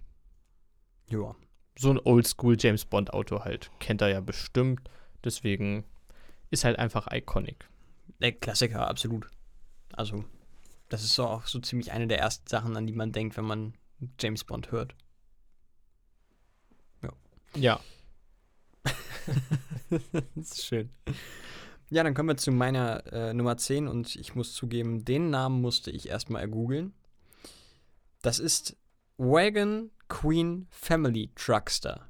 [1.08, 1.36] Ja.
[1.78, 3.70] So ein Oldschool James Bond Auto halt.
[3.80, 4.90] Kennt er ja bestimmt.
[5.24, 5.84] Deswegen
[6.52, 7.68] ist halt einfach iconic.
[8.22, 9.28] Der Klassiker, absolut.
[9.94, 10.24] Also,
[10.90, 13.46] das ist so auch so ziemlich eine der ersten Sachen, an die man denkt, wenn
[13.46, 13.74] man
[14.20, 14.96] James Bond hört.
[17.56, 17.80] Ja.
[20.36, 20.90] das ist schön.
[21.90, 25.62] Ja, dann kommen wir zu meiner äh, Nummer 10 und ich muss zugeben, den Namen
[25.62, 26.94] musste ich erstmal ergoogeln.
[28.26, 28.76] Das ist
[29.18, 32.10] Wagon Queen Family Truckster.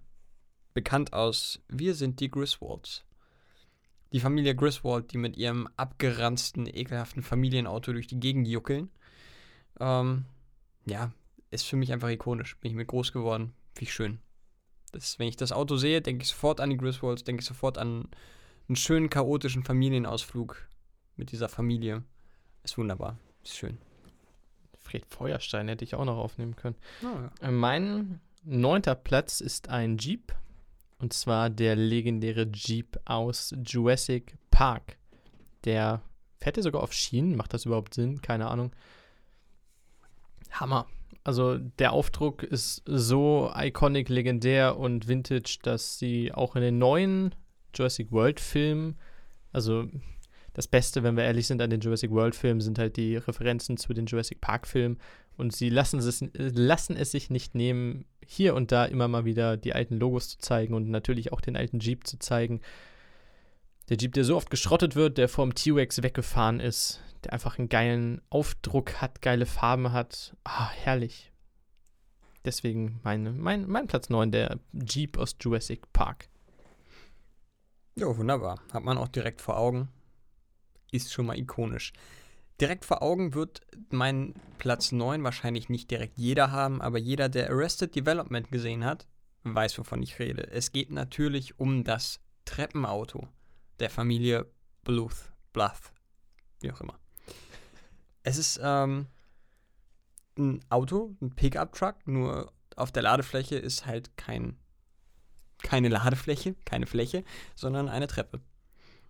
[0.74, 3.04] Bekannt aus Wir sind die Griswolds.
[4.14, 8.92] Die Familie Griswold, die mit ihrem abgeranzten, ekelhaften Familienauto durch die Gegend juckeln.
[9.82, 10.24] Ähm,
[10.86, 11.12] ja,
[11.52, 12.56] ist für mich einfach ikonisch.
[12.62, 13.52] Bin ich mit groß geworden.
[13.76, 14.20] Wie schön.
[14.94, 17.78] Das, wenn ich das Auto sehe, denke ich sofort an die Griswolds, denke ich sofort
[17.78, 18.08] an
[18.70, 20.66] einen schönen, chaotischen Familienausflug
[21.18, 22.06] mit dieser Familie.
[22.64, 23.20] Ist wunderbar.
[23.44, 23.80] Ist schön.
[24.86, 26.76] Fred Feuerstein hätte ich auch noch aufnehmen können.
[27.04, 27.08] Oh,
[27.42, 27.48] ja.
[27.48, 30.34] Äh, Mein neunter Platz ist ein Jeep.
[31.00, 34.98] Und zwar der legendäre Jeep aus Jurassic Park.
[35.66, 36.02] Der
[36.38, 37.36] fährt ja sogar auf Schienen.
[37.36, 38.22] Macht das überhaupt Sinn?
[38.22, 38.72] Keine Ahnung.
[40.52, 40.88] Hammer.
[41.24, 47.34] Also der Aufdruck ist so iconic, legendär und vintage, dass sie auch in den neuen
[47.74, 48.98] Jurassic World Filmen,
[49.52, 49.88] also
[50.56, 53.76] das Beste, wenn wir ehrlich sind, an den Jurassic World Filmen sind halt die Referenzen
[53.76, 55.00] zu den Jurassic Park Filmen
[55.36, 59.58] und sie lassen es, lassen es sich nicht nehmen, hier und da immer mal wieder
[59.58, 62.62] die alten Logos zu zeigen und natürlich auch den alten Jeep zu zeigen.
[63.90, 67.68] Der Jeep, der so oft geschrottet wird, der vom T-Rex weggefahren ist, der einfach einen
[67.68, 70.38] geilen Aufdruck hat, geile Farben hat.
[70.46, 71.34] Ah, herrlich.
[72.46, 76.30] Deswegen meine, mein, mein Platz 9, der Jeep aus Jurassic Park.
[77.96, 78.62] Jo, wunderbar.
[78.72, 79.90] Hat man auch direkt vor Augen.
[80.96, 81.92] Ist schon mal ikonisch.
[82.62, 87.50] Direkt vor Augen wird mein Platz 9 wahrscheinlich nicht direkt jeder haben, aber jeder, der
[87.50, 89.08] Arrested Development gesehen hat,
[89.44, 90.50] weiß, wovon ich rede.
[90.52, 93.28] Es geht natürlich um das Treppenauto
[93.80, 94.50] der Familie
[94.86, 95.92] Bluth, Bluth,
[96.62, 96.98] wie auch immer.
[98.24, 99.08] Es ist ähm,
[100.38, 104.58] ein Auto, ein Pickup-Truck, nur auf der Ladefläche ist halt kein,
[105.62, 108.40] keine Ladefläche, keine Fläche, sondern eine Treppe.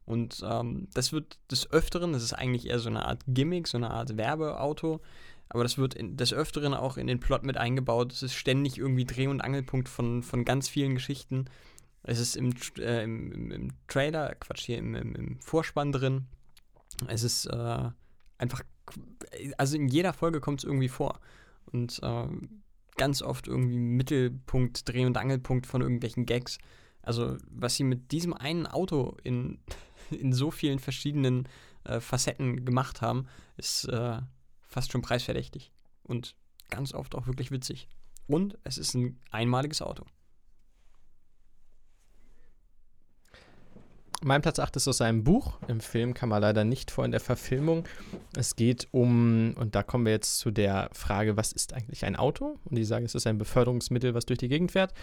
[0.06, 3.77] Und ähm, das wird des Öfteren, das ist eigentlich eher so eine Art Gimmick, so
[3.77, 5.02] eine Art Werbeauto,
[5.49, 8.11] aber das wird in, des Öfteren auch in den Plot mit eingebaut.
[8.11, 11.45] Es ist ständig irgendwie Dreh- und Angelpunkt von, von ganz vielen Geschichten.
[12.03, 16.27] Es ist im, äh, im, im, im Trailer, Quatsch, hier im, im, Vorspann drin.
[17.07, 17.90] Es ist äh,
[18.38, 18.64] einfach,
[19.57, 21.19] also in jeder Folge kommt es irgendwie vor.
[21.72, 22.61] Und ähm,
[22.95, 26.60] ganz oft irgendwie Mittelpunkt, Dreh- und Angelpunkt von irgendwelchen Gags.
[27.02, 29.60] Also, was sie mit diesem einen Auto in,
[30.11, 31.48] in so vielen verschiedenen
[31.84, 33.27] äh, Facetten gemacht haben,
[33.57, 34.19] ist äh,
[34.61, 35.72] fast schon preisverdächtig.
[36.03, 36.36] Und
[36.69, 37.88] ganz oft auch wirklich witzig.
[38.27, 40.06] Und es ist ein einmaliges Auto.
[44.23, 45.60] Mein Platz 8 ist aus einem Buch.
[45.68, 47.86] Im Film kam er leider nicht vor in der Verfilmung.
[48.36, 52.15] Es geht um, und da kommen wir jetzt zu der Frage, was ist eigentlich ein
[52.15, 52.57] Auto?
[52.65, 54.94] Und ich sage, es ist ein Beförderungsmittel, was durch die Gegend fährt.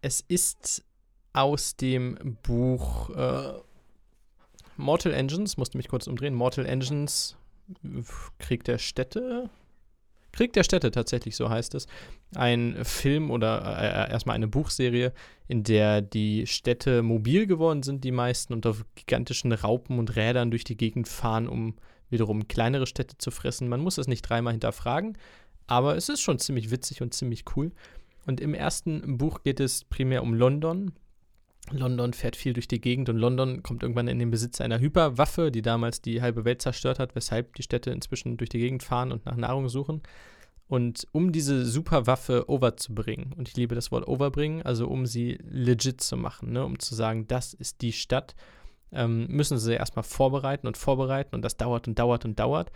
[0.00, 0.82] Es ist
[1.32, 3.52] aus dem Buch äh,
[4.78, 6.34] Mortal Engines, musste mich kurz umdrehen.
[6.34, 7.36] Mortal Engines,
[8.38, 9.50] Krieg der Städte.
[10.32, 11.86] Krieg der Städte tatsächlich, so heißt es.
[12.34, 15.12] Ein Film oder äh, erstmal eine Buchserie,
[15.48, 20.50] in der die Städte mobil geworden sind, die meisten, und auf gigantischen Raupen und Rädern
[20.50, 21.74] durch die Gegend fahren, um
[22.08, 23.68] wiederum kleinere Städte zu fressen.
[23.68, 25.18] Man muss es nicht dreimal hinterfragen,
[25.66, 27.72] aber es ist schon ziemlich witzig und ziemlich cool.
[28.26, 30.92] Und im ersten Buch geht es primär um London,
[31.72, 35.50] London fährt viel durch die Gegend und London kommt irgendwann in den Besitz einer Hyperwaffe,
[35.50, 39.12] die damals die halbe Welt zerstört hat, weshalb die Städte inzwischen durch die Gegend fahren
[39.12, 40.02] und nach Nahrung suchen.
[40.68, 46.02] Und um diese Superwaffe overzubringen, und ich liebe das Wort overbringen, also um sie legit
[46.02, 48.34] zu machen, ne, um zu sagen, das ist die Stadt,
[48.92, 52.70] ähm, müssen sie erstmal vorbereiten und vorbereiten und das dauert und dauert und dauert,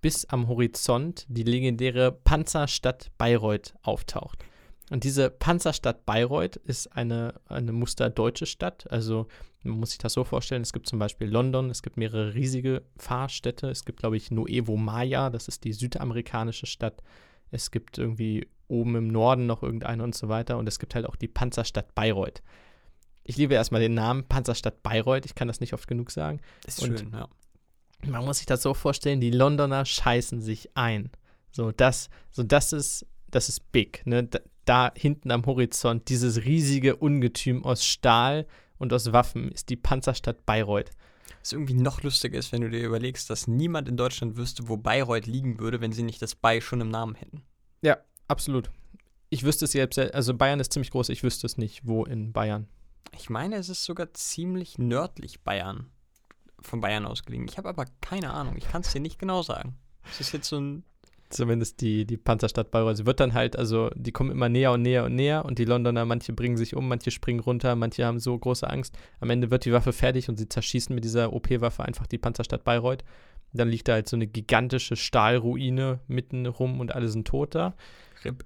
[0.00, 4.44] bis am Horizont die legendäre Panzerstadt Bayreuth auftaucht.
[4.90, 8.90] Und diese Panzerstadt Bayreuth ist eine, eine musterdeutsche Stadt.
[8.90, 9.26] Also
[9.62, 12.82] man muss sich das so vorstellen, es gibt zum Beispiel London, es gibt mehrere riesige
[12.96, 13.68] Fahrstädte.
[13.68, 17.02] Es gibt, glaube ich, Nuevo Maya, das ist die südamerikanische Stadt.
[17.50, 20.58] Es gibt irgendwie oben im Norden noch irgendeine und so weiter.
[20.58, 22.42] Und es gibt halt auch die Panzerstadt Bayreuth.
[23.24, 25.26] Ich liebe erstmal den Namen Panzerstadt Bayreuth.
[25.26, 26.40] Ich kann das nicht oft genug sagen.
[26.66, 27.28] Ist Und schön, ja.
[28.06, 31.10] man muss sich das so vorstellen, die Londoner scheißen sich ein.
[31.50, 34.06] So, das, so das ist, das ist big.
[34.06, 34.28] Ne?
[34.68, 38.46] Da, hinten am Horizont, dieses riesige Ungetüm aus Stahl
[38.76, 40.90] und aus Waffen, ist die Panzerstadt Bayreuth.
[41.40, 44.76] Was irgendwie noch lustiger ist, wenn du dir überlegst, dass niemand in Deutschland wüsste, wo
[44.76, 47.40] Bayreuth liegen würde, wenn sie nicht das Bay schon im Namen hätten.
[47.80, 47.96] Ja,
[48.26, 48.70] absolut.
[49.30, 52.34] Ich wüsste es selbst, also Bayern ist ziemlich groß, ich wüsste es nicht, wo in
[52.34, 52.68] Bayern.
[53.14, 55.90] Ich meine, es ist sogar ziemlich nördlich Bayern.
[56.60, 57.46] Von Bayern aus gelegen.
[57.48, 58.56] Ich habe aber keine Ahnung.
[58.58, 59.78] Ich kann es dir nicht genau sagen.
[60.10, 60.84] Es ist jetzt so ein
[61.30, 62.96] Zumindest die, die Panzerstadt Bayreuth.
[62.96, 65.64] Sie wird dann halt, also die kommen immer näher und näher und näher und die
[65.64, 68.96] Londoner, manche bringen sich um, manche springen runter, manche haben so große Angst.
[69.20, 72.64] Am Ende wird die Waffe fertig und sie zerschießen mit dieser OP-Waffe einfach die Panzerstadt
[72.64, 73.04] Bayreuth.
[73.52, 77.74] Dann liegt da halt so eine gigantische Stahlruine mitten rum und alle sind tot da.
[78.24, 78.44] Rip.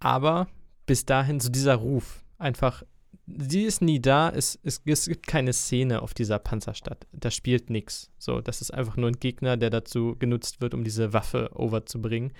[0.00, 0.48] Aber
[0.86, 2.82] bis dahin so dieser Ruf, einfach
[3.26, 4.30] sie ist nie da.
[4.30, 7.06] Es, es, es gibt keine Szene auf dieser Panzerstadt.
[7.12, 8.10] Da spielt nichts.
[8.18, 12.32] So, das ist einfach nur ein Gegner, der dazu genutzt wird, um diese Waffe overzubringen.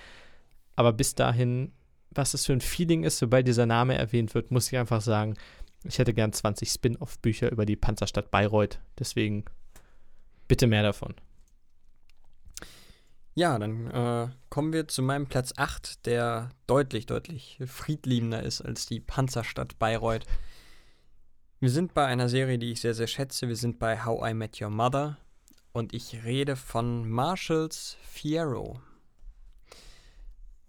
[0.77, 1.73] Aber bis dahin,
[2.11, 5.35] was es für ein Feeling ist, sobald dieser Name erwähnt wird, muss ich einfach sagen,
[5.85, 8.81] ich hätte gern 20 Spin-off-Bücher über die Panzerstadt Bayreuth.
[8.99, 9.45] Deswegen
[10.49, 11.15] bitte mehr davon.
[13.35, 18.87] Ja, dann äh, kommen wir zu meinem Platz 8, der deutlich, deutlich friedliebender ist als
[18.87, 20.25] die Panzerstadt Bayreuth.
[21.65, 23.49] Wir sind bei einer Serie, die ich sehr, sehr schätze.
[23.49, 25.17] Wir sind bei How I Met Your Mother.
[25.73, 28.83] Und ich rede von Marshalls Fierro.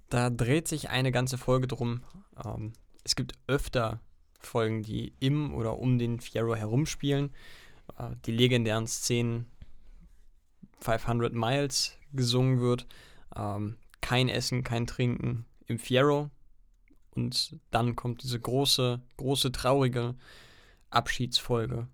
[0.08, 2.00] Da dreht sich eine ganze Folge drum.
[2.46, 2.72] Ähm,
[3.04, 4.00] es gibt öfter
[4.40, 7.34] Folgen, die im oder um den Fierro herumspielen.
[8.00, 9.48] Äh, die legendären Szenen
[10.80, 12.88] 500 Miles gesungen wird.
[13.36, 16.30] Ähm, kein Essen, kein Trinken im Fierro.
[17.16, 20.16] Und dann kommt diese große, große, traurige
[20.96, 21.88] Abschiedsfolge,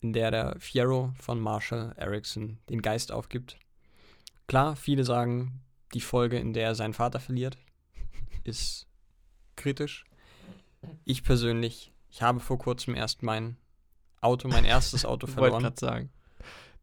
[0.00, 3.58] in der der Fierro von Marshall Erickson den Geist aufgibt.
[4.46, 5.60] Klar, viele sagen,
[5.94, 7.58] die Folge, in der er seinen Vater verliert,
[8.44, 8.86] ist
[9.56, 10.04] kritisch.
[11.04, 13.56] Ich persönlich, ich habe vor kurzem erst mein
[14.20, 15.62] Auto, mein erstes Auto Ich wollte verloren.
[15.62, 16.10] gerade sagen.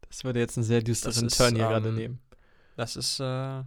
[0.07, 2.19] Das würde jetzt einen sehr düsteren Turn hier ähm, gerade nehmen.
[2.75, 3.63] Das ist, äh,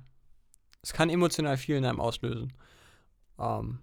[0.83, 2.53] es kann emotional viel in einem auslösen.
[3.39, 3.81] Ähm,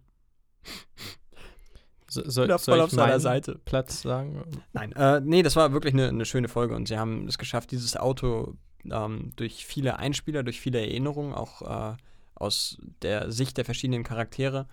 [2.26, 3.60] soll, soll voll ich auf seiner Seite.
[3.66, 4.44] Platz sagen?
[4.74, 7.72] Nein, äh, nee, das war wirklich eine, eine schöne Folge und sie haben es geschafft,
[7.72, 8.56] dieses Auto
[8.90, 11.98] ähm, durch viele Einspieler, durch viele Erinnerungen, auch äh,
[12.36, 14.68] aus der Sicht der verschiedenen Charaktere,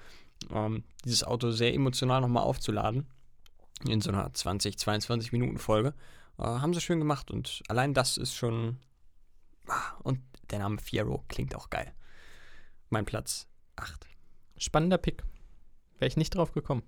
[0.52, 3.06] ähm, dieses Auto sehr emotional nochmal aufzuladen.
[3.88, 5.94] In so einer 20, 22 Minuten Folge.
[6.38, 8.78] Äh, haben sie schön gemacht und allein das ist schon.
[9.66, 11.92] Ah, Und der Name Fiero klingt auch geil.
[12.90, 13.46] Mein Platz
[13.76, 14.06] 8.
[14.56, 15.22] Spannender Pick.
[15.98, 16.82] Wäre ich nicht drauf gekommen.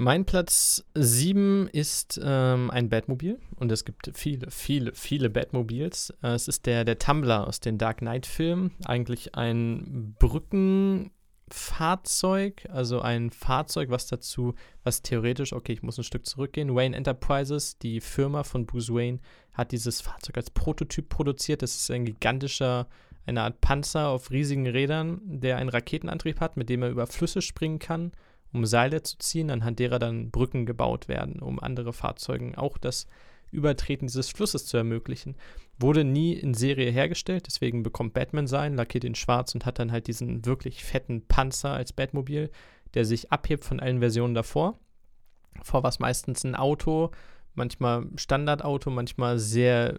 [0.00, 6.14] Mein Platz 7 ist ähm, ein Batmobil und es gibt viele, viele, viele Batmobils.
[6.22, 8.70] Äh, es ist der, der Tumblr aus den Dark Knight-Filmen.
[8.86, 14.54] Eigentlich ein Brückenfahrzeug, also ein Fahrzeug, was dazu,
[14.84, 16.74] was theoretisch, okay, ich muss ein Stück zurückgehen.
[16.74, 19.18] Wayne Enterprises, die Firma von Bruce Wayne,
[19.52, 21.60] hat dieses Fahrzeug als Prototyp produziert.
[21.60, 22.88] Das ist ein gigantischer,
[23.26, 27.42] eine Art Panzer auf riesigen Rädern, der einen Raketenantrieb hat, mit dem er über Flüsse
[27.42, 28.12] springen kann
[28.52, 33.06] um Seile zu ziehen, anhand derer dann Brücken gebaut werden, um andere Fahrzeugen auch das
[33.50, 35.36] Übertreten dieses Flusses zu ermöglichen.
[35.78, 39.92] Wurde nie in Serie hergestellt, deswegen bekommt Batman sein, lackiert ihn schwarz und hat dann
[39.92, 42.50] halt diesen wirklich fetten Panzer als Batmobil,
[42.94, 44.78] der sich abhebt von allen Versionen davor.
[45.62, 47.10] Vor war es meistens ein Auto,
[47.54, 49.98] manchmal Standardauto, manchmal sehr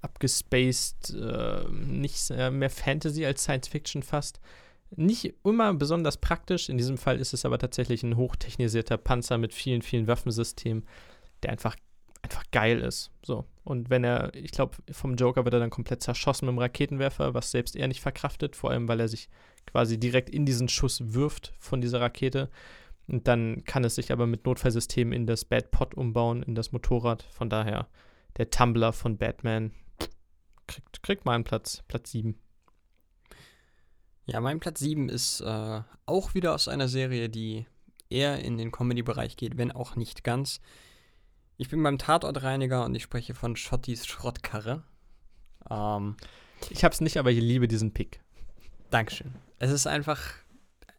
[0.00, 4.40] abgespaced, äh, nicht mehr Fantasy als Science Fiction fast.
[4.96, 9.54] Nicht immer besonders praktisch, in diesem Fall ist es aber tatsächlich ein hochtechnisierter Panzer mit
[9.54, 10.84] vielen, vielen Waffensystemen,
[11.42, 11.76] der einfach,
[12.22, 13.12] einfach geil ist.
[13.22, 13.46] So.
[13.62, 17.34] Und wenn er, ich glaube, vom Joker wird er dann komplett zerschossen mit dem Raketenwerfer,
[17.34, 19.28] was selbst er nicht verkraftet, vor allem weil er sich
[19.66, 22.50] quasi direkt in diesen Schuss wirft von dieser Rakete.
[23.06, 26.72] Und dann kann es sich aber mit Notfallsystemen in das Bad Pot umbauen, in das
[26.72, 27.22] Motorrad.
[27.30, 27.88] Von daher,
[28.36, 29.72] der Tumbler von Batman
[30.66, 32.38] kriegt, kriegt mal einen Platz, Platz 7.
[34.26, 37.66] Ja, mein Platz 7 ist äh, auch wieder aus einer Serie, die
[38.08, 40.60] eher in den Comedy-Bereich geht, wenn auch nicht ganz.
[41.56, 44.82] Ich bin beim Tatortreiniger und ich spreche von Schottis Schrottkarre.
[45.68, 46.16] Ähm,
[46.70, 48.20] ich hab's nicht, aber ich liebe diesen Pick.
[48.90, 49.34] Dankeschön.
[49.58, 50.20] Es ist einfach.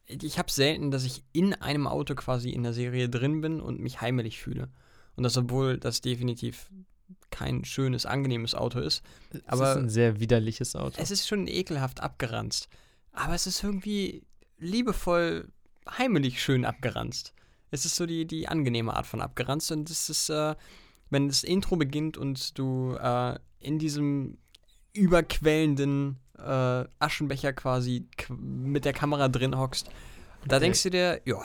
[0.06, 3.80] Ich habe selten, dass ich in einem Auto quasi in der Serie drin bin und
[3.80, 4.70] mich heimelig fühle.
[5.16, 6.70] Und das, obwohl das definitiv
[7.30, 9.04] kein schönes, angenehmes Auto ist.
[9.46, 10.96] Aber es ist ein sehr widerliches Auto.
[10.98, 12.68] Es ist schon ekelhaft abgeranzt.
[13.12, 14.24] Aber es ist irgendwie
[14.58, 15.50] liebevoll,
[15.90, 17.34] heimelig schön abgeranzt.
[17.72, 19.72] Es ist so die, die angenehme Art von abgeranzt.
[19.72, 20.56] Und es ist, äh,
[21.10, 24.38] wenn das Intro beginnt und du äh, in diesem
[24.94, 29.90] überquellenden äh, Aschenbecher quasi mit der Kamera drin hockst,
[30.48, 31.42] da denkst du dir, ja.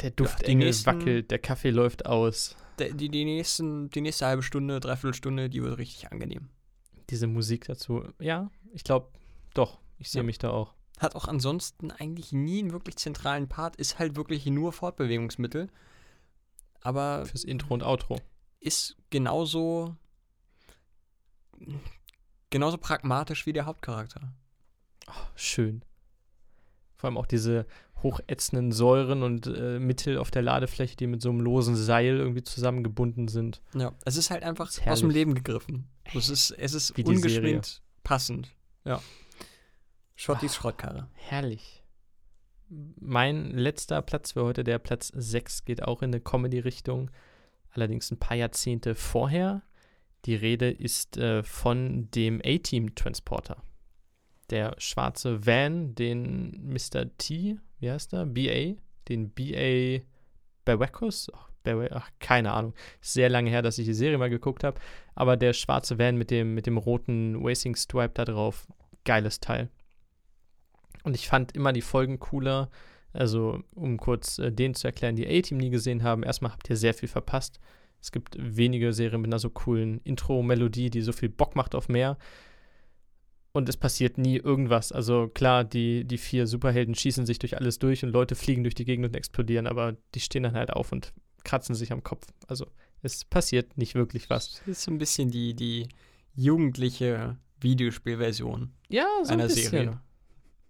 [0.00, 2.56] Der Duft ja, wackelt, der Kaffee läuft aus.
[2.78, 6.48] Der, die, die, nächsten, die nächste halbe Stunde, dreiviertel Stunde, die wird richtig angenehm.
[7.10, 9.08] Diese Musik dazu, ja, ich glaube,
[9.54, 10.26] doch, ich sehe ja.
[10.26, 10.74] mich da auch.
[10.98, 15.68] Hat auch ansonsten eigentlich nie einen wirklich zentralen Part, ist halt wirklich nur Fortbewegungsmittel.
[16.80, 17.24] Aber.
[17.24, 18.18] Fürs Intro und Outro.
[18.58, 19.96] Ist genauso.
[22.50, 24.32] genauso pragmatisch wie der Hauptcharakter.
[25.06, 25.84] Oh, schön.
[26.96, 27.66] Vor allem auch diese
[28.02, 32.42] hochätzenden Säuren und äh, Mittel auf der Ladefläche, die mit so einem losen Seil irgendwie
[32.42, 33.62] zusammengebunden sind.
[33.74, 35.88] Ja, es ist halt einfach ist aus dem Leben gegriffen.
[36.12, 38.52] Es ist, es ist ungeschminkt passend.
[38.84, 39.00] Ja.
[40.22, 41.08] Schottis Schrottkarre.
[41.14, 41.82] Herrlich.
[42.68, 47.10] Mein letzter Platz für heute, der Platz 6, geht auch in eine Comedy-Richtung.
[47.72, 49.62] Allerdings ein paar Jahrzehnte vorher.
[50.26, 53.64] Die Rede ist äh, von dem A-Team-Transporter.
[54.50, 57.06] Der schwarze Van, den Mr.
[57.18, 58.24] T, wie heißt er?
[58.24, 58.80] BA?
[59.08, 60.04] Den BA?
[61.34, 61.50] Ach,
[61.90, 62.74] ach, keine Ahnung.
[63.00, 64.80] Sehr lange her, dass ich die Serie mal geguckt habe.
[65.16, 68.68] Aber der schwarze Van mit dem, mit dem roten Racing Stripe da drauf,
[69.04, 69.68] geiles Teil.
[71.02, 72.70] Und ich fand immer die Folgen cooler.
[73.12, 76.76] Also, um kurz äh, den zu erklären, die A-Team nie gesehen haben, erstmal habt ihr
[76.76, 77.60] sehr viel verpasst.
[78.00, 81.88] Es gibt wenige Serien mit einer so coolen Intro-Melodie, die so viel Bock macht auf
[81.88, 82.16] mehr.
[83.52, 84.92] Und es passiert nie irgendwas.
[84.92, 88.74] Also klar, die, die vier Superhelden schießen sich durch alles durch und Leute fliegen durch
[88.74, 91.12] die Gegend und explodieren, aber die stehen dann halt auf und
[91.44, 92.26] kratzen sich am Kopf.
[92.48, 92.66] Also
[93.02, 94.54] es passiert nicht wirklich was.
[94.60, 95.88] Das ist so ein bisschen die, die
[96.34, 99.70] jugendliche Videospielversion ja, so einer ein bisschen.
[99.70, 100.00] Serie.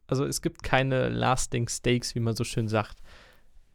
[0.07, 2.99] Also es gibt keine lasting Stakes, wie man so schön sagt.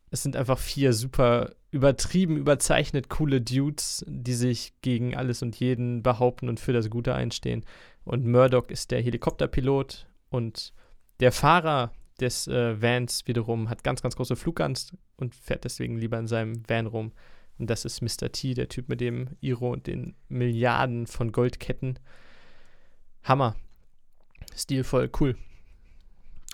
[0.09, 6.01] Es sind einfach vier super übertrieben, überzeichnet coole Dudes, die sich gegen alles und jeden
[6.01, 7.65] behaupten und für das Gute einstehen.
[8.05, 10.73] Und Murdoch ist der Helikopterpilot und
[11.19, 16.17] der Fahrer des äh, Vans wiederum hat ganz, ganz große Flugangst und fährt deswegen lieber
[16.17, 17.11] in seinem Van rum.
[17.59, 18.31] Und das ist Mr.
[18.31, 21.99] T, der Typ mit dem Iro und den Milliarden von Goldketten.
[23.23, 23.55] Hammer.
[24.55, 25.35] Stilvoll, cool.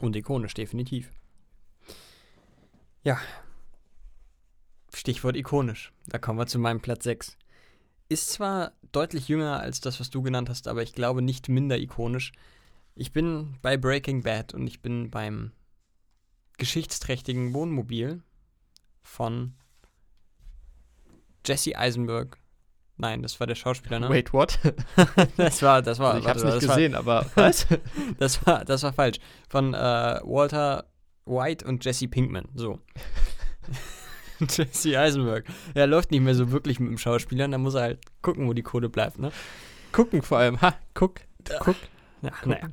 [0.03, 1.13] Und ikonisch, definitiv.
[3.05, 3.21] Ja.
[4.93, 5.93] Stichwort ikonisch.
[6.07, 7.37] Da kommen wir zu meinem Platz 6.
[8.09, 11.77] Ist zwar deutlich jünger als das, was du genannt hast, aber ich glaube nicht minder
[11.77, 12.33] ikonisch.
[12.95, 15.53] Ich bin bei Breaking Bad und ich bin beim
[16.57, 18.21] geschichtsträchtigen Wohnmobil
[19.03, 19.53] von
[21.45, 22.39] Jesse Eisenberg
[22.97, 24.09] Nein, das war der Schauspieler, ne?
[24.09, 24.59] Wait, what?
[25.37, 26.13] das war, das war.
[26.13, 27.67] Also ich hab's nicht gesehen, war, aber was?
[28.19, 29.19] das war, das war falsch.
[29.49, 29.77] Von äh,
[30.23, 30.85] Walter
[31.25, 32.49] White und Jesse Pinkman.
[32.53, 32.79] So.
[34.39, 35.45] Jesse Eisenberg.
[35.73, 38.53] Er läuft nicht mehr so wirklich mit dem Schauspieler, dann muss er halt gucken, wo
[38.53, 39.31] die Kohle bleibt, ne?
[39.91, 40.61] Gucken vor allem.
[40.61, 41.21] Ha, guck,
[41.59, 41.75] guck.
[42.21, 42.69] Ja, naja.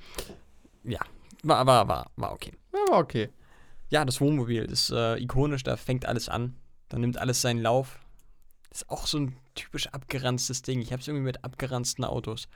[0.84, 1.00] Ja,
[1.42, 2.52] war, war, war, war okay.
[2.72, 3.30] War okay.
[3.88, 6.56] Ja, das Wohnmobil ist äh, ikonisch, da fängt alles an.
[6.88, 8.00] Da nimmt alles seinen Lauf.
[8.70, 10.80] Ist auch so ein typisch abgeranztes Ding.
[10.80, 12.48] Ich habe es irgendwie mit abgeranzten Autos.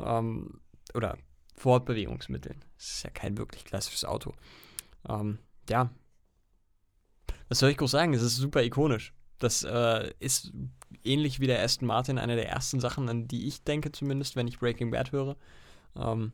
[0.00, 0.60] Ähm,
[0.94, 1.18] oder
[1.54, 2.64] Fortbewegungsmitteln.
[2.76, 4.34] Das ist ja kein wirklich klassisches Auto.
[5.08, 5.38] Ähm,
[5.68, 5.90] ja.
[7.48, 8.14] Was soll ich groß sagen?
[8.14, 9.12] Es ist super ikonisch.
[9.38, 10.52] Das äh, ist
[11.04, 14.48] ähnlich wie der Aston Martin eine der ersten Sachen, an die ich denke, zumindest, wenn
[14.48, 15.36] ich Breaking Bad höre.
[15.96, 16.32] Ähm,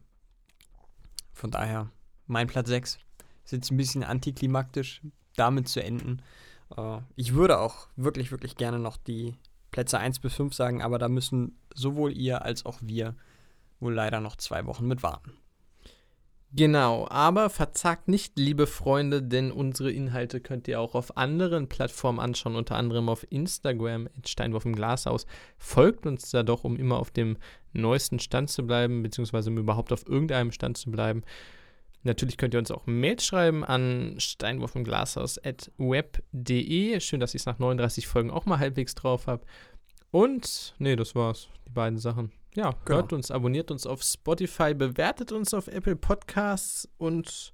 [1.32, 1.90] von daher,
[2.26, 2.98] mein Platz 6
[3.44, 5.02] ist jetzt ein bisschen antiklimaktisch,
[5.36, 6.22] damit zu enden.
[6.76, 9.34] Äh, ich würde auch wirklich, wirklich gerne noch die
[9.74, 13.16] Plätze 1 bis 5 sagen, aber da müssen sowohl ihr als auch wir
[13.80, 15.32] wohl leider noch zwei Wochen mit warten.
[16.52, 22.20] Genau, aber verzagt nicht, liebe Freunde, denn unsere Inhalte könnt ihr auch auf anderen Plattformen
[22.20, 25.26] anschauen, unter anderem auf Instagram, Steinwurf im Glashaus.
[25.58, 27.36] Folgt uns da doch, um immer auf dem
[27.72, 31.24] neuesten Stand zu bleiben, beziehungsweise um überhaupt auf irgendeinem Stand zu bleiben.
[32.04, 37.00] Natürlich könnt ihr uns auch Mails schreiben an steinwurfimglashaus.web.de.
[37.00, 39.44] Schön, dass ich es nach 39 Folgen auch mal halbwegs drauf habe.
[40.10, 41.48] Und, nee, das war's.
[41.66, 42.30] Die beiden Sachen.
[42.54, 43.00] Ja, Genau.
[43.00, 47.52] hört uns, abonniert uns auf Spotify, bewertet uns auf Apple Podcasts und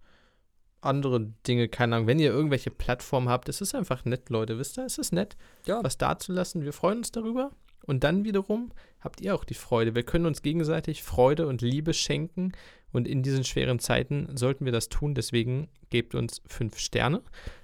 [0.83, 2.07] andere Dinge, keine Ahnung.
[2.07, 4.59] Wenn ihr irgendwelche Plattformen habt, es ist einfach nett, Leute.
[4.59, 5.37] Wisst ihr, es ist nett,
[5.67, 5.83] Ja.
[5.83, 6.65] was dazulassen.
[6.65, 7.53] Wir freuen uns darüber.
[7.87, 9.95] Und dann wiederum habt ihr auch die Freude.
[9.95, 12.53] Wir können uns gegenseitig Freude und Liebe schenken.
[12.93, 15.15] Und in diesen schweren Zeiten sollten wir das tun.
[15.15, 17.23] Deswegen gebt uns fünf Sterne.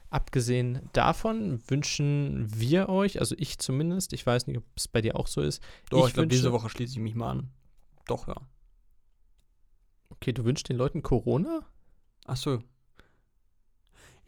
[0.09, 5.17] Abgesehen davon wünschen wir euch, also ich zumindest, ich weiß nicht, ob es bei dir
[5.17, 5.61] auch so ist.
[5.91, 7.51] Doch, ich, Ich glaube, diese Woche schließe ich mich mal an.
[8.07, 8.37] Doch, ja.
[10.11, 11.67] Okay, du wünschst den Leuten Corona?
[12.25, 12.63] Ach so.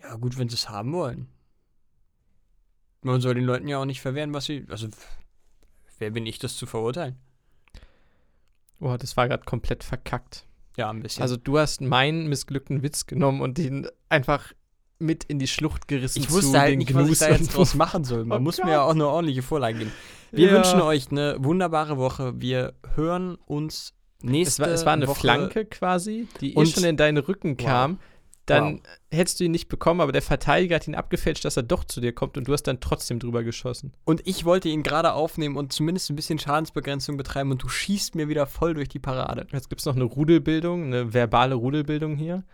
[0.03, 1.29] Ja, gut, wenn sie es haben wollen.
[3.03, 4.67] Man soll den Leuten ja auch nicht verwehren, was sie.
[4.69, 4.89] Also,
[5.99, 7.17] wer bin ich, das zu verurteilen?
[8.81, 10.45] Oh, das war gerade komplett verkackt.
[10.77, 11.23] Ja, ein bisschen.
[11.23, 14.53] Also du hast meinen missglückten Witz genommen und ihn einfach
[15.01, 17.55] mit in die Schlucht gerissen ich wusste zu halt den nicht, was ich da jetzt
[17.57, 18.25] draus machen soll.
[18.25, 18.67] Man Oh muss Gott.
[18.67, 19.93] mir ja auch eine ordentliche Vorlage geben.
[20.33, 20.55] Wir Ja.
[20.55, 22.41] wünschen euch eine wunderbare Woche.
[22.41, 25.21] Wir hören uns Es nächste war, es war eine Woche.
[25.21, 27.65] Flanke quasi, die eh Und- schon in deinen Rücken Wow.
[28.51, 28.81] Dann
[29.11, 32.01] hättest du ihn nicht bekommen, aber der Verteidiger hat ihn abgefälscht, dass er doch zu
[32.01, 33.93] dir kommt und du hast dann trotzdem drüber geschossen.
[34.05, 38.15] Und ich wollte ihn gerade aufnehmen und zumindest ein bisschen Schadensbegrenzung betreiben und du schießt
[38.15, 39.47] mir wieder voll durch die Parade.
[39.53, 42.45] Jetzt gibt es noch eine Rudelbildung, eine verbale Rudelbildung hier.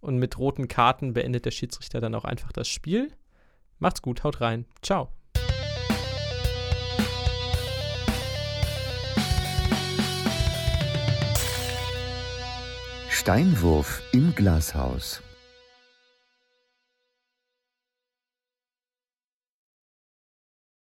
[0.00, 3.12] Und mit roten Karten beendet der Schiedsrichter dann auch einfach das Spiel.
[3.78, 4.66] Macht's gut, haut rein.
[4.82, 5.08] Ciao.
[13.22, 15.22] Steinwurf im Glashaus.